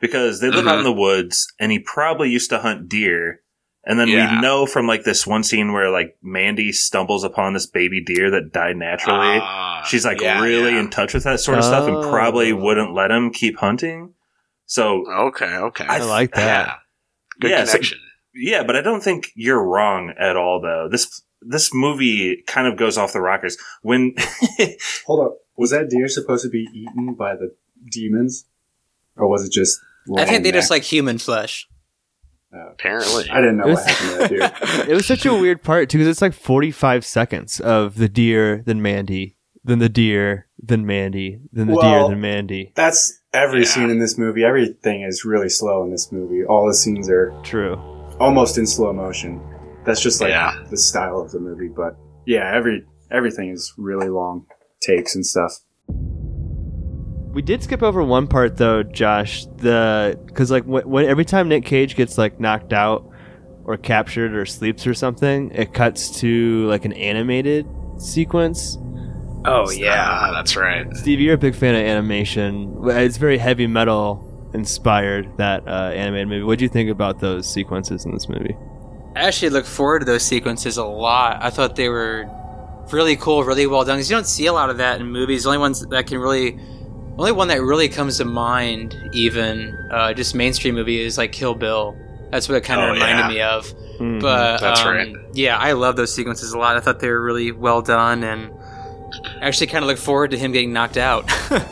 because 0.00 0.40
they 0.40 0.50
live 0.50 0.66
out 0.66 0.74
Mhm. 0.76 0.78
in 0.78 0.84
the 0.84 0.92
woods 0.92 1.52
and 1.58 1.72
he 1.72 1.78
probably 1.78 2.28
used 2.30 2.50
to 2.50 2.58
hunt 2.58 2.88
deer. 2.88 3.40
And 3.86 3.98
then 4.00 4.08
Yeah. 4.08 4.34
we 4.36 4.40
know 4.40 4.66
from 4.66 4.86
like 4.86 5.04
this 5.04 5.26
one 5.26 5.42
scene 5.42 5.72
where 5.72 5.90
like 5.90 6.16
Mandy 6.22 6.72
stumbles 6.72 7.22
upon 7.24 7.52
this 7.52 7.66
baby 7.66 8.02
deer 8.02 8.30
that 8.30 8.52
died 8.52 8.76
naturally. 8.76 9.38
Ah, 9.40 9.82
She's 9.86 10.04
like 10.04 10.20
yeah, 10.20 10.40
really 10.42 10.72
yeah. 10.72 10.80
in 10.80 10.90
touch 10.90 11.14
with 11.14 11.24
that 11.24 11.40
sort 11.40 11.58
of 11.58 11.64
stuff 11.64 11.86
and 11.86 11.96
Oh. 11.96 12.10
probably 12.10 12.52
wouldn't 12.52 12.94
let 12.94 13.10
him 13.10 13.30
keep 13.30 13.58
hunting. 13.58 14.14
So 14.66 15.04
Okay, 15.10 15.54
okay. 15.56 15.86
I 15.86 15.98
like 15.98 16.34
that. 16.34 16.66
Yeah. 16.66 16.74
Good 17.40 17.50
Yeah, 17.50 17.64
so- 17.64 17.78
yeah, 18.34 18.62
but 18.62 18.76
I 18.76 18.80
don't 18.80 19.02
think 19.02 19.30
you're 19.34 19.62
wrong 19.62 20.12
at 20.18 20.36
all 20.36 20.60
though. 20.60 20.88
This 20.90 21.22
this 21.46 21.74
movie 21.74 22.42
kind 22.46 22.66
of 22.66 22.78
goes 22.78 22.96
off 22.96 23.12
the 23.12 23.20
rockers 23.20 23.58
when 23.82 24.14
Hold 25.06 25.26
up. 25.26 25.36
Was 25.56 25.70
that 25.70 25.88
deer 25.90 26.08
supposed 26.08 26.42
to 26.44 26.50
be 26.50 26.66
eaten 26.74 27.14
by 27.14 27.34
the 27.36 27.54
demons? 27.90 28.46
Or 29.16 29.28
was 29.28 29.44
it 29.46 29.52
just. 29.52 29.78
I 30.16 30.20
think 30.24 30.28
laying 30.30 30.42
they 30.42 30.52
just 30.52 30.70
like 30.70 30.82
human 30.82 31.18
flesh. 31.18 31.68
Oh. 32.52 32.68
Apparently. 32.72 33.28
I 33.30 33.40
didn't 33.40 33.56
know 33.58 33.64
It 33.64 33.72
what 33.72 33.76
was- 33.76 33.84
happened 33.86 34.30
to 34.30 34.38
that 34.38 34.60
deer. 34.60 34.86
it 34.88 34.94
was 34.94 35.06
such 35.06 35.26
a 35.26 35.34
weird 35.34 35.62
part 35.62 35.88
too 35.88 35.98
because 35.98 36.08
it's 36.10 36.22
like 36.22 36.34
45 36.34 37.04
seconds 37.04 37.58
of 37.60 37.96
the 37.96 38.08
deer 38.08 38.62
then 38.64 38.80
mandy 38.80 39.36
then 39.64 39.78
the 39.80 39.88
deer 39.88 40.46
then 40.62 40.86
mandy 40.86 41.40
then 41.52 41.66
the 41.68 41.74
Well- 41.74 42.06
deer 42.06 42.08
then 42.14 42.20
mandy 42.20 42.72
That's 42.76 43.18
every 43.32 43.60
Yeah. 43.60 43.66
scene 43.68 43.90
in 43.90 43.98
this 43.98 44.16
movie. 44.18 44.44
Everything 44.44 45.02
is 45.02 45.24
really 45.24 45.48
slow 45.48 45.82
in 45.84 45.90
this 45.90 46.12
movie. 46.12 46.44
All 46.44 46.66
the 46.66 46.74
scenes 46.74 47.08
are 47.10 47.32
true 47.42 47.74
almost 48.20 48.56
in 48.58 48.66
slow 48.66 48.92
motion. 48.92 49.40
That's 49.84 50.00
just 50.00 50.20
like 50.20 50.30
Yeah. 50.30 50.54
the 50.70 50.76
style 50.76 51.18
of 51.20 51.32
the 51.32 51.40
movie. 51.40 51.68
But 51.68 51.96
yeah, 52.26 52.52
every 52.54 52.84
everything 53.10 53.50
is 53.50 53.72
really 53.78 54.08
long 54.08 54.46
takes 54.84 55.14
and 55.14 55.24
stuff. 55.26 55.60
we 57.32 57.42
did 57.42 57.62
skip 57.62 57.82
over 57.82 58.02
one 58.02 58.26
part 58.28 58.56
though 58.58 58.82
josh 58.82 59.46
the 59.56 60.18
because 60.26 60.50
like 60.50 60.64
when, 60.64 60.88
when 60.88 61.04
every 61.06 61.24
time 61.24 61.48
nick 61.48 61.64
cage 61.64 61.96
gets 61.96 62.16
like 62.16 62.38
knocked 62.38 62.72
out 62.72 63.10
or 63.64 63.76
captured 63.76 64.34
or 64.34 64.46
sleeps 64.46 64.86
or 64.86 64.94
something 64.94 65.50
it 65.50 65.72
cuts 65.74 66.20
to 66.20 66.66
like 66.68 66.84
an 66.84 66.92
animated 66.94 67.66
sequence 67.98 68.78
Oh 69.46 69.70
yeah, 69.70 70.30
that's 70.32 70.56
right. 70.56 70.86
steve 70.96 71.20
you're 71.20 71.34
a 71.34 71.38
big 71.38 71.54
fan 71.54 71.74
of 71.74 71.82
animation 71.82 72.76
it's 72.84 73.16
very 73.18 73.36
heavy 73.36 73.66
metal 73.66 74.22
inspired 74.54 75.28
that 75.36 75.66
uh, 75.68 75.90
animated 75.94 76.28
movie 76.28 76.44
what 76.44 76.58
do 76.58 76.64
you 76.64 76.68
think 76.70 76.88
about 76.90 77.18
those 77.20 77.46
sequences 77.52 78.04
in 78.06 78.12
this 78.12 78.28
movie 78.28 78.56
I 79.16 79.20
actually 79.28 79.50
look 79.50 79.66
forward 79.66 80.00
to 80.00 80.04
those 80.06 80.24
sequences 80.24 80.76
a 80.76 80.84
lot. 80.84 81.38
I 81.40 81.48
thought 81.50 81.76
they 81.76 81.88
were 81.88 82.24
really 82.92 83.16
cool, 83.16 83.44
really 83.44 83.66
well 83.66 83.84
done. 83.84 83.96
Because 83.96 84.10
you 84.10 84.16
don't 84.16 84.26
see 84.26 84.46
a 84.46 84.52
lot 84.52 84.70
of 84.70 84.78
that 84.78 85.00
in 85.00 85.06
movies. 85.08 85.44
The 85.44 85.48
only 85.50 85.58
ones 85.58 85.80
that 85.86 86.06
can 86.06 86.18
really 86.18 86.58
only 87.18 87.32
one 87.32 87.48
that 87.48 87.62
really 87.62 87.88
comes 87.88 88.18
to 88.18 88.24
mind, 88.24 88.96
even 89.12 89.72
uh, 89.90 90.12
just 90.14 90.34
mainstream 90.34 90.74
movie, 90.74 91.00
is 91.00 91.16
like 91.16 91.32
Kill 91.32 91.54
Bill. 91.54 91.96
That's 92.30 92.48
what 92.48 92.56
it 92.56 92.62
kind 92.64 92.80
of 92.80 92.88
Oh, 92.88 92.92
reminded 92.94 93.18
yeah. 93.22 93.28
me 93.28 93.40
of. 93.40 93.66
Mhm. 94.00 94.20
But 94.20 94.58
That's 94.60 94.80
um, 94.80 94.88
right. 94.88 95.14
Yeah, 95.32 95.56
I 95.56 95.72
love 95.72 95.94
those 95.96 96.12
sequences 96.12 96.52
a 96.52 96.58
lot. 96.58 96.76
I 96.76 96.80
thought 96.80 96.98
they 96.98 97.08
were 97.08 97.22
really 97.22 97.52
well 97.52 97.80
done, 97.82 98.24
and 98.24 98.52
I 99.40 99.46
actually 99.46 99.68
kind 99.68 99.84
of 99.84 99.88
look 99.88 99.98
forward 99.98 100.32
to 100.32 100.38
him 100.38 100.50
getting 100.50 100.72
knocked 100.72 100.96
out. 100.96 101.30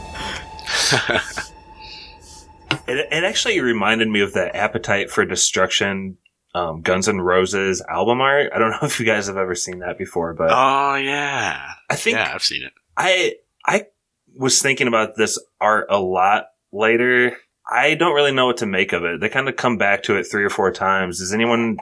It, 2.88 3.06
it 3.12 3.24
actually 3.24 3.60
reminded 3.60 4.08
me 4.08 4.20
of 4.20 4.32
the 4.32 4.54
Appetite 4.56 5.10
for 5.10 5.24
Destruction 5.24 6.16
um, 6.54 6.82
Guns 6.82 7.08
N' 7.08 7.20
Roses 7.20 7.82
album 7.88 8.20
art. 8.20 8.52
I 8.54 8.58
don't 8.58 8.70
know 8.70 8.78
if 8.82 9.00
you 9.00 9.06
guys 9.06 9.26
have 9.26 9.36
ever 9.36 9.54
seen 9.54 9.80
that 9.80 9.98
before, 9.98 10.34
but 10.34 10.50
oh 10.50 10.94
yeah, 10.96 11.72
I 11.88 11.96
think 11.96 12.16
yeah, 12.16 12.32
I've 12.34 12.42
seen 12.42 12.62
it. 12.64 12.72
I 12.96 13.34
I 13.66 13.86
was 14.34 14.60
thinking 14.60 14.88
about 14.88 15.16
this 15.16 15.38
art 15.60 15.86
a 15.90 15.98
lot 15.98 16.46
later. 16.72 17.36
I 17.70 17.94
don't 17.94 18.14
really 18.14 18.32
know 18.32 18.46
what 18.46 18.58
to 18.58 18.66
make 18.66 18.92
of 18.92 19.04
it. 19.04 19.20
They 19.20 19.28
kind 19.28 19.48
of 19.48 19.56
come 19.56 19.78
back 19.78 20.02
to 20.04 20.16
it 20.16 20.24
three 20.24 20.44
or 20.44 20.50
four 20.50 20.72
times. 20.72 21.20
Does 21.20 21.32
anyone 21.32 21.78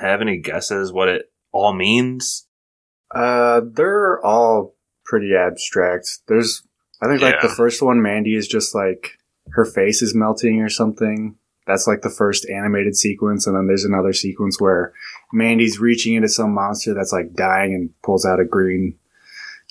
have 0.00 0.20
any 0.20 0.38
guesses 0.38 0.92
what 0.92 1.08
it 1.08 1.30
all 1.52 1.72
means? 1.72 2.46
Uh, 3.14 3.60
they're 3.72 4.24
all 4.24 4.74
pretty 5.04 5.32
abstract. 5.36 6.06
There's, 6.28 6.62
I 7.02 7.06
think, 7.06 7.20
like 7.20 7.40
the 7.40 7.48
first 7.48 7.82
one, 7.82 8.02
Mandy 8.02 8.34
is 8.34 8.48
just 8.48 8.74
like 8.74 9.18
her 9.50 9.64
face 9.64 10.02
is 10.02 10.14
melting 10.14 10.60
or 10.60 10.68
something. 10.68 11.36
That's 11.66 11.86
like 11.86 12.02
the 12.02 12.10
first 12.10 12.48
animated 12.48 12.96
sequence, 12.96 13.46
and 13.46 13.56
then 13.56 13.66
there's 13.66 13.84
another 13.84 14.12
sequence 14.12 14.60
where 14.60 14.92
Mandy's 15.32 15.80
reaching 15.80 16.14
into 16.14 16.28
some 16.28 16.54
monster 16.54 16.94
that's 16.94 17.12
like 17.12 17.34
dying 17.34 17.74
and 17.74 17.90
pulls 18.02 18.24
out 18.24 18.38
a 18.40 18.44
green 18.44 18.96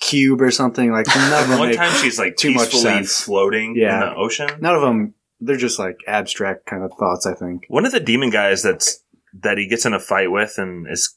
cube 0.00 0.42
or 0.42 0.50
something. 0.50 0.90
Like 0.92 1.06
none 1.08 1.42
of 1.42 1.48
them 1.48 1.58
One 1.58 1.72
time 1.72 1.92
she's 2.02 2.18
like 2.18 2.36
too 2.36 2.50
much 2.52 2.70
peacefully 2.70 2.82
sense. 2.96 3.20
floating 3.22 3.76
in 3.76 3.82
Yeah. 3.82 4.00
the 4.00 4.14
ocean. 4.14 4.48
None 4.60 4.74
of 4.74 4.82
them. 4.82 5.14
They're 5.40 5.56
just 5.56 5.78
like 5.78 5.96
abstract 6.06 6.66
kind 6.66 6.82
of 6.82 6.92
thoughts. 6.98 7.26
I 7.26 7.32
think. 7.34 7.64
One 7.68 7.86
of 7.86 7.92
the 7.92 8.00
demon 8.00 8.30
guys 8.30 8.62
that's 8.62 9.02
that 9.40 9.56
he 9.58 9.66
gets 9.66 9.86
in 9.86 9.94
a 9.94 10.00
fight 10.00 10.30
with 10.30 10.54
and 10.58 10.86
is 10.90 11.14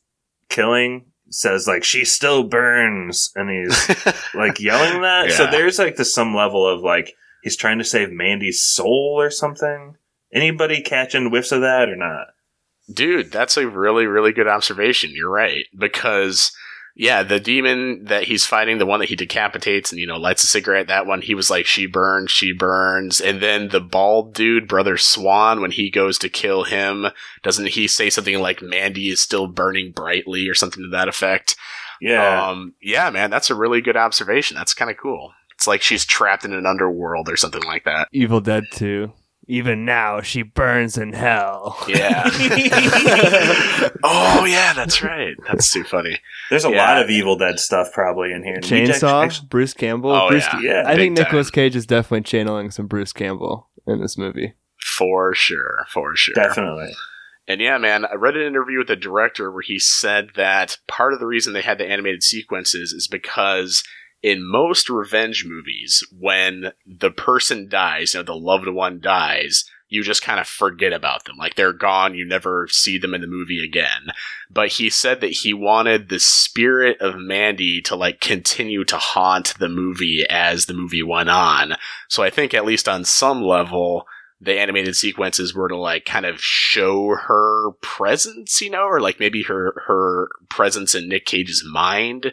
killing 0.49 1.05
says 1.29 1.67
like 1.67 1.83
she 1.83 2.03
still 2.05 2.43
burns 2.43 3.31
and 3.35 3.49
he's 3.49 3.89
like 4.33 4.59
yelling 4.59 5.01
that. 5.01 5.31
So 5.33 5.45
there's 5.47 5.77
like 5.77 5.95
this 5.97 6.13
some 6.13 6.33
level 6.35 6.65
of 6.67 6.81
like 6.81 7.13
he's 7.43 7.55
trying 7.55 7.77
to 7.79 7.83
save 7.83 8.11
Mandy's 8.11 8.63
soul 8.63 9.15
or 9.19 9.29
something. 9.29 9.95
Anybody 10.33 10.81
catching 10.81 11.29
whiffs 11.29 11.51
of 11.51 11.61
that 11.61 11.89
or 11.89 11.95
not? 11.95 12.27
Dude, 12.91 13.31
that's 13.31 13.57
a 13.57 13.67
really, 13.67 14.05
really 14.05 14.31
good 14.31 14.47
observation. 14.47 15.11
You're 15.13 15.29
right. 15.29 15.65
Because, 15.77 16.51
yeah, 16.95 17.23
the 17.23 17.39
demon 17.39 18.05
that 18.05 18.23
he's 18.23 18.45
fighting, 18.45 18.77
the 18.77 18.85
one 18.85 18.99
that 18.99 19.09
he 19.09 19.15
decapitates 19.15 19.91
and, 19.91 20.01
you 20.01 20.07
know, 20.07 20.17
lights 20.17 20.43
a 20.43 20.47
cigarette, 20.47 20.87
that 20.87 21.05
one, 21.05 21.21
he 21.21 21.35
was 21.35 21.49
like, 21.49 21.65
she 21.65 21.85
burns, 21.85 22.31
she 22.31 22.51
burns. 22.51 23.21
And 23.21 23.41
then 23.41 23.69
the 23.69 23.79
bald 23.79 24.33
dude, 24.33 24.67
Brother 24.67 24.97
Swan, 24.97 25.61
when 25.61 25.71
he 25.71 25.91
goes 25.91 26.17
to 26.19 26.29
kill 26.29 26.63
him, 26.63 27.07
doesn't 27.43 27.69
he 27.69 27.87
say 27.87 28.09
something 28.09 28.39
like, 28.39 28.61
Mandy 28.61 29.09
is 29.09 29.21
still 29.21 29.47
burning 29.47 29.91
brightly 29.91 30.47
or 30.47 30.55
something 30.55 30.83
to 30.83 30.89
that 30.89 31.07
effect? 31.07 31.55
Yeah. 32.01 32.49
Um, 32.49 32.73
yeah, 32.81 33.09
man, 33.09 33.29
that's 33.29 33.49
a 33.49 33.55
really 33.55 33.81
good 33.81 33.97
observation. 33.97 34.57
That's 34.57 34.73
kind 34.73 34.89
of 34.89 34.97
cool. 34.97 35.33
It's 35.55 35.67
like 35.67 35.81
she's 35.81 36.05
trapped 36.05 36.45
in 36.45 36.53
an 36.53 36.65
underworld 36.65 37.29
or 37.29 37.35
something 37.35 37.63
like 37.63 37.83
that. 37.83 38.07
Evil 38.13 38.39
Dead 38.39 38.63
2. 38.71 39.11
Even 39.51 39.83
now, 39.83 40.21
she 40.21 40.43
burns 40.43 40.95
in 40.95 41.11
hell. 41.11 41.75
Yeah. 41.87 42.29
oh, 44.03 44.45
yeah, 44.45 44.73
that's 44.73 45.01
right. 45.01 45.35
That's 45.47 45.73
too 45.73 45.83
funny. 45.83 46.19
There's 46.51 46.65
a 46.65 46.69
Yeah. 46.69 46.77
lot 46.93 47.01
of 47.03 47.09
Evil 47.09 47.35
Dead 47.35 47.59
stuff 47.59 47.91
probably 47.91 48.31
in 48.31 48.43
here. 48.43 48.55
And 48.57 48.63
we 48.69 48.85
just- 48.85 49.01
Chainsaw, 49.01 49.23
actually- 49.25 49.47
Bruce 49.49 49.73
Campbell. 49.73 50.11
Oh, 50.11 50.29
Bruce, 50.29 50.45
yeah. 50.53 50.59
yeah, 50.61 50.83
I 50.85 50.95
think 50.95 51.15
big 51.15 51.25
Nicolas 51.25 51.49
Cage 51.49 51.75
is 51.75 51.85
definitely 51.87 52.21
channeling 52.21 52.69
some 52.71 52.85
Bruce 52.87 53.11
Campbell 53.11 53.69
in 53.87 53.99
this 54.01 54.17
movie. 54.17 54.53
For 54.79 55.33
sure. 55.33 55.85
For 55.89 56.15
sure. 56.15 56.35
definitely. 56.35 56.91
And 57.47 57.59
yeah, 57.59 57.79
man, 57.79 58.05
I 58.05 58.13
read 58.13 58.37
an 58.37 58.45
interview 58.45 58.77
with 58.77 58.87
the 58.87 58.95
director 58.95 59.51
where 59.51 59.63
he 59.63 59.79
said 59.79 60.29
that 60.35 60.77
part 60.87 61.13
of 61.13 61.19
the 61.19 61.25
reason 61.25 61.53
they 61.53 61.63
had 61.63 61.79
the 61.79 61.89
animated 61.89 62.21
sequences 62.21 62.93
is 62.93 63.07
because 63.07 63.83
in 64.21 64.49
most 64.49 64.89
revenge 64.89 65.45
movies, 65.45 66.03
when 66.17 66.71
the 66.85 67.11
person 67.11 67.69
dies, 67.69 68.13
you 68.13 68.19
know, 68.19 68.23
the 68.23 68.35
loved 68.35 68.67
one 68.67 68.99
dies, 68.99 69.65
you 69.89 70.03
just 70.03 70.21
kind 70.21 70.39
of 70.39 70.47
forget 70.47 70.93
about 70.93 71.25
them. 71.25 71.35
Like 71.37 71.55
they're 71.55 71.73
gone, 71.73 72.13
you 72.13 72.25
never 72.25 72.67
see 72.69 72.97
them 72.97 73.13
in 73.13 73.21
the 73.21 73.27
movie 73.27 73.63
again. 73.63 74.11
But 74.49 74.69
he 74.73 74.89
said 74.89 75.19
that 75.21 75.31
he 75.31 75.53
wanted 75.53 76.09
the 76.09 76.19
spirit 76.19 77.01
of 77.01 77.17
Mandy 77.17 77.81
to 77.83 77.95
like 77.95 78.21
continue 78.21 78.83
to 78.85 78.97
haunt 78.97 79.55
the 79.57 79.69
movie 79.69 80.25
as 80.29 80.65
the 80.65 80.75
movie 80.75 81.03
went 81.03 81.29
on. 81.29 81.73
So 82.07 82.21
I 82.21 82.29
think 82.29 82.53
at 82.53 82.65
least 82.65 82.87
on 82.87 83.03
some 83.03 83.41
level, 83.41 84.05
the 84.41 84.57
animated 84.57 84.95
sequences 84.95 85.53
were 85.53 85.67
to 85.67 85.75
like 85.75 86.05
kind 86.05 86.25
of 86.25 86.39
show 86.39 87.15
her 87.15 87.71
presence, 87.81 88.61
you 88.61 88.69
know, 88.69 88.83
or 88.83 89.01
like 89.01 89.19
maybe 89.19 89.43
her 89.43 89.83
her 89.87 90.29
presence 90.49 90.95
in 90.95 91.09
Nick 91.09 91.25
Cage's 91.25 91.63
mind, 91.69 92.31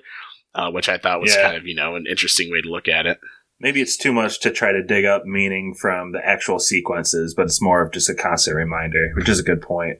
uh, 0.56 0.70
which 0.72 0.88
I 0.88 0.98
thought 0.98 1.20
was 1.20 1.34
Yeah. 1.34 1.42
kind 1.42 1.56
of 1.56 1.66
you 1.66 1.74
know 1.76 1.94
an 1.94 2.06
interesting 2.08 2.50
way 2.50 2.60
to 2.62 2.68
look 2.68 2.88
at 2.88 3.06
it. 3.06 3.18
Maybe 3.60 3.80
it's 3.80 3.96
too 3.96 4.12
much 4.12 4.40
to 4.40 4.50
try 4.50 4.72
to 4.72 4.82
dig 4.82 5.04
up 5.04 5.24
meaning 5.24 5.72
from 5.74 6.12
the 6.12 6.26
actual 6.26 6.58
sequences, 6.58 7.32
but 7.34 7.44
it's 7.46 7.62
more 7.62 7.80
of 7.82 7.92
just 7.92 8.10
a 8.10 8.14
constant 8.14 8.56
reminder, 8.56 9.12
which 9.14 9.28
is 9.28 9.38
a 9.38 9.42
good 9.44 9.62
point. 9.62 9.98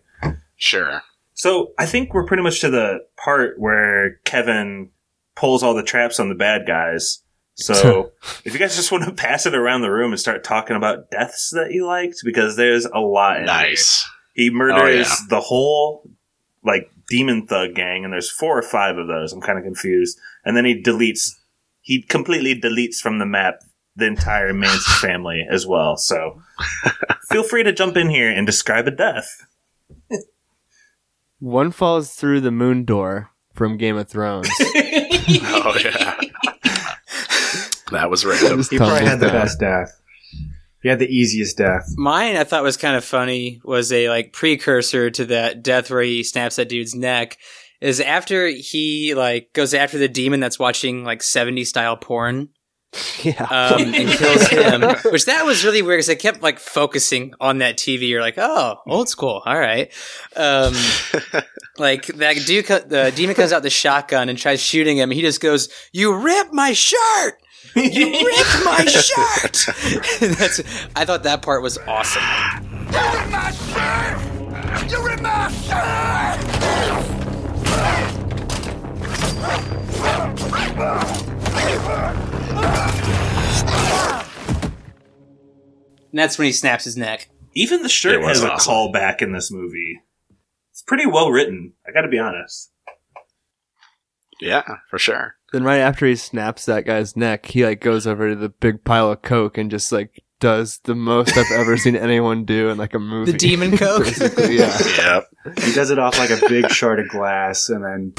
Sure. 0.57 1.02
So 1.34 1.72
I 1.78 1.86
think 1.86 2.12
we're 2.12 2.26
pretty 2.26 2.42
much 2.42 2.61
to 2.62 2.70
the 2.70 2.98
part 3.16 3.59
where 3.59 4.16
Kevin 4.24 4.90
pulls 5.36 5.62
all 5.62 5.74
the 5.74 5.82
traps 5.82 6.18
on 6.20 6.28
the 6.28 6.34
bad 6.34 6.66
guys. 6.66 7.22
So 7.54 8.12
if 8.44 8.52
you 8.52 8.59
guys 8.59 8.76
just 8.76 8.92
want 8.92 9.04
to 9.04 9.12
pass 9.12 9.46
it 9.46 9.54
around 9.54 9.80
the 9.82 9.90
room 9.90 10.12
and 10.12 10.20
start 10.20 10.44
talking 10.44 10.76
about 10.76 11.11
deaths 11.11 11.50
that 11.54 11.72
you 11.72 11.86
liked, 11.86 12.16
because 12.24 12.57
there's 12.57 12.84
a 12.86 13.00
lot. 13.00 13.38
In 13.40 13.46
Nice. 13.46 14.07
He 14.34 14.50
murders 14.50 14.78
Oh, 14.80 14.86
yeah. 14.88 15.26
the 15.30 15.40
whole 15.40 16.11
like 16.62 16.90
demon 17.09 17.46
thug 17.46 17.74
gang, 17.74 18.04
and 18.04 18.12
there's 18.12 18.30
four 18.30 18.59
or 18.59 18.62
five 18.62 18.98
of 18.98 19.07
those. 19.09 19.32
I'm 19.32 19.40
kind 19.40 19.59
of 19.59 19.64
confused. 19.64 20.18
And 20.44 20.57
then 20.57 20.64
he 20.64 20.82
deletes. 20.82 21.30
He 21.80 22.02
completely 22.02 22.59
deletes 22.61 22.96
from 22.96 23.18
the 23.18 23.26
map 23.26 23.61
the 23.94 24.07
entire 24.07 24.52
Manson 24.52 24.94
family 25.00 25.46
as 25.50 25.66
well. 25.66 25.96
So 25.96 26.42
feel 27.28 27.42
free 27.42 27.62
to 27.62 27.72
jump 27.72 27.96
in 27.96 28.11
here 28.11 28.30
and 28.30 28.46
describe 28.46 28.86
a 28.86 28.90
death. 28.90 29.46
One 31.38 31.70
falls 31.70 32.14
through 32.14 32.40
the 32.40 32.50
moon 32.50 32.84
door 32.84 33.30
from 33.54 33.76
Game 33.76 33.96
of 33.96 34.09
Thrones. 34.09 34.48
Oh 35.28 35.76
yeah. 35.82 36.14
that 37.90 38.09
was 38.09 38.24
random. 38.24 38.62
He 38.70 38.78
probably 38.78 39.04
had 39.04 39.18
the 39.18 39.26
down. 39.26 39.34
best 39.34 39.59
death. 39.59 40.00
He 40.87 40.91
had 40.91 41.01
the 41.01 41.12
easiest 41.12 41.57
death. 41.59 41.84
Mine, 41.97 42.37
I 42.37 42.45
thought 42.45 42.62
was 42.62 42.76
kind 42.76 42.95
of 42.95 43.05
funny, 43.05 43.61
was 43.64 43.91
a 43.91 44.09
like 44.09 44.32
precursor 44.32 45.11
to 45.11 45.24
that 45.24 45.64
death 45.64 45.91
where 45.91 46.01
he 46.03 46.22
snaps 46.22 46.55
that 46.57 46.68
dude's 46.68 46.95
neck. 46.95 47.39
Is 47.80 48.01
after 48.01 48.47
he 48.47 49.12
like 49.16 49.53
goes 49.53 49.74
after 49.74 49.99
the 49.99 50.07
demon 50.07 50.39
that's 50.39 50.61
watching 50.61 51.03
like 51.03 51.22
70s 51.22 51.66
style 51.66 51.97
porn 51.97 52.51
Yeah. 53.24 53.43
um, 53.51 53.82
and 53.95 54.09
kills 54.11 54.47
him, 54.47 54.82
which 55.11 55.24
that 55.24 55.45
was 55.45 55.64
really 55.64 55.82
weird 55.82 55.99
because 55.99 56.09
I 56.11 56.14
kept 56.14 56.41
like 56.41 56.61
focusing 56.61 57.34
on 57.41 57.59
that 57.59 57.76
TV. 57.78 58.09
You're 58.09 58.20
like, 58.20 58.39
oh, 58.39 58.76
old 58.87 59.09
school, 59.09 59.43
all 59.45 59.59
right. 59.59 59.93
Um, 60.37 60.72
like 61.78 62.07
that 62.07 62.37
dude, 62.47 62.66
co- 62.66 62.78
the 62.78 63.12
demon 63.16 63.34
comes 63.34 63.53
out 63.53 63.64
the 63.64 63.70
shotgun 63.70 64.28
and 64.28 64.39
tries 64.39 64.61
shooting 64.62 64.99
him. 64.99 65.11
He 65.11 65.20
just 65.20 65.41
goes, 65.41 65.68
"You 65.91 66.16
ripped 66.16 66.53
my 66.53 66.72
shirt." 66.74 67.41
You 67.74 68.06
ripped 68.12 68.64
my 68.64 68.84
shirt. 68.86 69.66
That's. 70.20 70.60
I 70.94 71.04
thought 71.04 71.22
that 71.24 71.42
part 71.42 71.62
was 71.62 71.78
awesome. 71.86 72.22
You 72.92 73.00
ripped 73.12 73.30
my 73.30 73.50
shirt. 73.50 74.90
You 74.90 75.06
ripped 75.06 75.22
my 75.22 75.50
shirt. 75.50 77.46
And 86.10 86.18
that's 86.20 86.38
when 86.38 86.46
he 86.46 86.52
snaps 86.52 86.84
his 86.84 86.96
neck. 86.96 87.28
Even 87.54 87.82
the 87.82 87.88
shirt 87.88 88.14
It 88.14 88.20
was 88.20 88.42
has 88.42 88.44
a 88.44 88.70
callback 88.70 89.22
in 89.22 89.32
this 89.32 89.50
movie. 89.50 90.00
It's 90.70 90.82
pretty 90.82 91.06
well 91.06 91.30
written. 91.30 91.72
I 91.86 91.92
got 91.92 92.02
to 92.02 92.08
be 92.08 92.18
honest. 92.18 92.70
yeah, 94.40 94.62
for 94.90 94.98
sure. 94.98 95.36
Then 95.53 95.64
right 95.64 95.78
after 95.78 96.07
he 96.07 96.16
snaps 96.16 96.66
that 96.66 96.84
guy's 96.86 97.16
neck, 97.16 97.47
he 97.47 97.64
like 97.64 97.80
goes 97.80 98.07
over 98.07 98.30
to 98.30 98.36
the 98.36 98.49
big 98.49 98.84
pile 98.84 99.11
of 99.12 99.22
coke 99.22 99.57
and 99.59 99.70
just 99.70 99.92
like 99.92 100.22
does 100.38 100.80
the 100.84 100.94
most 100.94 101.36
I've 101.36 101.51
ever 101.53 101.76
seen 101.78 101.97
anyone 101.97 102.44
do 102.44 102.68
in 102.68 102.76
like 102.78 102.94
a 102.94 102.99
movie. 102.99 103.32
The 103.32 103.38
demon 103.38 103.76
coke. 103.78 104.07
Yeah. 104.38 104.76
Yep. 104.99 105.28
He 105.64 105.72
does 105.72 105.90
it 105.90 105.99
off 105.99 106.18
like 106.18 106.30
a 106.30 106.40
big 106.49 106.68
shard 106.70 107.01
of 107.01 107.09
glass 107.09 107.68
and 107.68 107.84
then 107.84 108.12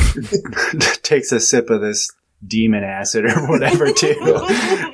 takes 1.04 1.32
a 1.32 1.40
sip 1.40 1.70
of 1.70 1.82
this 1.82 2.10
demon 2.46 2.84
acid 2.84 3.26
or 3.26 3.48
whatever 3.48 3.92
too. 3.92 4.16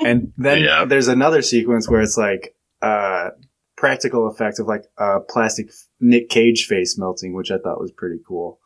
And 0.06 0.34
then 0.38 0.64
Yeah. 0.64 0.86
there's 0.86 1.08
another 1.08 1.42
sequence 1.42 1.90
where 1.90 2.02
it's 2.02 2.18
like 2.18 2.56
uh 2.82 3.30
practical 3.78 4.28
effect 4.28 4.60
of 4.60 4.68
like 4.68 4.86
a 4.98 5.20
plastic 5.20 5.70
Nick 6.00 6.30
Cage 6.30 6.66
face 6.66 6.98
melting, 6.98 7.34
which 7.34 7.52
I 7.52 7.58
thought 7.58 7.80
was 7.80 7.92
pretty 7.92 8.20
cool. 8.28 8.60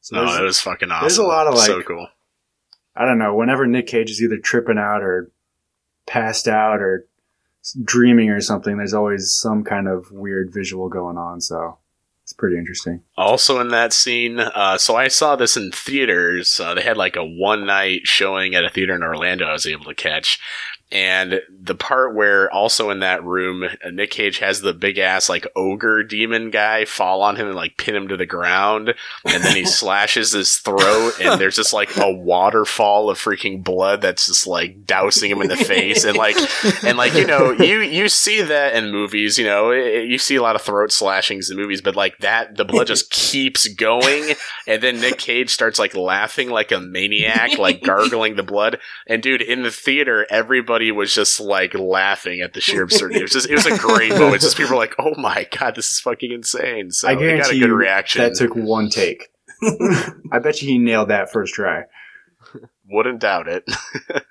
So 0.00 0.16
Oh, 0.18 0.24
there's- 0.24 0.40
it 0.40 0.44
was 0.44 0.60
fucking 0.60 0.90
awesome. 0.90 1.02
there's 1.08 1.18
a 1.18 1.22
lot 1.24 1.46
of, 1.46 1.54
like 1.54 1.66
so 1.66 1.82
cool. 1.82 2.06
I 2.98 3.04
don't 3.04 3.18
know, 3.18 3.34
whenever 3.34 3.66
Nick 3.66 3.86
Cage 3.86 4.10
is 4.10 4.20
either 4.20 4.38
tripping 4.38 4.76
out 4.76 5.02
or 5.02 5.30
passed 6.06 6.48
out 6.48 6.80
or 6.80 7.06
dreaming 7.84 8.30
or 8.30 8.40
something, 8.40 8.76
there's 8.76 8.92
always 8.92 9.32
some 9.32 9.62
kind 9.62 9.86
of 9.86 10.10
weird 10.10 10.52
visual 10.52 10.88
going 10.88 11.16
on. 11.16 11.40
So 11.40 11.78
it's 12.24 12.32
pretty 12.32 12.58
interesting. 12.58 13.02
Also 13.16 13.60
in 13.60 13.68
that 13.68 13.92
scene, 13.92 14.40
uh, 14.40 14.78
so 14.78 14.96
I 14.96 15.08
saw 15.08 15.36
this 15.36 15.56
in 15.56 15.70
theaters. 15.70 16.58
Uh, 16.58 16.74
they 16.74 16.82
had 16.82 16.96
like 16.96 17.14
a 17.14 17.24
one 17.24 17.66
night 17.66 18.00
showing 18.04 18.54
at 18.54 18.64
a 18.64 18.70
theater 18.70 18.96
in 18.96 19.02
Orlando. 19.02 19.46
I 19.46 19.52
was 19.52 19.66
able 19.66 19.84
to 19.84 19.94
catch, 19.94 20.40
and 20.90 21.40
the 21.62 21.74
part 21.74 22.14
where 22.14 22.50
also 22.50 22.90
in 22.90 23.00
that 23.00 23.22
room, 23.24 23.64
Nick 23.92 24.10
Cage 24.10 24.38
has 24.38 24.60
the 24.62 24.72
big 24.72 24.98
ass 24.98 25.28
like 25.28 25.46
ogre 25.54 26.02
demon 26.02 26.50
guy 26.50 26.84
fall 26.86 27.22
on 27.22 27.36
him 27.36 27.46
and 27.46 27.56
like 27.56 27.76
pin 27.76 27.94
him 27.94 28.08
to 28.08 28.16
the 28.16 28.24
ground, 28.26 28.94
and 29.24 29.42
then 29.44 29.54
he 29.54 29.64
slashes 29.66 30.32
his 30.32 30.56
throat, 30.56 31.12
and 31.20 31.40
there's 31.40 31.56
just 31.56 31.72
like 31.74 31.96
a 31.98 32.10
waterfall 32.12 33.10
of 33.10 33.18
freaking 33.18 33.62
blood 33.62 34.00
that's 34.00 34.26
just 34.26 34.46
like 34.46 34.86
dousing 34.86 35.30
him 35.30 35.42
in 35.42 35.48
the 35.48 35.56
face, 35.56 36.04
and 36.04 36.16
like 36.16 36.36
and 36.84 36.96
like 36.96 37.12
you 37.14 37.26
know 37.26 37.50
you 37.50 37.80
you 37.80 38.08
see 38.08 38.40
that 38.42 38.74
in 38.74 38.90
movies, 38.90 39.36
you 39.38 39.44
know 39.44 39.70
it- 39.70 40.06
you 40.08 40.16
see 40.16 40.36
a 40.36 40.42
lot 40.42 40.56
of 40.56 40.62
throat 40.62 40.90
slashings 40.90 41.50
in 41.50 41.56
movies, 41.56 41.82
but 41.82 41.96
like 41.96 42.16
that 42.18 42.56
the 42.56 42.64
blood 42.64 42.86
just 42.86 43.10
keeps 43.28 43.68
going, 43.68 44.34
and 44.66 44.82
then 44.82 45.00
Nick 45.00 45.18
Cage 45.18 45.50
starts 45.50 45.78
like 45.78 45.94
laughing 45.94 46.48
like 46.48 46.72
a 46.72 46.80
maniac, 46.80 47.58
like 47.58 47.82
gargling 47.84 48.36
the 48.36 48.42
blood, 48.42 48.78
and 49.06 49.22
dude 49.22 49.42
in 49.42 49.62
the 49.64 49.70
theater 49.70 50.26
everybody 50.30 50.77
was 50.92 51.14
just 51.14 51.40
like 51.40 51.74
laughing 51.74 52.40
at 52.40 52.52
the 52.54 52.60
sheer 52.60 52.82
absurdity. 52.82 53.20
It 53.20 53.22
was 53.22 53.32
just 53.32 53.48
it 53.48 53.54
was 53.54 53.66
a 53.66 53.76
great 53.78 54.12
moment. 54.12 54.36
It's 54.36 54.44
just 54.44 54.56
people 54.56 54.72
were 54.72 54.76
like, 54.78 54.94
oh 54.98 55.14
my 55.16 55.46
god, 55.58 55.74
this 55.74 55.90
is 55.90 56.00
fucking 56.00 56.32
insane. 56.32 56.90
So 56.90 57.08
I 57.08 57.12
it 57.12 57.38
got 57.42 57.52
a 57.52 57.58
good 57.58 57.70
reaction. 57.70 58.22
that 58.22 58.34
took 58.36 58.54
one 58.54 58.88
take. 58.88 59.28
I 60.32 60.38
bet 60.38 60.62
you 60.62 60.68
he 60.68 60.78
nailed 60.78 61.08
that 61.08 61.30
first 61.32 61.54
try. 61.54 61.84
Wouldn't 62.88 63.20
doubt 63.20 63.48
it. 63.48 63.64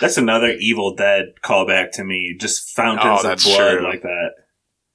That's 0.00 0.16
another 0.18 0.50
Evil 0.58 0.94
Dead 0.94 1.34
callback 1.42 1.92
to 1.92 2.04
me. 2.04 2.36
Just 2.38 2.74
fountains 2.76 3.24
Oh, 3.24 3.32
of 3.32 3.38
blood 3.42 3.78
true. 3.78 3.84
like 3.88 4.02
that. 4.02 4.30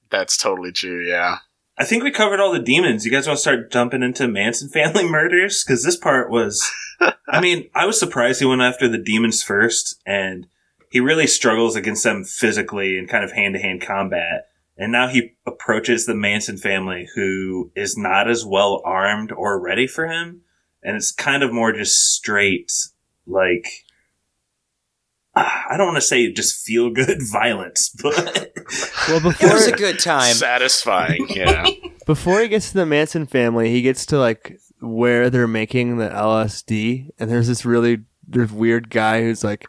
That's 0.09 0.37
totally 0.37 0.71
true. 0.71 1.03
Yeah. 1.07 1.37
I 1.77 1.83
think 1.83 2.03
we 2.03 2.11
covered 2.11 2.39
all 2.39 2.53
the 2.53 2.59
demons. 2.59 3.03
You 3.05 3.11
guys 3.11 3.27
want 3.27 3.37
to 3.37 3.41
start 3.41 3.71
jumping 3.71 4.03
into 4.03 4.27
Manson 4.27 4.69
family 4.69 5.03
murders? 5.09 5.63
Because 5.63 5.83
this 5.83 5.97
part 5.97 6.29
was, 6.29 6.63
I 7.27 7.41
mean, 7.41 7.69
I 7.75 7.85
was 7.85 7.99
surprised 7.99 8.39
he 8.39 8.45
went 8.45 8.61
after 8.61 8.87
the 8.87 8.97
demons 8.97 9.43
first, 9.43 9.99
and 10.05 10.47
he 10.95 11.01
really 11.01 11.27
struggles 11.27 11.75
against 11.75 12.05
them 12.05 12.23
physically 12.23 12.97
and 12.97 13.09
kind 13.09 13.25
of 13.25 13.33
hand 13.33 13.53
to 13.53 13.59
hand 13.59 13.81
combat. 13.81 14.47
And 14.77 14.93
now 14.93 15.09
he 15.09 15.33
approaches 15.45 16.05
the 16.05 16.15
Manson 16.15 16.55
family, 16.55 17.05
who 17.15 17.69
is 17.75 17.97
not 17.97 18.29
as 18.29 18.45
well 18.45 18.81
armed 18.85 19.33
or 19.33 19.59
ready 19.59 19.87
for 19.87 20.07
him. 20.07 20.43
And 20.81 20.95
it's 20.95 21.11
kind 21.11 21.43
of 21.43 21.51
more 21.51 21.73
just 21.73 22.13
straight, 22.13 22.71
like, 23.27 23.67
ah, 25.35 25.65
I 25.69 25.75
don't 25.75 25.87
want 25.87 25.97
to 25.97 26.01
say 26.01 26.31
just 26.31 26.65
feel 26.65 26.89
good 26.91 27.21
violence, 27.29 27.93
but 28.01 28.15
Well, 29.09 29.17
It 29.17 29.23
before 29.23 29.53
was 29.53 29.67
a 29.67 29.75
good 29.75 29.99
time. 29.99 30.33
Satisfying. 30.35 31.27
Yeah. 31.29 31.65
before 32.05 32.39
he 32.39 32.47
gets 32.47 32.71
to 32.71 32.77
the 32.77 32.85
Manson 32.85 33.25
family, 33.25 33.69
he 33.69 33.81
gets 33.81 34.05
to 34.05 34.17
like 34.17 34.61
where 34.79 35.29
they're 35.29 35.45
making 35.45 35.97
the 35.97 36.07
LSD, 36.07 37.09
and 37.19 37.29
there's 37.29 37.49
this 37.49 37.65
really 37.65 38.03
there's 38.25 38.53
weird 38.53 38.89
guy 38.89 39.23
who's 39.23 39.43
like 39.43 39.65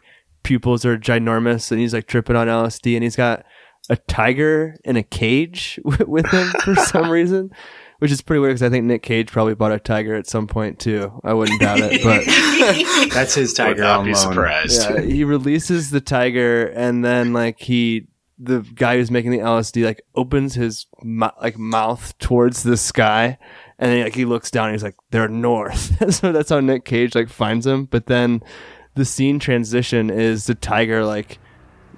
pupils 0.47 0.85
are 0.85 0.97
ginormous, 0.97 1.71
and 1.71 1.79
he's 1.81 1.93
like 1.93 2.07
tripping 2.07 2.37
on 2.37 2.47
LSD, 2.47 2.95
and 2.95 3.03
he's 3.03 3.17
got 3.17 3.43
a 3.89 3.97
tiger 3.97 4.77
in 4.85 4.95
a 4.95 5.03
cage 5.03 5.77
with 5.83 6.25
him 6.27 6.47
for 6.63 6.73
some 6.75 7.09
reason, 7.09 7.51
which 7.99 8.11
is 8.11 8.21
pretty 8.21 8.39
weird 8.39 8.51
because 8.51 8.63
I 8.63 8.69
think 8.69 8.85
Nick 8.85 9.03
Cage 9.03 9.29
probably 9.29 9.55
bought 9.55 9.73
a 9.73 9.79
tiger 9.79 10.15
at 10.15 10.25
some 10.25 10.47
point 10.47 10.79
too. 10.79 11.19
I 11.25 11.33
wouldn't 11.33 11.59
doubt 11.59 11.79
it, 11.81 12.01
but 12.01 12.23
That's 13.13 13.35
his 13.35 13.51
Would 13.51 13.57
tiger 13.57 13.81
not 13.81 13.99
on 13.99 14.05
be 14.05 14.13
surprised. 14.13 14.89
yeah, 14.89 15.01
he 15.01 15.25
releases 15.25 15.89
the 15.89 15.99
tiger, 16.01 16.67
and 16.67 17.03
then 17.03 17.33
like 17.33 17.59
he, 17.59 18.07
the 18.39 18.59
guy 18.75 18.95
who's 18.95 19.11
making 19.11 19.31
the 19.31 19.39
LSD, 19.39 19.83
like 19.83 20.01
opens 20.15 20.55
his 20.55 20.85
mou- 21.03 21.29
like 21.41 21.57
mouth 21.57 22.17
towards 22.19 22.63
the 22.63 22.77
sky, 22.77 23.37
and 23.79 23.91
then 23.91 24.03
like 24.03 24.15
he 24.15 24.23
looks 24.23 24.49
down, 24.49 24.67
and 24.67 24.75
he's 24.75 24.83
like, 24.83 24.95
"They're 25.11 25.27
north." 25.27 26.13
so 26.15 26.31
that's 26.31 26.51
how 26.51 26.61
Nick 26.61 26.85
Cage 26.85 27.15
like 27.15 27.27
finds 27.29 27.67
him. 27.67 27.83
But 27.85 28.05
then 28.05 28.41
the 28.97 29.05
scene 29.05 29.39
transition 29.39 30.09
is 30.09 30.45
the 30.47 30.55
tiger 30.55 31.05
like 31.05 31.39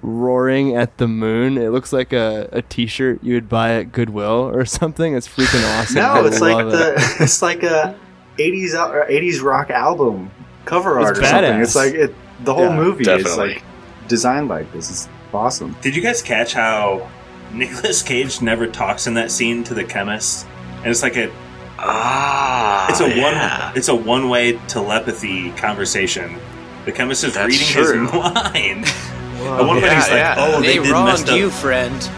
roaring 0.02 0.76
at 0.76 0.96
the 0.98 1.08
moon. 1.08 1.58
It 1.58 1.70
looks 1.70 1.92
like 1.92 2.12
a, 2.12 2.48
a 2.52 2.62
T-shirt 2.62 3.22
you 3.22 3.34
would 3.34 3.48
buy 3.48 3.74
at 3.74 3.92
Goodwill 3.92 4.48
or 4.54 4.64
something. 4.78 5.14
It's 5.14 5.28
freaking 5.28 5.62
awesome. 5.80 5.96
No, 5.96 6.08
I 6.08 6.26
it's 6.26 6.40
like 6.40 6.54
love 6.54 6.68
it. 6.68 6.70
the 6.72 7.16
it's 7.20 7.42
like 7.42 7.62
a 7.62 7.98
'80s 8.38 8.74
al- 8.74 8.92
'80s 9.08 9.42
rock 9.42 9.70
album 9.70 10.30
cover 10.64 10.98
It's 11.00 11.06
art 11.06 11.18
or 11.18 11.24
something. 11.24 11.52
badass. 11.52 11.62
It's 11.62 11.76
like 11.76 11.94
it, 11.94 12.14
the 12.44 12.54
whole 12.54 12.64
Yeah, 12.70 12.76
movie 12.76 13.10
is 13.10 13.36
like 13.36 13.62
designed 14.08 14.48
like 14.48 14.72
this. 14.72 14.90
It's 14.90 15.08
awesome. 15.34 15.76
Did 15.82 15.94
you 15.96 16.02
guys 16.02 16.22
catch 16.22 16.54
how 16.54 17.10
Nicolas 17.52 18.02
Cage 18.02 18.40
never 18.40 18.66
talks 18.66 19.06
in 19.06 19.14
that 19.14 19.30
scene 19.30 19.64
to 19.64 19.74
the 19.74 19.84
chemist? 19.84 20.46
And 20.78 20.86
it's 20.86 21.02
like 21.02 21.16
a 21.16 21.30
Ah. 21.78 22.86
it's 22.90 23.00
a 23.00 23.08
yeah. 23.08 23.68
one 23.68 23.76
it's 23.76 23.88
a 23.88 23.94
one 23.94 24.28
way 24.28 24.52
telepathy 24.68 25.50
conversation. 25.52 26.36
The 26.84 26.92
chemist 26.92 27.24
is 27.24 27.34
That's 27.34 27.46
reading 27.48 27.66
true. 27.66 28.02
his 28.04 28.12
mind. 28.12 28.86
At 28.86 29.58
one 29.66 29.68
point 29.68 29.82
yeah, 29.82 29.94
he's 29.94 30.08
like, 30.10 30.18
yeah. 30.18 30.34
"Oh, 30.38 30.60
they, 30.60 30.78
they 30.78 30.82
did 30.84 30.92
wronged 30.92 31.06
messed 31.06 31.28
up. 31.28 31.38
you, 31.38 31.50
friend. 31.50 32.10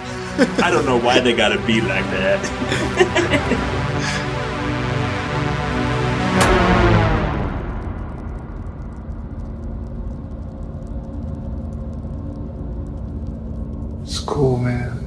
I 0.62 0.70
don't 0.70 0.86
know 0.86 0.98
why 0.98 1.20
they 1.20 1.32
gotta 1.34 1.58
be 1.66 1.80
like 1.80 2.04
that." 2.06 3.72
It's 14.02 14.18
cool, 14.20 14.58
man. 14.58 14.98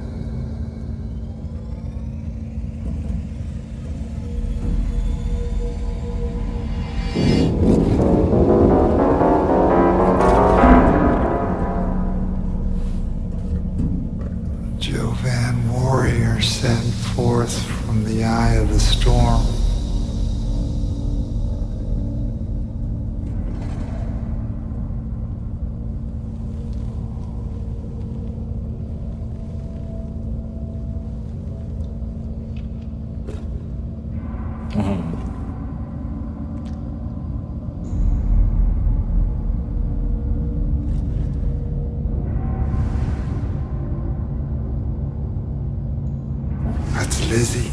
That's 46.96 47.28
Lizzie. 47.28 47.68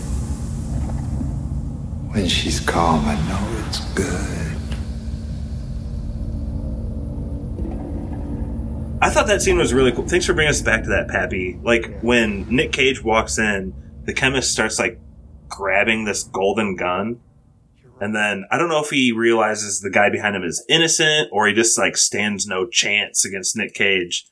When 2.11 2.27
she's 2.27 2.59
calm, 2.59 3.05
I 3.05 3.15
know 3.29 3.65
it's 3.65 3.79
good. 3.93 4.57
I 9.01 9.09
thought 9.09 9.27
that 9.27 9.41
scene 9.41 9.57
was 9.57 9.73
really 9.73 9.93
cool. 9.93 10.05
Thanks 10.05 10.25
for 10.25 10.33
bringing 10.33 10.49
us 10.49 10.61
back 10.61 10.83
to 10.83 10.89
that, 10.89 11.07
Pappy. 11.07 11.57
Like 11.63 12.01
when 12.01 12.45
Nick 12.53 12.73
Cage 12.73 13.01
walks 13.01 13.39
in, 13.39 13.73
the 14.03 14.13
chemist 14.13 14.51
starts 14.51 14.77
like 14.77 14.99
grabbing 15.47 16.03
this 16.03 16.23
golden 16.23 16.75
gun. 16.75 17.21
And 18.01 18.13
then 18.13 18.43
I 18.51 18.57
don't 18.57 18.67
know 18.67 18.83
if 18.83 18.89
he 18.89 19.13
realizes 19.13 19.79
the 19.79 19.89
guy 19.89 20.09
behind 20.09 20.35
him 20.35 20.43
is 20.43 20.65
innocent 20.67 21.29
or 21.31 21.47
he 21.47 21.53
just 21.53 21.77
like 21.77 21.95
stands 21.95 22.45
no 22.45 22.67
chance 22.67 23.23
against 23.23 23.55
Nick 23.55 23.73
Cage. 23.73 24.27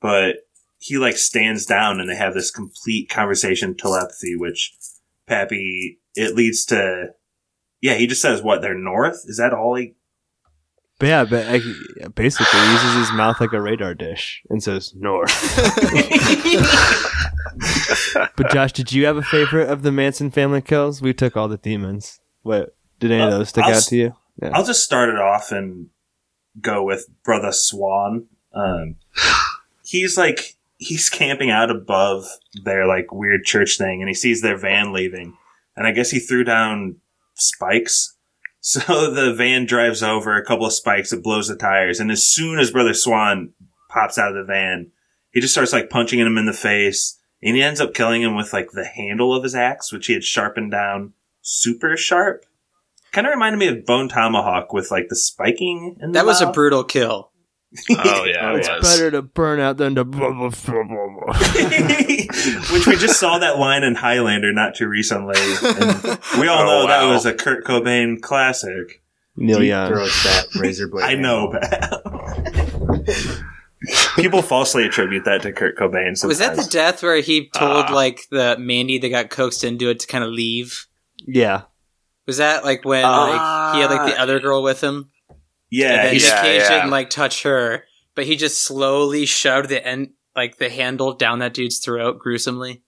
But 0.00 0.36
he 0.82 0.96
like 0.98 1.16
stands 1.18 1.66
down 1.66 2.00
and 2.00 2.08
they 2.08 2.16
have 2.16 2.32
this 2.34 2.50
complete 2.50 3.08
conversation 3.10 3.76
telepathy, 3.76 4.34
which 4.34 4.72
Pappy, 5.26 5.98
it 6.16 6.34
leads 6.34 6.64
to, 6.66 7.08
yeah, 7.82 7.94
he 7.94 8.06
just 8.06 8.22
says 8.22 8.40
what, 8.42 8.62
they're 8.62 8.74
north? 8.74 9.22
Is 9.26 9.36
that 9.36 9.52
all 9.52 9.74
he, 9.76 9.94
But 10.98 11.06
yeah, 11.08 11.24
but 11.24 11.46
like, 11.46 11.62
basically 12.14 12.58
he 12.58 12.72
uses 12.72 12.94
his 12.94 13.12
mouth 13.12 13.38
like 13.40 13.52
a 13.52 13.60
radar 13.60 13.94
dish 13.94 14.42
and 14.48 14.62
says 14.62 14.94
north. 14.96 15.30
but 18.36 18.50
Josh, 18.50 18.72
did 18.72 18.92
you 18.92 19.06
have 19.06 19.16
a 19.16 19.22
favorite 19.22 19.68
of 19.68 19.82
the 19.82 19.92
Manson 19.92 20.30
family 20.30 20.62
kills? 20.62 21.02
We 21.02 21.12
took 21.12 21.36
all 21.36 21.48
the 21.48 21.58
demons. 21.58 22.20
What 22.42 22.74
did 22.98 23.10
any 23.12 23.22
of 23.22 23.28
Uh, 23.32 23.38
those 23.38 23.48
stick 23.50 23.64
I'll 23.64 23.70
out 23.70 23.76
s- 23.76 23.86
to 23.86 23.96
you? 23.96 24.16
Yeah. 24.42 24.50
I'll 24.54 24.64
just 24.64 24.82
start 24.84 25.08
it 25.10 25.16
off 25.18 25.52
and 25.52 25.88
go 26.60 26.82
with 26.82 27.06
Brother 27.22 27.52
Swan. 27.52 28.26
Um, 28.54 28.96
he's 29.84 30.16
like 30.16 30.56
he's 30.80 31.10
camping 31.10 31.50
out 31.50 31.70
above 31.70 32.26
their 32.64 32.86
like 32.86 33.12
weird 33.12 33.44
church 33.44 33.78
thing, 33.78 34.00
and 34.00 34.08
he 34.08 34.14
sees 34.14 34.40
their 34.40 34.56
van 34.56 34.92
leaving, 34.92 35.36
and 35.76 35.86
I 35.86 35.92
guess 35.92 36.10
he 36.10 36.18
threw 36.18 36.42
down 36.42 36.96
spikes. 37.34 38.16
So 38.62 39.10
the 39.10 39.32
van 39.32 39.64
drives 39.64 40.02
over 40.02 40.36
a 40.36 40.44
couple 40.44 40.66
of 40.66 40.74
spikes, 40.74 41.14
it 41.14 41.22
blows 41.22 41.48
the 41.48 41.56
tires, 41.56 41.98
and 41.98 42.10
as 42.10 42.28
soon 42.28 42.58
as 42.58 42.70
Brother 42.70 42.92
Swan 42.92 43.54
pops 43.88 44.18
out 44.18 44.36
of 44.36 44.46
the 44.46 44.52
van, 44.52 44.90
he 45.30 45.40
just 45.40 45.54
starts 45.54 45.72
like 45.72 45.88
punching 45.88 46.18
him 46.18 46.36
in 46.36 46.44
the 46.44 46.52
face, 46.52 47.18
and 47.42 47.56
he 47.56 47.62
ends 47.62 47.80
up 47.80 47.94
killing 47.94 48.20
him 48.20 48.36
with 48.36 48.52
like 48.52 48.72
the 48.72 48.84
handle 48.84 49.34
of 49.34 49.44
his 49.44 49.54
axe, 49.54 49.90
which 49.90 50.08
he 50.08 50.12
had 50.12 50.24
sharpened 50.24 50.72
down 50.72 51.14
super 51.40 51.96
sharp. 51.96 52.44
Kind 53.12 53.26
of 53.26 53.30
reminded 53.30 53.56
me 53.56 53.68
of 53.68 53.86
Bone 53.86 54.10
Tomahawk 54.10 54.74
with 54.74 54.90
like 54.90 55.08
the 55.08 55.16
spiking. 55.16 55.96
In 55.98 56.12
the 56.12 56.18
That 56.18 56.26
was 56.26 56.42
a 56.42 56.52
brutal 56.52 56.84
kill. 56.84 57.29
Oh 57.90 58.24
yeah, 58.24 58.52
it 58.54 58.58
it's 58.58 58.68
was. 58.68 58.82
better 58.82 59.10
to 59.12 59.22
burn 59.22 59.60
out 59.60 59.76
than 59.76 59.94
to. 59.94 60.04
Blah, 60.04 60.30
blah, 60.32 60.50
blah, 60.50 60.82
blah, 60.84 60.84
blah. 60.84 61.38
Which 62.72 62.86
we 62.86 62.96
just 62.96 63.20
saw 63.20 63.38
that 63.38 63.58
line 63.58 63.82
in 63.84 63.94
Highlander 63.94 64.52
not 64.52 64.74
too 64.74 64.88
recently. 64.88 65.36
And 65.38 66.18
we 66.40 66.48
all 66.48 66.58
Oh, 66.62 66.64
know 66.64 66.86
that 66.88 67.04
was 67.06 67.26
a 67.26 67.32
Kurt 67.34 67.64
Cobain 67.64 68.20
classic. 68.20 69.02
Neil 69.36 69.60
Deep 69.60 69.68
Young. 69.68 69.88
throats 69.92 70.24
that 70.24 70.46
razor 70.60 70.88
blade. 70.88 71.04
I 71.04 71.14
know, 71.14 71.48
but 71.52 73.08
people 74.16 74.42
falsely 74.42 74.84
attribute 74.84 75.24
that 75.24 75.42
to 75.42 75.52
Kurt 75.52 75.76
Cobain. 75.78 76.16
Sometimes. 76.16 76.24
Was 76.24 76.38
that 76.40 76.56
the 76.56 76.64
death 76.70 77.02
where 77.02 77.20
he 77.20 77.48
told 77.50 77.86
Ah. 77.88 77.94
like 77.94 78.22
the 78.30 78.56
Mandy 78.58 78.98
that 78.98 79.08
got 79.08 79.30
coaxed 79.30 79.64
into 79.64 79.88
it 79.88 80.00
to 80.00 80.06
kind 80.06 80.24
of 80.24 80.30
leave? 80.30 80.86
Yeah. 81.26 81.62
Was 82.26 82.36
that 82.38 82.64
like 82.64 82.84
when 82.84 83.02
like 83.02 83.74
he 83.74 83.80
had 83.80 83.90
like 83.90 84.12
the 84.14 84.20
other 84.20 84.40
girl 84.40 84.62
with 84.62 84.80
him? 84.82 85.10
Yeah, 85.70 85.92
and 85.92 86.08
then 86.08 86.14
yeah, 86.14 86.42
Cage 86.42 86.62
yeah. 86.62 86.68
didn't 86.68 86.90
like 86.90 87.10
touch 87.10 87.42
her, 87.44 87.84
but 88.14 88.26
he 88.26 88.36
just 88.36 88.62
slowly 88.62 89.26
shoved 89.26 89.68
the 89.68 89.86
end 89.86 90.10
like 90.34 90.58
the 90.58 90.68
handle 90.70 91.14
down 91.14 91.38
that 91.40 91.54
dude's 91.54 91.78
throat 91.78 92.18
gruesomely. 92.18 92.82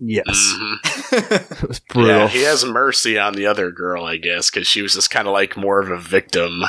Yes. 0.00 0.26
Mhm. 0.28 0.76
It 1.62 1.68
was 1.68 1.80
brutal. 1.80 2.16
Yeah, 2.16 2.28
he 2.28 2.42
has 2.42 2.64
mercy 2.64 3.18
on 3.18 3.32
the 3.34 3.46
other 3.46 3.72
girl, 3.72 4.04
I 4.04 4.18
guess, 4.18 4.50
because 4.50 4.68
she 4.68 4.82
was 4.82 4.92
just 4.92 5.10
kind 5.10 5.26
of 5.26 5.32
like 5.32 5.56
more 5.56 5.80
of 5.80 5.90
a 5.90 5.98
victim. 5.98 6.62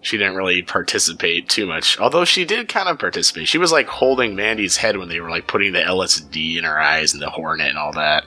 She 0.00 0.18
didn't 0.18 0.34
really 0.34 0.62
participate 0.62 1.48
too 1.48 1.64
much, 1.64 1.98
although 1.98 2.24
she 2.24 2.44
did 2.44 2.68
kind 2.68 2.88
of 2.88 2.98
participate. 2.98 3.46
She 3.46 3.58
was 3.58 3.70
like 3.70 3.86
holding 3.86 4.34
Mandy's 4.34 4.76
head 4.76 4.96
when 4.96 5.08
they 5.08 5.20
were 5.20 5.30
like 5.30 5.46
putting 5.46 5.72
the 5.72 5.78
LSD 5.80 6.58
in 6.58 6.64
her 6.64 6.78
eyes 6.78 7.12
and 7.14 7.22
the 7.22 7.30
hornet 7.30 7.68
and 7.68 7.78
all 7.78 7.92
that. 7.92 8.24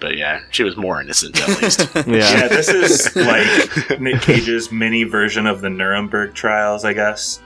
But 0.00 0.16
yeah, 0.16 0.40
she 0.50 0.62
was 0.62 0.76
more 0.76 1.00
innocent 1.00 1.38
at 1.40 1.60
least. 1.62 1.88
yeah. 1.94 2.02
yeah, 2.06 2.48
this 2.48 2.68
is 2.68 3.14
like 3.14 4.00
Nick 4.00 4.22
Cage's 4.22 4.72
mini 4.72 5.04
version 5.04 5.46
of 5.46 5.60
the 5.60 5.68
Nuremberg 5.70 6.32
trials, 6.34 6.84
I 6.86 6.94
guess. 6.94 7.40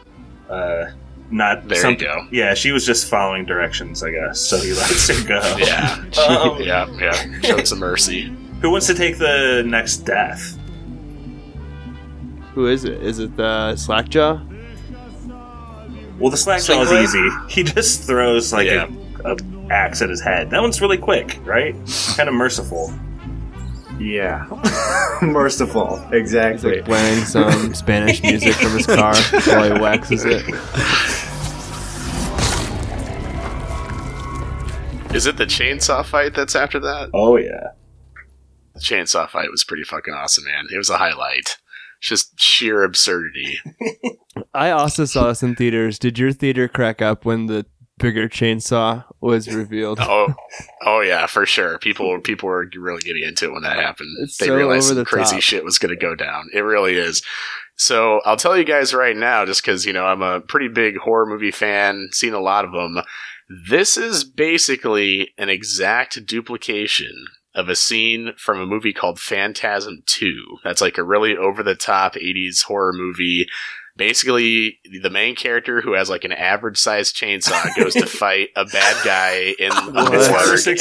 Uh, 0.48 0.92
not 1.30 1.66
There 1.66 1.90
you 1.90 1.96
go. 1.96 2.28
Yeah, 2.30 2.55
she 2.55 2.70
was 2.70 2.86
just 2.86 3.09
following 3.11 3.44
directions, 3.44 4.02
I 4.05 4.11
guess. 4.12 4.40
So 4.40 4.59
he 4.59 4.72
lets 4.72 5.09
her 5.09 5.26
go. 5.28 5.40
yeah, 5.59 6.05
Um, 6.28 6.62
yeah, 6.62 6.88
yeah. 6.98 7.40
Showed 7.40 7.66
some 7.66 7.80
mercy. 7.80 8.32
Who 8.61 8.70
wants 8.70 8.86
to 8.86 8.94
take 8.94 9.18
the 9.18 9.64
next 9.66 9.98
death? 9.98 10.57
Who 12.55 12.68
is 12.68 12.84
it? 12.84 13.02
Is 13.02 13.18
it 13.18 13.36
the 13.36 13.74
Slackjaw? 13.74 14.40
Well, 16.20 16.30
the 16.30 16.36
slack 16.36 16.62
jaw 16.62 16.80
is 16.82 16.92
easy. 16.92 17.28
He 17.48 17.64
just 17.64 18.05
throws 18.07 18.52
like 18.52 18.66
Yeah. 18.68 18.88
a, 19.24 19.32
a 19.32 19.36
axe 19.70 20.02
at 20.02 20.10
his 20.10 20.20
head. 20.20 20.50
That 20.50 20.60
one's 20.60 20.80
really 20.80 20.98
quick, 20.98 21.38
right? 21.44 21.74
Kind 22.16 22.28
of 22.28 22.34
merciful. 22.34 22.92
Yeah. 23.98 24.46
Merciful. 25.22 25.98
He's 26.06 26.12
Exactly. 26.14 26.76
like 26.78 26.84
playing 26.84 27.24
some 27.24 27.72
Spanish 27.76 28.20
music 28.24 28.54
from 28.54 28.72
his 28.72 28.86
car 28.86 29.14
while 29.46 29.72
he 29.72 29.80
waxes 29.80 30.24
it. 30.24 30.44
Is 35.14 35.26
it 35.26 35.36
the 35.36 35.44
chainsaw 35.44 36.04
fight 36.04 36.34
that's 36.34 36.56
after 36.56 36.80
that? 36.80 37.10
Oh 37.14 37.36
yeah. 37.36 37.68
The 38.74 38.80
chainsaw 38.80 39.28
fight 39.30 39.48
was 39.52 39.62
pretty 39.62 39.84
fucking 39.84 40.12
awesome, 40.12 40.44
man. 40.44 40.64
It 40.72 40.76
was 40.76 40.90
a 40.90 40.96
highlight. 40.98 41.56
Just 42.00 42.38
sheer 42.40 42.82
absurdity. 42.82 43.60
I 44.54 44.70
also 44.72 45.04
saw 45.04 45.28
this 45.28 45.44
in 45.44 45.54
theaters. 45.54 46.00
Did 46.00 46.18
your 46.18 46.32
theater 46.32 46.66
crack 46.66 47.00
up 47.00 47.24
when 47.24 47.46
the 47.46 47.64
bigger 47.99 48.28
chainsaw 48.28 49.05
was 49.20 49.53
revealed? 49.53 49.99
Oh, 50.09 50.34
oh 50.84 51.01
yeah, 51.01 51.26
for 51.26 51.47
sure. 51.47 51.78
People, 51.78 52.20
people 52.20 52.49
were 52.49 52.68
really 52.76 53.03
getting 53.03 53.24
into 53.24 53.47
it 53.47 53.53
when 53.53 53.62
that 53.62 53.78
happened. 53.78 54.11
It's 54.20 54.36
they 54.38 54.47
so 54.47 54.57
realized 54.57 54.95
the 54.95 55.05
crazy 55.05 55.36
top. 55.36 55.42
shit 55.42 55.64
was 55.64 55.78
going 55.78 55.95
to 55.95 56.01
go 56.01 56.14
down. 56.14 56.49
It 56.53 56.61
really 56.61 56.95
is. 56.95 57.22
So 57.76 58.20
I'll 58.24 58.36
tell 58.36 58.57
you 58.57 58.64
guys 58.64 58.95
right 58.95 59.16
now, 59.16 59.45
just 59.45 59.62
because 59.62 59.84
you 59.84 59.92
know 59.92 60.05
I'm 60.07 60.22
a 60.22 60.40
pretty 60.40 60.68
big 60.68 60.97
horror 60.99 61.26
movie 61.26 61.51
fan, 61.51 62.09
seen 62.12 62.34
a 62.34 62.40
lot 62.40 62.64
of 62.64 62.72
them. 62.72 63.03
This 63.68 63.97
is 63.97 64.24
basically 64.24 65.32
an 65.36 65.49
exact 65.49 66.24
duplication 66.26 67.26
of 67.55 67.68
a 67.68 67.76
scene 67.76 68.32
from 68.36 68.61
a 68.61 68.66
movie 68.66 68.92
called 68.92 69.18
Phantasm 69.20 70.03
2. 70.07 70.59
That's 70.64 70.80
like 70.80 70.99
a 70.99 71.05
really 71.05 71.36
over 71.36 71.62
the 71.62 71.74
top 71.74 72.14
80s 72.14 72.64
horror 72.64 72.92
movie. 72.92 73.47
Basically, 73.97 74.78
the 75.03 75.11
main 75.11 75.36
character 75.36 75.80
who 75.80 75.92
has 75.92 76.11
like 76.11 76.24
an 76.24 76.32
average 76.32 76.78
sized 76.78 77.16
chainsaw 77.16 77.64
goes 77.76 77.95
to 77.95 78.07
fight 78.07 78.49
a 78.57 78.64
bad 78.64 79.05
guy 79.05 79.55
in 79.59 79.70
morgue, 79.92 80.14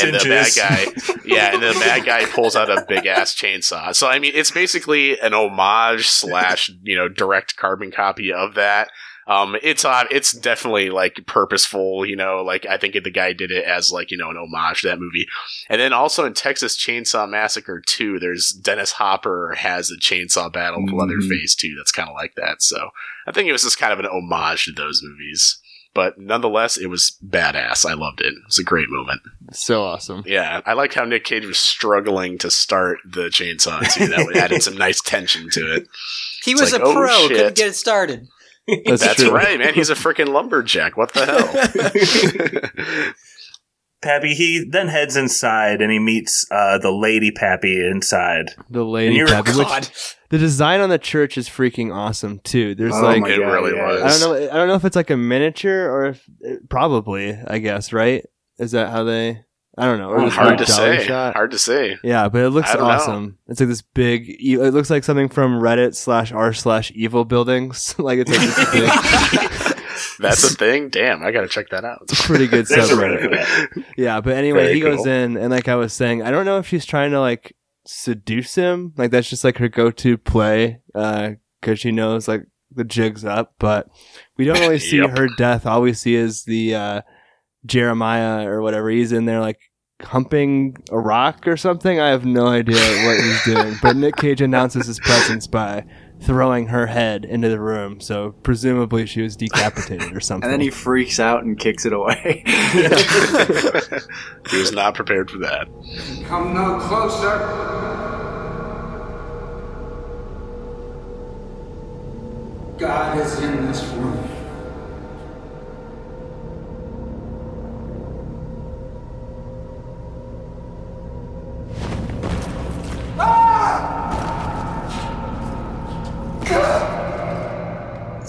and 0.08 0.16
the 0.16 0.26
bad 0.28 0.52
guy, 0.56 0.86
yeah, 1.24 1.54
and 1.54 1.62
the 1.62 1.74
bad 1.74 2.06
guy 2.06 2.26
pulls 2.26 2.56
out 2.56 2.72
a 2.72 2.84
big 2.88 3.06
ass 3.06 3.36
chainsaw. 3.36 3.94
So 3.96 4.08
I 4.08 4.18
mean, 4.18 4.32
it's 4.34 4.50
basically 4.52 5.20
an 5.20 5.34
homage 5.34 6.08
slash 6.08 6.72
you 6.82 6.96
know 6.96 7.08
direct 7.08 7.56
carbon 7.56 7.92
copy 7.92 8.34
of 8.34 8.56
that. 8.56 8.90
Um, 9.28 9.56
it's 9.64 9.86
uh, 9.86 10.04
it's 10.12 10.32
definitely 10.34 10.90
like 10.90 11.26
purposeful, 11.26 12.06
you 12.06 12.16
know. 12.16 12.44
Like 12.44 12.66
I 12.66 12.78
think 12.78 12.94
the 12.94 13.10
guy 13.12 13.34
did 13.34 13.52
it 13.52 13.64
as 13.66 13.92
like 13.92 14.12
you 14.12 14.18
know 14.18 14.30
an 14.30 14.38
homage 14.38 14.82
to 14.82 14.88
that 14.90 15.00
movie. 15.00 15.28
And 15.70 15.80
then 15.80 15.94
also 15.94 16.26
in 16.26 16.34
Texas 16.34 16.78
Chainsaw 16.78 17.30
Massacre 17.30 17.82
2, 17.86 18.20
there's 18.20 18.50
Dennis 18.50 18.94
Hopper 18.94 19.56
has 19.58 19.90
a 19.92 19.96
chainsaw 19.98 20.52
battle 20.52 20.84
with 20.84 20.94
Mhm. 20.94 21.00
Leatherface 21.00 21.56
too. 21.56 21.74
That's 21.78 21.92
kind 21.92 22.10
of 22.10 22.16
like 22.16 22.36
that. 22.36 22.62
So 22.62 22.90
I 23.28 23.32
think 23.32 23.48
it 23.48 23.54
was 23.54 23.64
just 23.64 23.80
kind 23.80 23.94
of 23.94 24.00
an 24.00 24.06
homage 24.08 24.66
to 24.66 24.72
those 24.74 25.02
movies. 25.04 25.60
But 25.96 26.18
nonetheless, 26.18 26.76
it 26.78 26.88
was 26.88 27.16
badass. 27.24 27.86
I 27.88 27.94
loved 27.94 28.20
it. 28.20 28.34
It 28.34 28.46
was 28.48 28.58
a 28.58 28.64
great 28.64 28.90
moment. 28.90 29.22
So 29.52 29.84
awesome. 29.84 30.24
Yeah, 30.26 30.62
I 30.66 30.74
like 30.74 30.92
how 30.96 31.06
Nick 31.06 31.24
Cage 31.24 31.46
was 31.46 31.60
struggling 31.60 32.40
to 32.40 32.50
start 32.50 32.98
the 33.06 33.28
chainsaw 33.30 33.80
too. 33.94 34.08
That 34.08 34.36
added 34.36 34.64
some 34.64 34.76
nice 34.76 35.02
tension 35.02 35.52
to 35.52 35.76
it. 35.76 35.88
He 36.44 36.54
It's 36.54 36.62
was 36.62 36.72
like, 36.74 36.82
a 36.82 36.86
oh, 36.86 36.94
pro, 36.94 37.08
shit. 37.28 37.30
couldn't 37.38 37.56
get 37.56 37.68
it 37.68 37.76
started. 37.76 38.28
That's, 38.68 39.02
That's 39.02 39.16
true. 39.24 39.32
right, 39.32 39.60
man. 39.60 39.74
He's 39.74 39.90
a 39.90 39.96
freaking 39.96 40.30
lumberjack. 40.30 40.96
What 40.96 41.14
the 41.14 41.26
hell? 41.26 43.14
Pappy, 44.02 44.34
he 44.34 44.66
then 44.70 44.90
heads 44.90 45.16
inside 45.16 45.82
and 45.82 45.90
he 45.92 45.98
meets 46.00 46.46
uh, 46.52 46.78
the 46.78 46.92
lady 46.92 47.32
Pappy 47.32 47.80
inside. 47.86 48.52
The 48.70 48.84
lady 48.84 49.16
you're- 49.16 49.30
Pappy, 49.32 49.52
which 49.58 50.16
the 50.30 50.38
design 50.38 50.82
on 50.82 50.90
the 50.90 50.98
church 50.98 51.38
is 51.38 51.48
freaking 51.48 51.94
awesome 51.94 52.40
too. 52.40 52.76
There's 52.76 52.94
Oh 52.94 53.02
like 53.02 53.22
my 53.22 53.30
It 53.30 53.40
God, 53.40 53.52
really 53.54 53.76
yeah. 53.76 53.88
was. 53.88 54.02
I 54.02 54.20
don't 54.26 54.40
know. 54.42 54.50
I 54.52 54.56
don't 54.58 54.68
know 54.68 54.76
if 54.76 54.84
it's 54.84 54.96
like 54.98 55.10
a 55.10 55.16
miniature 55.18 55.90
or 55.90 56.06
if 56.08 56.26
probably. 56.70 57.38
I 57.48 57.60
guess 57.60 57.94
right. 57.94 58.26
Is 58.60 58.72
that 58.72 58.90
how 58.90 59.04
they? 59.06 59.44
I 59.78 59.86
don't 59.86 59.98
know. 59.98 60.10
Or 60.10 60.30
Hard 60.30 60.60
to 60.60 60.66
say. 60.68 61.04
shot? 61.06 61.34
Hard 61.34 61.50
to 61.52 61.58
say. 61.58 61.98
Yeah, 62.04 62.30
but 62.30 62.42
it 62.44 62.50
looks 62.52 62.70
I 62.70 62.74
don't 62.76 62.84
know. 62.88 62.94
awesome. 62.94 63.38
It's 63.48 63.60
like 63.60 63.70
this 63.70 63.82
big. 63.82 64.30
e- 64.30 64.54
It 64.54 64.74
looks 64.74 64.90
like 64.92 65.04
something 65.04 65.30
from 65.30 65.60
Reddit 65.60 65.96
slash 65.96 66.32
r 66.32 66.54
slash 66.54 66.92
evil 66.96 67.26
buildings. 67.26 67.96
like 67.98 68.20
it's 68.20 68.30
like 68.30 68.40
this 68.40 68.72
big. 69.72 69.80
That's 70.20 70.44
a 70.44 70.56
thing. 70.56 70.90
Damn, 70.90 71.24
I 71.24 71.32
gotta 71.32 71.48
check 71.48 71.70
that 71.70 71.84
out. 71.86 72.00
It's 72.04 72.20
a 72.20 72.24
pretty 72.24 72.48
good 72.48 72.66
There's 72.70 72.92
a 72.92 72.96
subreddit. 72.96 73.30
Reddit. 73.34 73.86
Yeah, 73.98 74.22
but 74.22 74.36
anyway, 74.36 74.64
Very 74.66 74.74
he 74.76 74.80
goes 74.80 75.06
in, 75.08 75.38
and 75.38 75.50
like 75.50 75.68
I 75.68 75.76
was 75.76 75.92
saying, 75.94 76.22
I 76.22 76.30
don't 76.32 76.46
know 76.46 76.60
if 76.60 76.68
she's 76.68 76.86
trying 76.86 77.12
to 77.12 77.20
like 77.20 77.56
seduce 77.86 78.56
him. 78.56 78.94
Like 78.96 79.10
that's 79.12 79.30
just 79.30 79.44
like 79.44 79.58
her 79.58 79.70
go-to 79.70 80.18
play, 80.18 80.82
because 80.94 81.80
she 81.80 81.92
knows 81.92 82.28
like 82.28 82.44
the 82.72 82.84
jig's 82.84 83.26
up. 83.26 83.54
But 83.60 83.88
we 84.38 84.46
don't 84.46 84.60
really 84.60 84.80
see 84.80 84.98
Yep. 84.98 85.18
her 85.18 85.28
death. 85.36 85.66
All 85.66 85.82
we 85.82 85.94
see 85.94 86.14
is 86.16 86.44
the 86.44 86.76
uh, 86.76 87.02
Jeremiah 87.66 88.48
or 88.48 88.62
whatever. 88.62 88.90
He's 88.90 89.12
in 89.12 89.26
there 89.26 89.40
like 89.40 89.60
humping 90.02 90.76
a 90.92 91.00
rock 91.00 91.48
or 91.48 91.58
something. 91.58 92.00
I 92.00 92.10
have 92.10 92.26
no 92.26 92.48
idea 92.48 93.06
what 93.06 93.18
he's 93.18 93.44
doing. 93.46 93.76
But 93.82 93.96
Nick 93.96 94.16
Cage 94.18 94.42
announces 94.42 94.88
his 94.88 95.00
presence 95.00 95.48
by 95.48 95.86
throwing 96.22 96.68
her 96.68 96.88
head 96.88 97.26
into 97.26 97.50
the 97.50 97.60
room. 97.60 98.00
So 98.00 98.34
presumably 98.44 99.06
she 99.06 99.22
was 99.22 99.36
decapitated 99.36 100.16
or 100.16 100.20
something. 100.20 100.46
And 100.46 100.54
then 100.54 100.62
he 100.62 100.70
freaks 100.70 101.20
out 101.20 101.44
and 101.44 101.60
kicks 101.60 101.86
it 101.86 101.94
away. 101.94 102.44
he 104.50 104.58
was 104.58 104.72
not 104.72 104.96
prepared 104.96 105.30
for 105.30 105.40
that. 105.40 105.68
Come 106.28 106.54
no 106.54 106.80
closer. 106.80 107.40
God 112.78 113.18
is 113.20 113.40
in 113.40 113.66
this 113.68 113.84
room. 113.94 114.43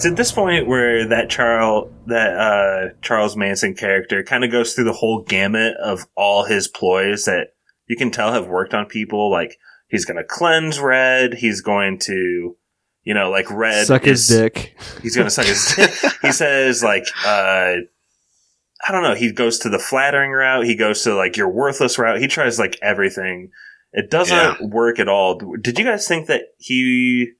It's 0.05 0.11
at 0.11 0.17
this 0.17 0.31
point 0.31 0.67
where 0.67 1.07
that 1.07 1.31
Charles 1.31 1.91
that 2.05 2.37
uh, 2.37 2.89
Charles 3.01 3.35
Manson 3.35 3.73
character 3.73 4.21
kind 4.23 4.43
of 4.43 4.51
goes 4.51 4.73
through 4.75 4.83
the 4.83 4.93
whole 4.93 5.23
gamut 5.23 5.75
of 5.77 6.05
all 6.15 6.45
his 6.45 6.67
ploys 6.67 7.25
that 7.25 7.47
you 7.87 7.95
can 7.95 8.11
tell 8.11 8.31
have 8.31 8.47
worked 8.47 8.75
on 8.75 8.85
people. 8.85 9.31
Like 9.31 9.57
he's 9.87 10.05
going 10.05 10.17
to 10.17 10.23
cleanse 10.23 10.79
Red. 10.79 11.33
He's 11.33 11.61
going 11.61 11.97
to, 12.03 12.55
you 13.03 13.13
know, 13.15 13.31
like 13.31 13.49
Red 13.49 13.87
suck 13.87 14.03
his 14.03 14.27
dick. 14.27 14.77
He's 15.01 15.15
going 15.15 15.25
to 15.25 15.31
suck 15.31 15.47
his 15.47 15.73
dick. 15.75 15.91
He 16.21 16.31
says 16.31 16.83
like, 16.83 17.07
uh, 17.25 17.77
I 18.87 18.91
don't 18.91 19.01
know. 19.01 19.15
He 19.15 19.31
goes 19.31 19.57
to 19.59 19.69
the 19.69 19.79
flattering 19.79 20.29
route. 20.31 20.65
He 20.65 20.75
goes 20.75 21.01
to 21.03 21.15
like 21.15 21.35
your 21.35 21.49
worthless 21.49 21.97
route. 21.97 22.19
He 22.19 22.27
tries 22.27 22.59
like 22.59 22.77
everything. 22.79 23.49
It 23.91 24.11
doesn't 24.11 24.37
Yeah. 24.37 24.67
work 24.67 24.99
at 24.99 25.07
all. 25.07 25.39
Did 25.61 25.79
you 25.79 25.85
guys 25.85 26.07
think 26.07 26.27
that 26.27 26.41
he 26.59 27.31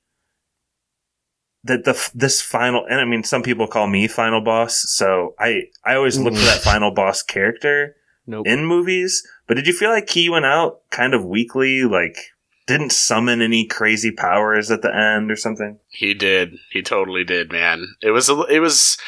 that 1.66 1.84
the 1.84 2.10
this 2.14 2.40
final 2.40 2.84
and 2.88 3.00
I 3.00 3.04
mean 3.04 3.22
some 3.22 3.42
people 3.42 3.66
call 3.66 3.86
me 3.86 4.08
final 4.08 4.40
boss, 4.40 4.76
so 4.88 5.34
I 5.38 5.64
I 5.84 5.94
always 5.94 6.18
look 6.18 6.34
for 6.34 6.40
that 6.40 6.60
mm. 6.60 6.64
final 6.64 6.90
boss 6.90 7.22
character 7.22 7.96
Nope. 8.26 8.46
in 8.46 8.66
movies. 8.66 9.26
But 9.46 9.54
did 9.54 9.66
you 9.66 9.72
feel 9.72 9.90
like 9.90 10.10
he 10.10 10.28
went 10.28 10.46
out 10.46 10.80
kind 10.90 11.14
of 11.14 11.24
weakly, 11.24 11.84
like 11.84 12.18
didn't 12.66 12.90
summon 12.90 13.40
any 13.40 13.66
crazy 13.66 14.10
powers 14.10 14.70
at 14.70 14.82
the 14.82 14.94
end 14.94 15.30
or 15.30 15.36
something? 15.36 15.78
He 15.88 16.14
did. 16.14 16.58
He 16.72 16.82
totally 16.82 17.24
did, 17.24 17.52
man. 17.52 17.94
It 18.02 18.10
was 18.10 18.28
a, 18.28 18.42
it 18.50 18.58
was 18.58 18.98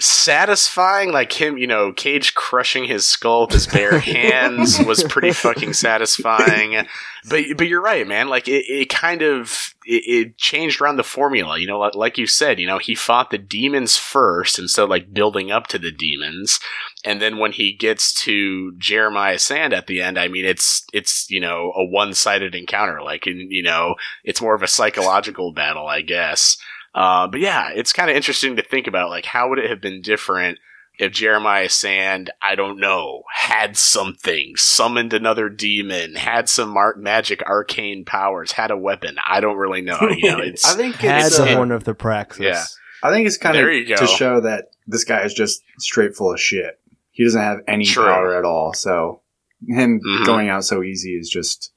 satisfying 0.00 1.12
like 1.12 1.32
him, 1.32 1.56
you 1.56 1.66
know, 1.66 1.92
Cage 1.92 2.34
crushing 2.34 2.84
his 2.84 3.06
skull 3.06 3.42
with 3.42 3.52
his 3.52 3.66
bare 3.66 3.98
hands 4.00 4.78
was 4.80 5.04
pretty 5.04 5.32
fucking 5.32 5.72
satisfying. 5.72 6.86
But 7.28 7.44
but 7.56 7.68
you're 7.68 7.82
right, 7.82 8.06
man. 8.06 8.28
Like 8.28 8.48
it, 8.48 8.64
it 8.68 8.88
kind 8.88 9.22
of 9.22 9.74
it, 9.86 10.02
it 10.06 10.38
changed 10.38 10.80
around 10.80 10.96
the 10.96 11.04
formula, 11.04 11.58
you 11.58 11.66
know, 11.66 11.78
like, 11.78 11.94
like 11.94 12.18
you 12.18 12.26
said, 12.26 12.58
you 12.58 12.66
know, 12.66 12.78
he 12.78 12.94
fought 12.94 13.30
the 13.30 13.38
demons 13.38 13.96
first 13.96 14.58
instead 14.58 14.84
of 14.84 14.90
like 14.90 15.12
building 15.12 15.50
up 15.50 15.66
to 15.68 15.78
the 15.78 15.92
demons. 15.92 16.58
And 17.04 17.20
then 17.20 17.38
when 17.38 17.52
he 17.52 17.72
gets 17.72 18.12
to 18.22 18.72
Jeremiah 18.78 19.38
Sand 19.38 19.72
at 19.72 19.86
the 19.86 20.00
end, 20.00 20.18
I 20.18 20.28
mean, 20.28 20.44
it's 20.44 20.84
it's 20.92 21.30
you 21.30 21.40
know 21.40 21.72
a 21.76 21.84
one-sided 21.84 22.54
encounter. 22.54 23.02
Like, 23.02 23.26
in, 23.26 23.48
you 23.50 23.62
know, 23.62 23.94
it's 24.24 24.42
more 24.42 24.54
of 24.54 24.62
a 24.62 24.68
psychological 24.68 25.52
battle, 25.52 25.86
I 25.86 26.00
guess. 26.00 26.56
Uh, 26.94 27.26
but 27.26 27.40
yeah, 27.40 27.70
it's 27.74 27.92
kind 27.92 28.08
of 28.10 28.16
interesting 28.16 28.56
to 28.56 28.62
think 28.62 28.86
about. 28.86 29.10
Like, 29.10 29.24
how 29.26 29.48
would 29.48 29.58
it 29.58 29.68
have 29.68 29.80
been 29.80 30.00
different 30.00 30.58
if 30.98 31.10
Jeremiah 31.12 31.68
Sand, 31.68 32.30
I 32.40 32.54
don't 32.54 32.78
know, 32.78 33.24
had 33.34 33.76
something, 33.76 34.52
summoned 34.56 35.12
another 35.12 35.48
demon, 35.48 36.14
had 36.14 36.48
some 36.48 36.68
mar- 36.70 36.94
magic 36.96 37.42
arcane 37.42 38.04
powers, 38.04 38.52
had 38.52 38.70
a 38.70 38.76
weapon? 38.76 39.16
I 39.26 39.40
don't 39.40 39.56
really 39.56 39.80
know. 39.80 39.98
You 40.16 40.30
know, 40.30 40.38
it's 40.42 40.64
I 40.64 40.76
think 40.76 40.94
Had 40.96 41.26
it's 41.26 41.36
the 41.36 41.44
uh, 41.50 41.56
horn 41.56 41.72
of 41.72 41.82
Abraxas. 41.84 42.38
Yeah. 42.40 42.64
I 43.02 43.10
think 43.10 43.26
it's 43.26 43.36
kind 43.38 43.56
There 43.56 43.70
of 43.70 43.88
go. 43.88 43.96
to 43.96 44.06
show 44.06 44.40
that 44.42 44.66
this 44.86 45.02
guy 45.04 45.22
is 45.24 45.34
just 45.34 45.62
straight 45.78 46.14
full 46.14 46.32
of 46.32 46.40
shit. 46.40 46.78
He 47.10 47.24
doesn't 47.24 47.40
have 47.40 47.58
any 47.68 47.84
True. 47.84 48.04
power 48.04 48.36
at 48.38 48.44
all. 48.44 48.72
So 48.72 49.20
him 49.66 50.00
Mhm. 50.00 50.24
going 50.26 50.48
out 50.48 50.64
so 50.64 50.82
easy 50.82 51.16
is 51.18 51.28
just 51.28 51.72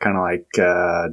kind 0.00 0.16
of 0.16 0.22
like 0.22 0.46
uh, 0.58 1.08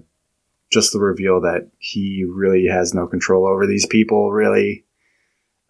just 0.73 0.91
the 0.93 0.99
reveal 0.99 1.41
that 1.41 1.69
he 1.77 2.25
really 2.27 2.65
has 2.67 2.93
no 2.93 3.07
control 3.07 3.45
over 3.47 3.65
these 3.67 3.85
people. 3.85 4.31
Really, 4.31 4.85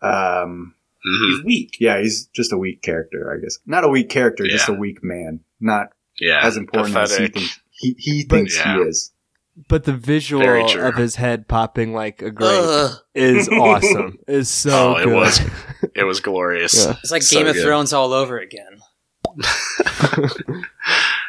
um, 0.02 0.76
Mhm. 1.06 1.26
He's 1.28 1.44
weak. 1.44 1.78
yeah, 1.82 2.00
he's 2.00 2.28
just 2.28 2.54
a 2.54 2.58
weak 2.58 2.82
character, 2.82 3.30
I 3.36 3.42
guess. 3.42 3.60
Not 3.66 3.84
a 3.84 3.90
weak 3.90 4.10
character, 4.10 4.46
just 4.48 4.70
a 4.70 4.74
weak 4.74 5.04
man. 5.04 5.42
Not 5.60 5.90
yeah, 6.20 6.40
as 6.46 6.56
important 6.58 6.96
as 6.96 7.12
he 7.12 7.28
pathetic. 7.28 7.34
thinks 7.36 7.60
he, 7.72 7.96
he 7.98 8.26
But- 8.26 8.36
thinks 8.36 8.58
Yeah. 8.58 8.76
he 8.78 8.82
is. 8.84 9.10
But 9.68 9.84
the 9.84 9.94
visual 9.94 10.42
of 10.82 10.96
his 10.96 11.18
head 11.18 11.48
popping 11.48 11.94
like 11.94 12.24
a 12.24 12.32
grape 12.32 12.50
Ugh. 12.54 12.92
is 13.14 13.48
awesome. 13.52 14.18
Is 14.28 14.50
so 14.50 14.96
oh, 14.96 14.98
it 15.00 15.04
good. 15.06 15.14
was 15.14 15.42
it 15.96 16.04
was 16.06 16.22
glorious. 16.22 16.86
Yeah. 16.86 16.96
It's 17.04 17.12
like 17.12 17.22
So 17.22 17.38
Game 17.38 17.48
of 17.48 17.54
good. 17.54 17.64
Thrones 17.64 17.94
all 17.94 18.14
over 18.14 18.40
again. 18.40 18.80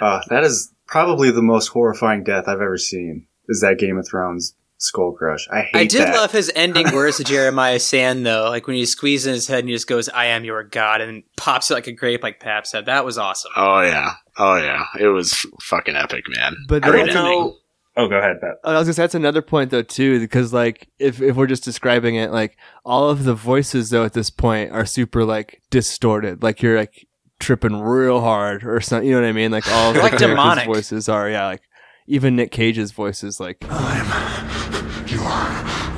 Uh, 0.00 0.20
that 0.28 0.42
is 0.44 0.72
probably 0.86 1.30
the 1.30 1.40
most 1.42 1.68
horrifying 1.68 2.24
death 2.24 2.44
I've 2.48 2.60
ever 2.60 2.76
seen. 2.76 3.26
Is 3.48 3.60
that 3.60 3.78
Game 3.78 3.98
of 3.98 4.06
Thrones 4.08 4.54
skull 4.78 5.12
crush? 5.12 5.46
I 5.50 5.62
hate 5.62 5.74
I 5.74 5.84
did 5.86 6.00
that. 6.08 6.14
love 6.16 6.32
his 6.32 6.50
ending 6.54 6.92
words 6.92 7.16
to 7.18 7.24
Jeremiah 7.24 7.78
Sand 7.78 8.24
though, 8.26 8.48
like 8.50 8.66
when 8.66 8.76
he 8.76 8.86
squeezes 8.86 9.34
his 9.34 9.46
head 9.46 9.60
and 9.60 9.68
he 9.68 9.74
just 9.74 9.88
goes, 9.88 10.08
"I 10.08 10.26
am 10.26 10.44
your 10.44 10.62
god," 10.64 11.00
and 11.00 11.22
pops 11.36 11.70
it 11.70 11.74
like 11.74 11.86
a 11.86 11.92
grape, 11.92 12.22
like 12.22 12.40
Pap 12.40 12.66
said. 12.66 12.86
That 12.86 13.04
was 13.04 13.18
awesome. 13.18 13.52
Oh 13.56 13.80
yeah, 13.82 14.12
oh 14.38 14.56
yeah, 14.56 14.84
it 14.98 15.08
was 15.08 15.32
fucking 15.62 15.96
epic, 15.96 16.24
man. 16.28 16.56
But 16.68 16.84
I 16.84 16.90
Great 16.90 17.00
ending. 17.08 17.14
know. 17.14 17.56
Oh, 17.96 18.08
go 18.08 18.16
ahead, 18.16 18.40
Pat. 18.40 18.56
I 18.64 18.72
was 18.78 18.86
gonna 18.88 18.94
say 18.94 19.02
that's 19.04 19.14
another 19.14 19.40
point 19.42 19.70
though 19.70 19.82
too, 19.82 20.18
because 20.18 20.52
like 20.52 20.88
if 20.98 21.22
if 21.22 21.36
we're 21.36 21.46
just 21.46 21.62
describing 21.62 22.16
it, 22.16 22.32
like 22.32 22.56
all 22.84 23.08
of 23.08 23.22
the 23.24 23.34
voices 23.34 23.90
though 23.90 24.04
at 24.04 24.14
this 24.14 24.30
point 24.30 24.72
are 24.72 24.84
super 24.84 25.24
like 25.24 25.62
distorted. 25.70 26.42
Like 26.42 26.60
you're 26.60 26.76
like 26.76 27.06
tripping 27.38 27.80
real 27.80 28.20
hard 28.20 28.64
or 28.64 28.80
something. 28.80 29.08
You 29.08 29.14
know 29.14 29.20
what 29.22 29.28
I 29.28 29.32
mean? 29.32 29.52
Like 29.52 29.68
all 29.70 29.90
of 29.90 29.94
the 29.96 30.02
like 30.02 30.18
demonic. 30.18 30.66
voices 30.66 31.08
are 31.08 31.28
yeah. 31.30 31.46
Like 31.46 31.62
even 32.06 32.36
Nick 32.36 32.50
Cage's 32.50 32.92
voice 32.92 33.22
is 33.24 33.40
like 33.40 33.62
Your 33.62 35.20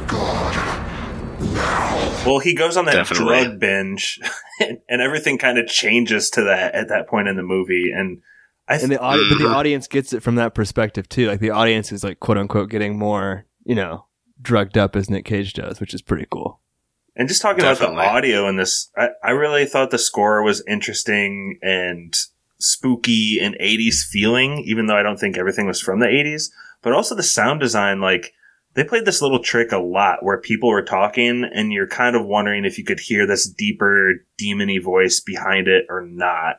God. 0.07 0.73
Well, 2.27 2.39
he 2.41 2.55
goes 2.55 2.77
on 2.77 2.87
that 2.87 2.95
Definitely. 2.95 3.45
drug 3.45 3.61
binge, 3.61 4.19
and, 4.61 4.79
and 4.89 5.01
everything 5.01 5.39
kind 5.39 5.59
of 5.59 5.67
changes 5.69 6.29
to 6.31 6.43
that 6.45 6.75
at 6.75 6.89
that 6.89 7.09
point 7.09 7.29
in 7.29 7.37
the 7.37 7.43
movie. 7.43 7.93
And 7.95 8.21
I 8.69 8.77
and 8.79 8.91
the 8.91 9.01
audi- 9.01 9.29
but 9.29 9.39
the 9.39 9.45
Mhm. 9.45 9.55
audience 9.55 9.87
gets 9.87 10.13
it 10.13 10.23
from 10.25 10.35
that 10.37 10.55
perspective 10.55 11.09
too. 11.09 11.29
Like 11.29 11.39
the 11.41 11.51
audience 11.51 11.93
is 11.93 12.03
like 12.03 12.19
quote 12.19 12.37
unquote 12.39 12.69
getting 12.69 12.99
more 12.99 13.47
you 13.65 13.75
know 13.77 14.07
drugged 14.43 14.77
up 14.77 14.97
as 14.97 15.09
Nick 15.09 15.25
Cage 15.25 15.53
does, 15.53 15.81
which 15.81 15.95
is 15.95 16.03
pretty 16.03 16.27
cool. 16.31 16.61
and 17.19 17.29
just 17.29 17.41
talking 17.41 17.63
Definitely. 17.63 17.95
about 17.97 18.03
the 18.05 18.11
audio 18.19 18.49
in 18.49 18.57
this, 18.57 18.91
I, 18.97 19.09
I 19.23 19.31
really 19.31 19.65
thought 19.65 19.91
the 19.91 19.97
score 19.99 20.43
was 20.43 20.63
interesting 20.69 21.59
and 21.63 22.15
spooky 22.59 23.39
and 23.41 23.57
80s 23.61 24.05
feeling, 24.05 24.59
even 24.67 24.87
though 24.87 24.97
I 24.97 25.03
don't 25.03 25.19
think 25.19 25.37
everything 25.37 25.67
was 25.67 25.81
from 25.81 26.01
the 26.01 26.07
80s. 26.07 26.51
But 26.83 26.93
also 26.93 27.15
the 27.15 27.23
sound 27.23 27.61
design, 27.61 28.01
like 28.01 28.33
they 28.75 28.85
played 28.85 29.07
this 29.07 29.23
little 29.23 29.43
trick 29.43 29.73
a 29.73 29.79
lot 29.79 30.23
where 30.23 30.39
people 30.39 30.69
were 30.69 30.83
talking 30.83 31.49
and 31.53 31.73
you're 31.73 31.89
kind 31.89 32.15
of 32.15 32.27
wondering 32.27 32.65
if 32.65 32.79
you 32.79 32.85
could 32.85 33.01
hear 33.01 33.27
this 33.27 33.49
deeper 33.49 34.25
demony 34.41 34.83
voice 34.83 35.19
behind 35.21 35.67
it 35.67 35.87
or 35.89 36.03
not. 36.03 36.59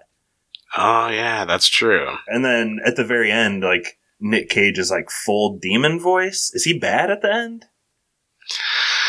Oh 0.76 1.08
yeah, 1.10 1.46
that's 1.46 1.68
true. 1.68 2.16
And 2.28 2.44
then 2.44 2.80
at 2.86 2.96
the 2.96 3.06
very 3.06 3.32
end, 3.32 3.64
like 3.64 4.00
Nick 4.20 4.50
Cage 4.50 4.80
is 4.80 4.92
like 4.92 5.10
full 5.10 5.58
demon 5.58 6.00
voice. 6.00 6.52
Is 6.54 6.64
he 6.64 6.78
bad 6.78 7.12
at 7.12 7.22
the 7.22 7.34
end? 7.34 7.66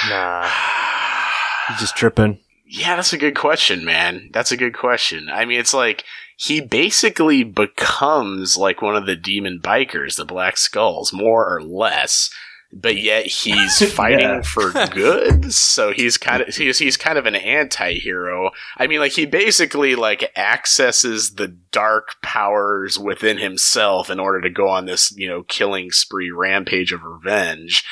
Nah, 0.08 0.48
he's 1.68 1.80
just 1.80 1.96
tripping. 1.96 2.38
Yeah, 2.66 2.96
that's 2.96 3.14
a 3.14 3.18
good 3.18 3.34
question, 3.34 3.84
man. 3.84 4.28
That's 4.32 4.52
a 4.52 4.56
good 4.56 4.76
question. 4.76 5.28
I 5.32 5.46
mean, 5.46 5.58
it's 5.58 5.72
like 5.72 6.04
he 6.40 6.60
basically 6.60 7.42
becomes 7.42 8.56
like 8.56 8.80
one 8.80 8.94
of 8.94 9.06
the 9.06 9.16
demon 9.16 9.58
bikers, 9.60 10.14
the 10.16 10.24
Black 10.24 10.56
Skulls, 10.56 11.12
more 11.12 11.52
or 11.52 11.60
less. 11.60 12.30
But 12.72 12.96
yet 12.98 13.26
he's 13.26 13.90
fighting 13.94 14.20
Yeah. 14.20 14.42
for 14.42 14.70
good, 14.92 15.52
so 15.52 15.90
he's 15.90 16.16
kind 16.18 16.42
of 16.42 16.54
he's 16.54 16.78
he's 16.78 16.96
kind 16.98 17.16
of 17.18 17.24
an 17.26 17.34
anti-hero. 17.34 18.50
I 18.76 18.86
mean, 18.86 19.00
like 19.00 19.12
he 19.12 19.24
basically 19.26 19.94
like 19.94 20.30
accesses 20.36 21.36
the 21.36 21.48
dark 21.48 22.16
powers 22.22 22.98
within 22.98 23.38
himself 23.38 24.10
in 24.10 24.20
order 24.20 24.40
to 24.42 24.50
go 24.50 24.68
on 24.68 24.84
this 24.84 25.10
you 25.16 25.28
know 25.28 25.44
killing 25.44 25.90
spree 25.90 26.30
rampage 26.30 26.92
of 26.92 27.02
revenge. 27.04 27.84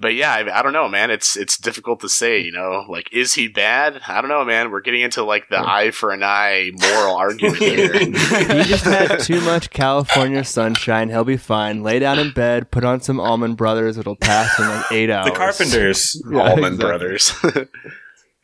But 0.00 0.14
yeah, 0.14 0.32
I, 0.32 0.60
I 0.60 0.62
don't 0.62 0.72
know, 0.72 0.88
man. 0.88 1.10
It's 1.10 1.36
it's 1.36 1.58
difficult 1.58 2.00
to 2.00 2.08
say. 2.08 2.38
You 2.40 2.52
know, 2.52 2.84
like 2.88 3.12
is 3.12 3.34
he 3.34 3.48
bad? 3.48 4.00
I 4.06 4.20
don't 4.20 4.30
know, 4.30 4.44
man. 4.44 4.70
We're 4.70 4.80
getting 4.80 5.00
into 5.00 5.24
like 5.24 5.48
the 5.48 5.58
eye 5.58 5.90
for 5.90 6.12
an 6.12 6.22
eye 6.22 6.70
moral 6.80 7.16
argument 7.16 7.58
here. 7.58 7.92
he 7.98 8.12
just 8.12 8.84
had 8.84 9.18
too 9.20 9.40
much 9.40 9.70
California 9.70 10.44
sunshine. 10.44 11.08
He'll 11.08 11.24
be 11.24 11.36
fine. 11.36 11.82
Lay 11.82 11.98
down 11.98 12.20
in 12.20 12.30
bed, 12.30 12.70
put 12.70 12.84
on 12.84 13.00
some 13.00 13.18
Allman 13.18 13.54
Brothers. 13.56 13.98
It'll 13.98 14.14
pass 14.14 14.56
in 14.60 14.68
like 14.68 14.92
eight 14.92 15.10
hours. 15.10 15.30
The 15.30 15.36
Carpenters. 15.36 16.22
Yeah, 16.30 16.50
Allman 16.50 16.74
exactly. 16.74 16.86
Brothers. 16.86 17.32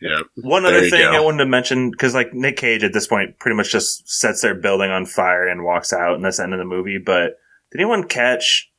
yeah. 0.01 0.21
One 0.37 0.65
other 0.65 0.89
thing 0.89 1.03
go. 1.03 1.13
I 1.13 1.21
wanted 1.21 1.45
to 1.45 1.47
mention 1.47 1.91
because 1.91 2.15
like 2.15 2.33
Nick 2.33 2.57
Cage 2.57 2.83
at 2.83 2.93
this 2.93 3.07
point 3.07 3.39
pretty 3.39 3.57
much 3.57 3.71
just 3.71 4.09
sets 4.09 4.41
their 4.43 4.55
building 4.55 4.91
on 4.91 5.07
fire 5.07 5.47
and 5.47 5.65
walks 5.65 5.93
out, 5.93 6.15
and 6.15 6.25
that's 6.25 6.39
the 6.39 6.45
end 6.45 6.53
of 6.55 6.59
the 6.59 6.65
movie. 6.65 6.99
But 6.99 7.39
did 7.71 7.81
anyone 7.81 8.05
catch 8.05 8.71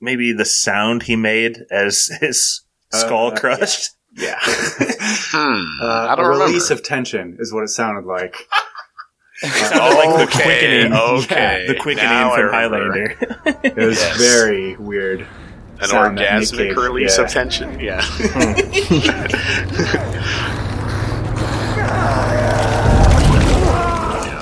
maybe 0.00 0.32
the 0.32 0.44
sound 0.44 1.04
he 1.04 1.16
made 1.16 1.58
as 1.70 2.06
his 2.20 2.62
skull 2.92 3.28
Uh, 3.32 3.36
crushed? 3.36 3.90
Yeah. 4.16 4.38
Hmm. 5.28 5.62
Uh, 5.82 5.86
I 6.10 6.16
don't 6.16 6.24
a 6.24 6.28
remember. 6.28 6.46
release 6.46 6.70
of 6.70 6.82
tension 6.82 7.36
is 7.40 7.52
what 7.52 7.62
it 7.64 7.68
sounded 7.68 8.04
like. 8.06 8.36
It 9.42 9.48
Sounded 9.68 9.94
like 9.96 10.16
the 10.16 10.22
Okay, 10.24 10.42
quickening. 10.44 10.92
okay. 10.94 11.64
the 11.68 11.74
quickening 11.74 12.08
Now 12.10 12.34
from. 12.34 12.50
Highlander. 12.50 13.16
It 13.64 13.76
was 13.76 13.98
Yes. 13.98 14.16
very 14.16 14.76
weird. 14.76 15.26
An 15.80 15.88
sound 15.88 16.18
orgasmic 16.18 16.74
release 16.76 17.18
yeah. 17.18 17.24
of 17.24 17.30
tension. 17.30 17.78
Yeah. 17.80 18.00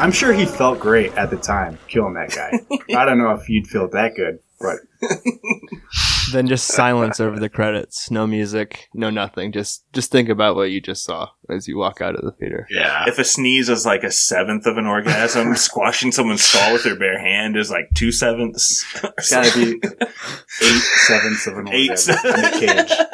I'm 0.00 0.12
sure 0.12 0.32
he 0.32 0.44
felt 0.44 0.80
great 0.80 1.12
at 1.16 1.30
the 1.30 1.36
time 1.36 1.78
killing 1.88 2.14
that 2.14 2.30
guy. 2.30 2.50
I 2.98 3.04
don't 3.06 3.16
know 3.18 3.30
if 3.30 3.48
you'd 3.48 3.66
feel 3.66 3.88
that 3.90 4.14
good, 4.14 4.38
but 4.60 4.76
Then 6.32 6.46
just 6.48 6.66
silence 6.68 7.20
over 7.20 7.38
the 7.38 7.50
credits. 7.50 8.10
No 8.10 8.26
music. 8.26 8.88
No 8.94 9.10
nothing. 9.10 9.52
Just 9.52 9.84
just 9.92 10.10
think 10.10 10.28
about 10.30 10.56
what 10.56 10.70
you 10.70 10.80
just 10.80 11.04
saw 11.04 11.28
as 11.50 11.68
you 11.68 11.76
walk 11.76 12.00
out 12.00 12.14
of 12.14 12.22
the 12.22 12.32
theater. 12.32 12.66
yeah. 12.70 13.04
if 13.06 13.18
a 13.18 13.24
sneeze 13.24 13.68
is 13.68 13.84
like 13.84 14.02
a 14.02 14.10
seventh 14.10 14.66
of 14.66 14.78
an 14.78 14.86
orgasm, 14.86 15.54
squashing 15.56 16.12
someone's 16.12 16.42
skull 16.42 16.72
with 16.72 16.82
their 16.82 16.98
bare 16.98 17.20
hand 17.20 17.56
is 17.56 17.70
like 17.70 17.88
two 17.94 18.10
sevenths. 18.10 18.84
it's 19.18 19.30
gotta 19.30 19.52
be 19.54 19.78
eight 20.62 20.82
sevenths 21.06 21.46
of 21.46 21.58
an 21.58 21.68
Eight. 21.68 21.90
orgasm. 21.90 22.16
Nick 22.40 22.52
Cage. 22.54 22.92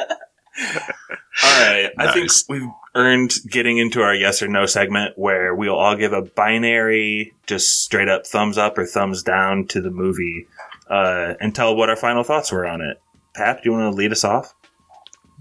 All 1.43 1.61
right, 1.65 1.89
I 1.97 2.11
think 2.13 2.29
we've 2.49 2.67
earned 2.93 3.33
getting 3.49 3.77
into 3.77 4.01
our 4.01 4.13
yes 4.13 4.41
or 4.43 4.47
no 4.47 4.65
segment 4.65 5.17
where 5.17 5.55
we'll 5.55 5.77
all 5.77 5.95
give 5.95 6.13
a 6.13 6.21
binary, 6.21 7.33
just 7.47 7.83
straight 7.83 8.09
up 8.09 8.27
thumbs 8.27 8.57
up 8.57 8.77
or 8.77 8.85
thumbs 8.85 9.23
down 9.23 9.65
to 9.67 9.81
the 9.81 9.89
movie 9.89 10.45
uh, 10.91 11.35
and 11.39 11.55
tell 11.55 11.75
what 11.75 11.89
our 11.89 11.95
final 11.95 12.23
thoughts 12.23 12.51
were 12.51 12.67
on 12.67 12.81
it. 12.81 13.01
Pap, 13.33 13.63
do 13.63 13.69
you 13.69 13.71
want 13.71 13.91
to 13.91 13.97
lead 13.97 14.11
us 14.11 14.23
off? 14.23 14.53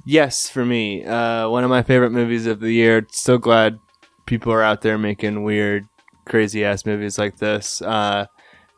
Yes, 0.06 0.48
for 0.48 0.64
me, 0.64 1.04
uh, 1.04 1.48
one 1.48 1.64
of 1.64 1.70
my 1.70 1.82
favorite 1.82 2.10
movies 2.10 2.46
of 2.46 2.60
the 2.60 2.72
year. 2.72 3.06
So 3.10 3.36
glad 3.36 3.78
people 4.26 4.52
are 4.52 4.62
out 4.62 4.80
there 4.80 4.96
making 4.96 5.42
weird, 5.42 5.86
crazy 6.24 6.64
ass 6.64 6.86
movies 6.86 7.18
like 7.18 7.38
this. 7.38 7.82
Uh, 7.82 8.26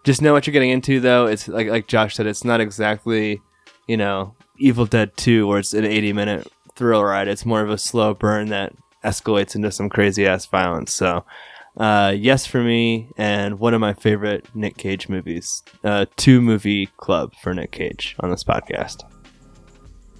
just 0.04 0.22
know 0.22 0.32
what 0.32 0.46
you're 0.46 0.52
getting 0.52 0.70
into, 0.70 0.98
though. 0.98 1.26
It's 1.26 1.46
like 1.46 1.68
like 1.68 1.86
Josh 1.86 2.16
said, 2.16 2.26
it's 2.26 2.44
not 2.44 2.60
exactly, 2.60 3.40
you 3.86 3.96
know, 3.96 4.34
Evil 4.58 4.86
Dead 4.86 5.16
Two, 5.16 5.46
where 5.46 5.58
it's 5.58 5.74
an 5.74 5.84
80 5.84 6.12
minute 6.14 6.52
thrill 6.74 7.04
ride. 7.04 7.28
It's 7.28 7.46
more 7.46 7.60
of 7.60 7.70
a 7.70 7.78
slow 7.78 8.14
burn 8.14 8.48
that 8.48 8.72
escalates 9.04 9.54
into 9.54 9.70
some 9.70 9.88
crazy 9.88 10.26
ass 10.26 10.46
violence. 10.46 10.92
So, 10.92 11.24
uh, 11.76 12.14
yes 12.16 12.46
for 12.46 12.62
me, 12.62 13.08
and 13.16 13.58
one 13.58 13.74
of 13.74 13.80
my 13.80 13.94
favorite 13.94 14.46
Nick 14.54 14.76
Cage 14.76 15.08
movies. 15.08 15.62
Uh, 15.84 16.06
two 16.16 16.40
movie 16.40 16.86
club 16.98 17.32
for 17.42 17.54
Nick 17.54 17.70
Cage 17.72 18.14
on 18.20 18.30
this 18.30 18.44
podcast. 18.44 19.02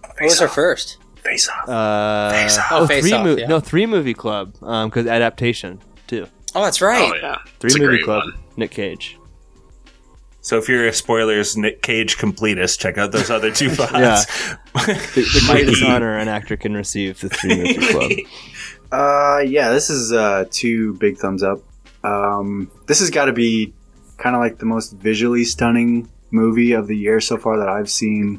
What 0.03 0.23
was 0.23 0.41
our 0.41 0.49
first? 0.49 0.99
Face 1.17 1.49
off. 1.49 1.69
Uh, 1.69 2.31
Face 2.33 2.59
Off. 2.59 2.67
Oh, 2.73 2.87
Face 2.87 3.03
three 3.05 3.13
Off, 3.13 3.25
mo- 3.25 3.37
yeah. 3.37 3.47
No, 3.47 3.61
three 3.61 3.87
movie 3.87 4.15
club. 4.15 4.55
Um, 4.63 4.89
because 4.89 5.07
adaptation 5.07 5.81
too. 6.07 6.27
Oh, 6.55 6.65
that's 6.65 6.81
right. 6.83 7.11
Oh 7.13 7.15
yeah, 7.15 7.39
Three 7.61 7.69
it's 7.71 7.79
movie 7.79 8.03
club. 8.03 8.25
one. 8.25 8.35
Nick 8.57 8.73
Cage. 8.73 9.19
So 10.41 10.59
if 10.59 10.69
you're 10.69 10.89
a 10.89 10.93
spoilers 10.93 11.57
Nick 11.57 11.83
Cage 11.83 12.19
completist, 12.19 12.81
check 12.81 12.99
out 12.99 13.13
those 13.13 13.31
other 13.31 13.53
two 13.53 13.69
pods. 13.77 13.93
Yeah. 13.93 14.23
The, 14.75 14.95
the 15.15 15.45
greatest 15.49 15.85
honor 15.85 16.17
an 16.19 16.27
actor 16.29 16.57
can 16.57 16.75
receive. 16.75 17.21
The 17.21 17.29
three 17.29 17.57
movie 17.57 17.87
club. 17.93 18.11
Uh, 18.93 19.43
yeah, 19.47 19.71
this 19.71 19.89
is 19.89 20.13
uh, 20.13 20.45
two 20.51 20.93
big 20.95 21.17
thumbs 21.17 21.43
up. 21.43 21.61
Um, 22.05 22.71
this 22.87 23.01
has 23.01 23.09
got 23.09 23.25
to 23.25 23.33
be 23.33 23.73
kind 24.19 24.37
of 24.37 24.43
like 24.43 24.59
the 24.59 24.67
most 24.67 24.93
visually 24.93 25.45
stunning 25.45 26.11
movie 26.31 26.73
of 26.73 26.89
the 26.89 26.97
year 26.97 27.19
so 27.19 27.39
far 27.39 27.59
that 27.59 27.71
I've 27.71 27.91
seen, 27.91 28.39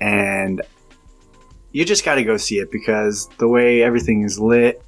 and 0.00 0.62
you 1.72 1.84
just 1.84 2.04
got 2.04 2.14
to 2.14 2.24
go 2.24 2.36
see 2.36 2.58
it 2.58 2.70
because 2.70 3.28
the 3.38 3.48
way 3.48 3.82
everything 3.82 4.22
is 4.22 4.38
lit 4.38 4.80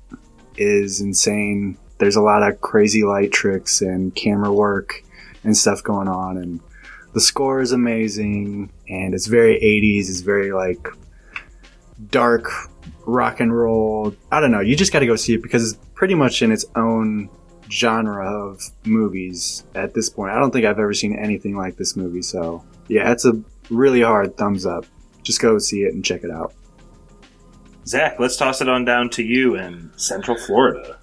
is 0.57 1.01
insane. 1.01 1.77
There's 1.99 2.17
a 2.17 2.23
lot 2.23 2.45
of 2.45 2.61
crazy 2.61 3.03
light 3.03 3.33
tricks 3.33 3.81
and 3.81 4.15
camera 4.15 4.53
work 4.53 5.03
and 5.43 5.57
stuff 5.57 5.83
going 5.83 6.07
on, 6.07 6.37
and 6.37 6.61
the 7.13 7.21
score 7.21 7.61
is 7.61 7.73
amazing. 7.73 8.71
And 8.89 9.15
it's 9.15 9.27
very 9.27 9.59
80s. 9.61 10.09
It's 10.09 10.21
very 10.21 10.53
like 10.53 10.87
dark 12.09 12.70
rock 13.11 13.41
and 13.41 13.57
roll. 13.57 14.15
I 14.31 14.41
don't 14.41 14.51
know. 14.51 14.61
You 14.61 14.77
just 14.77 14.93
got 14.93 15.01
to 15.01 15.07
go 15.07 15.17
see 15.17 15.35
it 15.35 15.43
because 15.43 15.73
it's 15.73 15.81
pretty 15.95 16.15
much 16.15 16.43
in 16.43 16.53
its 16.53 16.65
own 16.77 17.29
genre 17.71 18.27
of 18.27 18.61
movies 18.85 19.65
at 19.75 19.95
this 19.95 20.09
point. 20.09 20.33
I 20.33 20.39
don't 20.39 20.51
think 20.51 20.65
I've 20.65 20.79
ever 20.79 20.95
seen 20.95 21.17
anything 21.17 21.57
like 21.57 21.77
this 21.77 21.97
movie. 21.97 22.23
So, 22.23 22.65
yeah, 22.89 23.13
it's 23.13 23.25
a 23.25 23.41
really 23.69 24.03
hard 24.03 24.37
thumbs 24.37 24.67
up. 24.67 24.87
Just 25.23 25.41
go 25.41 25.59
see 25.59 25.83
it 25.83 25.95
and 25.95 26.05
check 26.05 26.25
it 26.25 26.31
out. 26.31 26.55
Zach, 27.87 28.21
let's 28.21 28.37
toss 28.37 28.61
it 28.61 28.69
on 28.69 28.85
down 28.85 29.11
to 29.11 29.23
you 29.23 29.57
in 29.57 29.91
Central 29.97 30.37
Florida. 30.37 31.00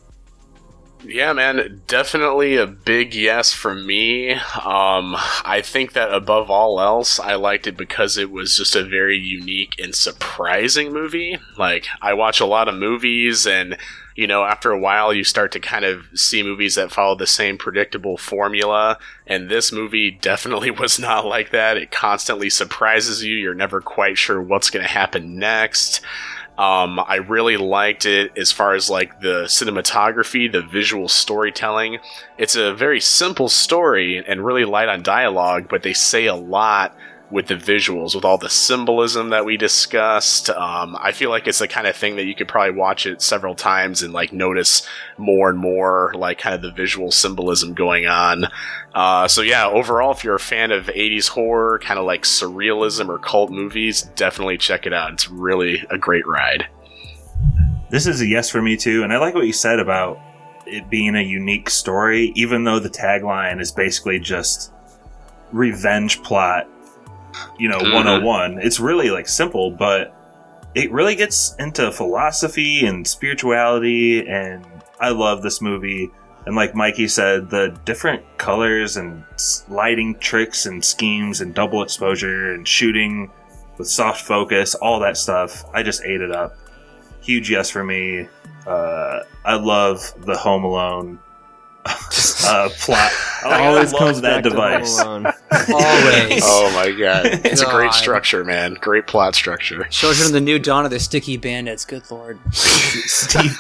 Yeah, 1.04 1.32
man, 1.34 1.84
definitely 1.88 2.56
a 2.58 2.66
big 2.66 3.14
yes 3.14 3.54
from 3.54 3.86
me. 3.86 4.32
Um, 4.34 5.16
I 5.46 5.62
think 5.64 5.94
that 5.94 6.12
above 6.12 6.50
all 6.50 6.80
else, 6.82 7.20
I 7.20 7.36
liked 7.36 7.68
it 7.68 7.78
because 7.78 8.18
it 8.18 8.32
was 8.32 8.58
just 8.58 8.76
a 8.76 8.84
very 8.84 9.18
unique 9.18 9.76
and 9.80 9.94
surprising 9.94 10.92
movie. 10.92 11.38
Like, 11.56 11.86
I 12.02 12.14
watch 12.14 12.40
a 12.40 12.48
lot 12.48 12.68
of 12.68 12.74
movies, 12.76 13.46
and, 13.46 13.78
you 14.16 14.26
know, 14.26 14.44
after 14.44 14.72
a 14.72 14.80
while, 14.80 15.14
you 15.14 15.24
start 15.24 15.52
to 15.52 15.60
kind 15.60 15.86
of 15.86 16.08
see 16.16 16.42
movies 16.42 16.74
that 16.76 16.92
follow 16.92 17.16
the 17.16 17.28
same 17.28 17.60
predictable 17.60 18.18
formula, 18.18 18.98
and 19.28 19.50
this 19.50 19.72
movie 19.72 20.10
definitely 20.10 20.72
was 20.82 20.98
not 20.98 21.28
like 21.28 21.52
that. 21.52 21.78
It 21.78 21.92
constantly 21.92 22.50
surprises 22.50 23.24
you, 23.24 23.36
you're 23.36 23.54
never 23.54 23.82
quite 23.82 24.18
sure 24.18 24.42
what's 24.42 24.72
going 24.72 24.84
to 24.86 24.92
happen 24.92 25.38
next. 25.38 26.02
Um, 26.58 27.00
I 27.00 27.18
really 27.18 27.56
liked 27.56 28.06
it 28.06 28.36
as 28.36 28.52
far 28.52 28.74
as 28.74 28.90
like 28.90 29.20
the 29.22 29.44
cinematography, 29.44 30.52
the 30.52 30.64
visual 30.64 31.08
storytelling. 31.08 32.00
It's 32.38 32.56
a 32.56 32.74
very 32.74 33.00
simple 33.00 33.48
story 33.48 34.24
and 34.26 34.44
really 34.44 34.66
light 34.66 34.90
on 34.90 35.04
dialogue, 35.04 35.68
but 35.70 35.84
they 35.84 35.94
say 35.94 36.26
a 36.26 36.36
lot 36.36 36.96
with 37.30 37.48
the 37.48 37.56
visuals, 37.56 38.16
with 38.16 38.24
all 38.24 38.38
the 38.38 38.50
symbolism 38.50 39.30
that 39.30 39.44
we 39.44 39.58
discussed. 39.58 40.50
Um, 40.50 40.98
I 41.00 41.12
feel 41.12 41.30
like 41.30 41.48
it's 41.48 41.60
the 41.60 41.68
kind 41.68 41.86
of 41.86 41.96
thing 41.96 42.16
that 42.16 42.26
you 42.26 42.34
could 42.34 42.48
probably 42.48 42.76
watch 42.76 43.06
it 43.06 43.22
several 43.22 43.54
times 43.54 44.02
and 44.02 44.14
like 44.14 44.32
notice 44.32 44.88
more 45.18 45.50
and 45.50 45.60
more 45.60 46.14
like 46.16 46.40
kind 46.40 46.56
of 46.56 46.62
the 46.62 46.72
visual 46.72 47.12
symbolism 47.12 47.74
going 47.74 48.08
on. 48.08 48.46
Uh, 48.94 49.28
so 49.28 49.42
yeah, 49.42 49.68
overall, 49.68 50.12
if 50.12 50.24
you're 50.24 50.36
a 50.36 50.40
fan 50.40 50.72
of 50.72 50.86
80s 50.86 51.28
horror, 51.28 51.80
kind 51.80 52.00
of 52.00 52.06
like 52.06 52.24
surrealism 52.24 53.10
or 53.10 53.20
cult 53.20 53.52
movies, 53.52 54.04
definitely 54.16 54.58
check 54.58 54.86
it 54.86 54.94
out. 54.94 55.12
It's 55.12 55.30
really 55.30 55.86
a 55.90 55.98
great 55.98 56.26
ride. 56.26 56.68
This 57.90 58.08
is 58.08 58.22
a 58.22 58.26
yes 58.26 58.50
for 58.50 58.62
me 58.62 58.78
too, 58.78 59.04
and 59.04 59.14
I 59.14 59.18
like 59.18 59.34
what 59.34 59.46
you 59.46 59.54
said 59.54 59.80
about 59.80 60.20
it 60.66 60.90
being 60.90 61.16
a 61.16 61.22
unique 61.22 61.70
story, 61.70 62.34
even 62.36 62.64
though 62.64 62.80
the 62.80 62.90
tagline 62.90 63.62
is 63.62 63.72
basically 63.72 64.20
just 64.20 64.74
revenge 65.52 66.22
plot, 66.24 66.68
you 67.58 67.70
know, 67.70 67.80
Mhm. 67.80 67.94
101. 67.94 68.60
It's 68.62 68.80
really 68.80 69.10
like 69.10 69.28
simple, 69.28 69.72
but 69.72 70.14
it 70.76 70.92
really 70.92 71.16
gets 71.16 71.56
into 71.60 71.92
philosophy 71.92 72.86
and 72.86 73.08
spirituality, 73.08 74.28
and 74.28 74.66
I 75.00 75.10
love 75.10 75.42
this 75.42 75.62
movie. 75.62 76.10
And 76.46 76.56
like 76.56 76.74
Mikey 76.76 77.08
said, 77.08 77.50
the 77.50 77.76
different 77.86 78.24
colors 78.38 78.96
and 78.96 79.24
lighting 79.70 80.16
tricks 80.20 80.66
and 80.66 80.84
schemes 80.84 81.42
and 81.42 81.54
double 81.54 81.84
exposure 81.84 82.54
and 82.54 82.68
shooting 82.68 83.30
with 83.78 83.88
soft 83.88 84.22
focus, 84.22 84.74
all 84.76 85.00
that 85.02 85.18
stuff, 85.18 85.64
I 85.74 85.84
just 85.84 86.04
ate 86.04 86.22
it 86.22 86.32
up 86.32 86.56
huge 87.22 87.52
yes 87.52 87.70
for 87.70 87.84
me. 87.84 88.26
Uh, 88.66 89.20
I 89.44 89.56
love 89.56 90.14
the 90.26 90.38
Home 90.38 90.64
Alone 90.64 91.20
uh, 91.86 92.70
plot. 92.80 93.12
I, 93.48 93.68
Always 93.68 93.94
I 93.94 93.98
comes 93.98 94.14
love 94.18 94.22
that 94.24 94.44
back 94.44 94.52
device. 94.52 95.00
Always. 95.72 96.44
Oh 96.46 96.72
my 96.76 96.92
god. 96.98 97.26
It's 97.46 97.62
a 97.62 97.66
great 97.70 97.94
structure, 97.94 98.44
man. 98.44 98.76
Great 98.76 99.08
plot 99.08 99.36
structure. 99.36 99.84
Children 99.86 100.28
of 100.28 100.34
the 100.34 100.42
New 100.42 100.60
Dawn 100.60 100.86
of 100.86 100.92
the 100.92 101.00
Sticky 101.00 101.38
Bandits. 101.38 101.86
Good 101.86 102.10
lord. 102.12 102.40
Steve- 102.54 103.58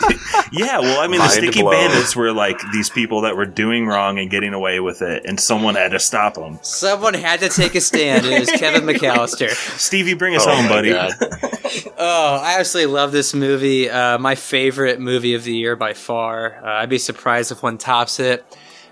yeah, 0.51 0.79
well, 0.79 0.99
I 1.01 1.07
mean, 1.07 1.19
the 1.19 1.27
Sticky 1.29 1.61
blown. 1.61 1.73
Bandits 1.73 2.15
were 2.15 2.31
like 2.31 2.59
these 2.73 2.89
people 2.89 3.21
that 3.21 3.35
were 3.35 3.45
doing 3.45 3.87
wrong 3.87 4.19
and 4.19 4.29
getting 4.29 4.53
away 4.53 4.79
with 4.79 5.01
it, 5.01 5.23
and 5.25 5.39
someone 5.39 5.75
had 5.75 5.91
to 5.91 5.99
stop 5.99 6.35
them. 6.35 6.59
Someone 6.61 7.13
had 7.13 7.39
to 7.41 7.49
take 7.49 7.75
a 7.75 7.81
stand. 7.81 8.25
It 8.25 8.39
was 8.39 8.49
Kevin 8.51 8.83
McAllister. 8.87 9.49
Stevie, 9.77 10.13
bring 10.13 10.35
us 10.35 10.45
Oh 10.45 10.55
home, 10.55 10.67
buddy. 10.67 10.93
Oh, 11.97 12.39
I 12.43 12.59
absolutely 12.59 12.93
love 12.93 13.11
this 13.11 13.33
movie. 13.33 13.89
Uh, 13.89 14.17
my 14.17 14.35
favorite 14.35 14.99
movie 14.99 15.33
of 15.33 15.43
the 15.43 15.53
year 15.53 15.75
by 15.75 15.93
far. 15.93 16.63
Uh, 16.63 16.81
I'd 16.81 16.89
be 16.89 16.97
surprised 16.97 17.51
if 17.51 17.63
one 17.63 17.77
tops 17.77 18.19
it. 18.19 18.45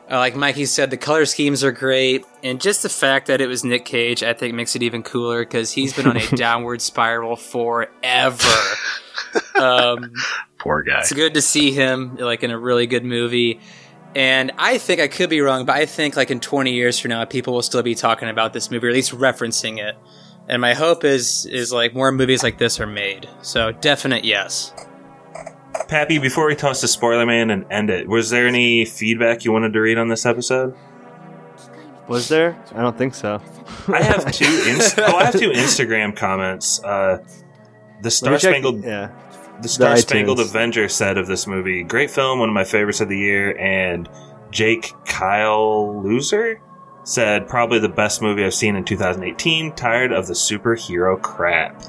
Uh, 0.09 0.17
like 0.17 0.35
Mikey 0.35 0.65
said, 0.65 0.91
the 0.91 0.97
color 0.97 1.25
schemes 1.25 1.63
are 1.63 1.71
great, 1.71 2.25
and 2.43 2.61
just 2.61 2.83
the 2.83 2.89
fact 2.89 3.27
that 3.27 3.41
it 3.41 3.47
was 3.47 3.63
Nick 3.63 3.85
Cage, 3.85 4.21
I 4.21 4.33
think, 4.33 4.53
makes 4.53 4.75
it 4.75 4.83
even 4.83 5.01
cooler 5.01 5.43
because 5.43 5.71
he's 5.71 5.93
been 5.93 6.05
on 6.07 6.17
a 6.17 6.27
downward 6.35 6.81
spiral 6.81 7.35
forever. 7.35 8.43
Um, 9.59 10.13
Poor 10.59 10.83
guy. 10.83 10.99
it's 10.99 11.11
good 11.11 11.33
to 11.33 11.41
see 11.41 11.71
him 11.71 12.17
like 12.17 12.43
in 12.43 12.51
a 12.51 12.57
really 12.57 12.87
good 12.87 13.03
movie. 13.03 13.59
And 14.15 14.51
I 14.57 14.77
think 14.77 15.01
I 15.01 15.07
could 15.07 15.29
be 15.29 15.41
wrong, 15.41 15.65
but 15.65 15.75
I 15.75 15.85
think 15.85 16.15
like 16.15 16.31
in 16.31 16.39
20 16.39 16.71
years 16.71 16.97
from 16.99 17.09
now, 17.09 17.25
people 17.25 17.53
will 17.53 17.61
still 17.61 17.83
be 17.83 17.95
talking 17.95 18.29
about 18.29 18.53
this 18.53 18.71
movie 18.71 18.87
or 18.87 18.89
at 18.89 18.95
least 18.95 19.11
referencing 19.11 19.77
it. 19.77 19.95
And 20.47 20.61
my 20.61 20.73
hope 20.73 21.03
is 21.03 21.45
is 21.47 21.73
like 21.73 21.93
more 21.93 22.11
movies 22.11 22.43
like 22.43 22.57
this 22.57 22.79
are 22.79 22.87
made. 22.87 23.27
So 23.41 23.71
definite 23.71 24.23
yes. 24.23 24.71
Pappy, 25.87 26.17
before 26.19 26.47
we 26.47 26.55
toss 26.55 26.81
the 26.81 26.87
Spoiler 26.87 27.25
Man 27.25 27.49
and 27.51 27.65
end 27.71 27.89
it, 27.89 28.07
was 28.07 28.29
there 28.29 28.47
any 28.47 28.85
feedback 28.85 29.45
you 29.45 29.51
wanted 29.51 29.73
to 29.73 29.79
read 29.81 29.97
on 29.97 30.07
this 30.07 30.25
episode? 30.25 30.75
Was 32.07 32.27
there? 32.27 32.57
I 32.73 32.81
don't 32.81 32.97
think 32.97 33.15
so. 33.15 33.41
I 33.87 34.01
have 34.01 34.31
two. 34.31 34.45
Inst- 34.67 34.99
oh, 34.99 35.15
I 35.15 35.25
have 35.25 35.39
two 35.39 35.49
Instagram 35.51 36.15
comments. 36.15 36.83
Uh, 36.83 37.23
the 38.01 38.11
Star 38.11 38.33
me 38.33 38.39
check- 38.39 38.51
Spangled 38.51 38.83
Yeah. 38.83 39.11
The 39.61 39.69
Star 39.69 39.95
Spangled. 39.97 40.39
Avenger 40.39 40.89
said 40.89 41.17
of 41.17 41.27
this 41.27 41.47
movie, 41.47 41.83
great 41.83 42.11
film, 42.11 42.39
one 42.39 42.49
of 42.49 42.53
my 42.53 42.65
favorites 42.65 42.99
of 43.01 43.07
the 43.09 43.17
year, 43.17 43.57
and 43.57 44.09
Jake 44.51 44.91
Kyle 45.05 46.03
Loser 46.03 46.59
said 47.05 47.47
probably 47.47 47.79
the 47.79 47.87
best 47.89 48.21
movie 48.21 48.43
I've 48.43 48.53
seen 48.53 48.75
in 48.75 48.83
2018. 48.83 49.71
Tired 49.73 50.11
of 50.11 50.27
the 50.27 50.33
superhero 50.33 51.19
crap. 51.21 51.81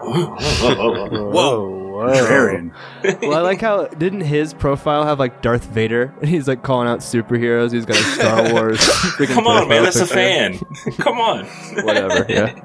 Whoa. 0.00 1.30
Whoa. 1.30 1.77
Contrarian. 2.06 2.72
well, 3.22 3.34
I 3.34 3.40
like 3.40 3.60
how 3.60 3.86
didn't 3.86 4.22
his 4.22 4.54
profile 4.54 5.04
have 5.04 5.18
like 5.18 5.42
Darth 5.42 5.64
Vader, 5.64 6.14
and 6.20 6.28
he's 6.28 6.48
like 6.48 6.62
calling 6.62 6.88
out 6.88 7.00
superheroes. 7.00 7.72
He's 7.72 7.84
got 7.84 7.98
a 7.98 8.02
Star 8.02 8.52
Wars. 8.52 8.86
Come 9.28 9.46
on, 9.46 9.68
man, 9.68 9.82
that's 9.82 10.00
a 10.00 10.06
fan. 10.06 10.58
Come 10.98 11.18
on. 11.18 11.46
Whatever. 11.84 12.26
Yeah. 12.28 12.64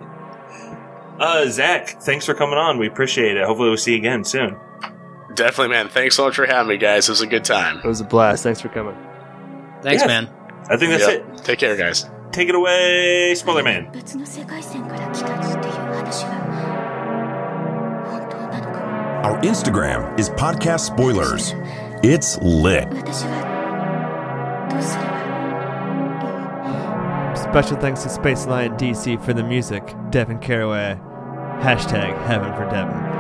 Uh, 1.20 1.48
Zach, 1.48 2.02
thanks 2.02 2.26
for 2.26 2.34
coming 2.34 2.58
on. 2.58 2.78
We 2.80 2.88
appreciate 2.88 3.38
it. 3.38 3.46
Hopefully, 3.46 3.70
we'll 3.70 3.78
see 3.78 3.92
you 3.92 3.98
again 3.98 4.24
soon. 4.24 4.58
Definitely, 5.36 5.70
man. 5.70 5.90
Thanks 5.90 6.16
so 6.16 6.26
much 6.26 6.36
for 6.36 6.46
having 6.46 6.70
me, 6.70 6.78
guys. 6.78 7.08
It 7.08 7.12
was 7.12 7.22
a 7.22 7.28
good 7.28 7.44
time. 7.44 7.78
It 7.78 7.88
was 7.88 8.02
a 8.02 8.04
blast. 8.04 8.44
Thanks 8.44 8.62
for 8.62 8.70
coming. 8.70 8.96
Thanks, 9.82 10.04
yeah. 10.04 10.08
man. 10.08 10.30
I 10.70 10.78
think 10.78 10.92
that's 10.92 11.08
yep. 11.08 11.28
it. 11.28 11.44
Take 11.44 11.60
care, 11.60 11.76
guys. 11.76 12.10
Take 12.32 12.50
it 12.50 12.56
away, 12.56 13.36
Spoiler 13.36 13.62
Man. 13.64 13.92
Our 19.24 19.40
Instagram 19.40 20.20
is 20.20 20.30
Podcast 20.32 20.82
Spoilers. 20.82 21.54
It's 22.04 22.38
lit. 22.42 22.90
Special 27.38 27.78
thanks 27.78 28.04
to 28.04 28.10
Space 28.10 28.48
Lion 28.48 28.74
DC 28.74 29.24
for 29.24 29.32
the 29.32 29.44
music, 29.44 29.96
Devin 30.10 30.40
Caraway. 30.40 31.00
Hashtag 31.62 32.22
Heaven 32.26 32.54
for 32.54 32.70
Devin. 32.70 33.13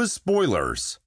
was 0.00 0.14
spoilers. 0.14 0.98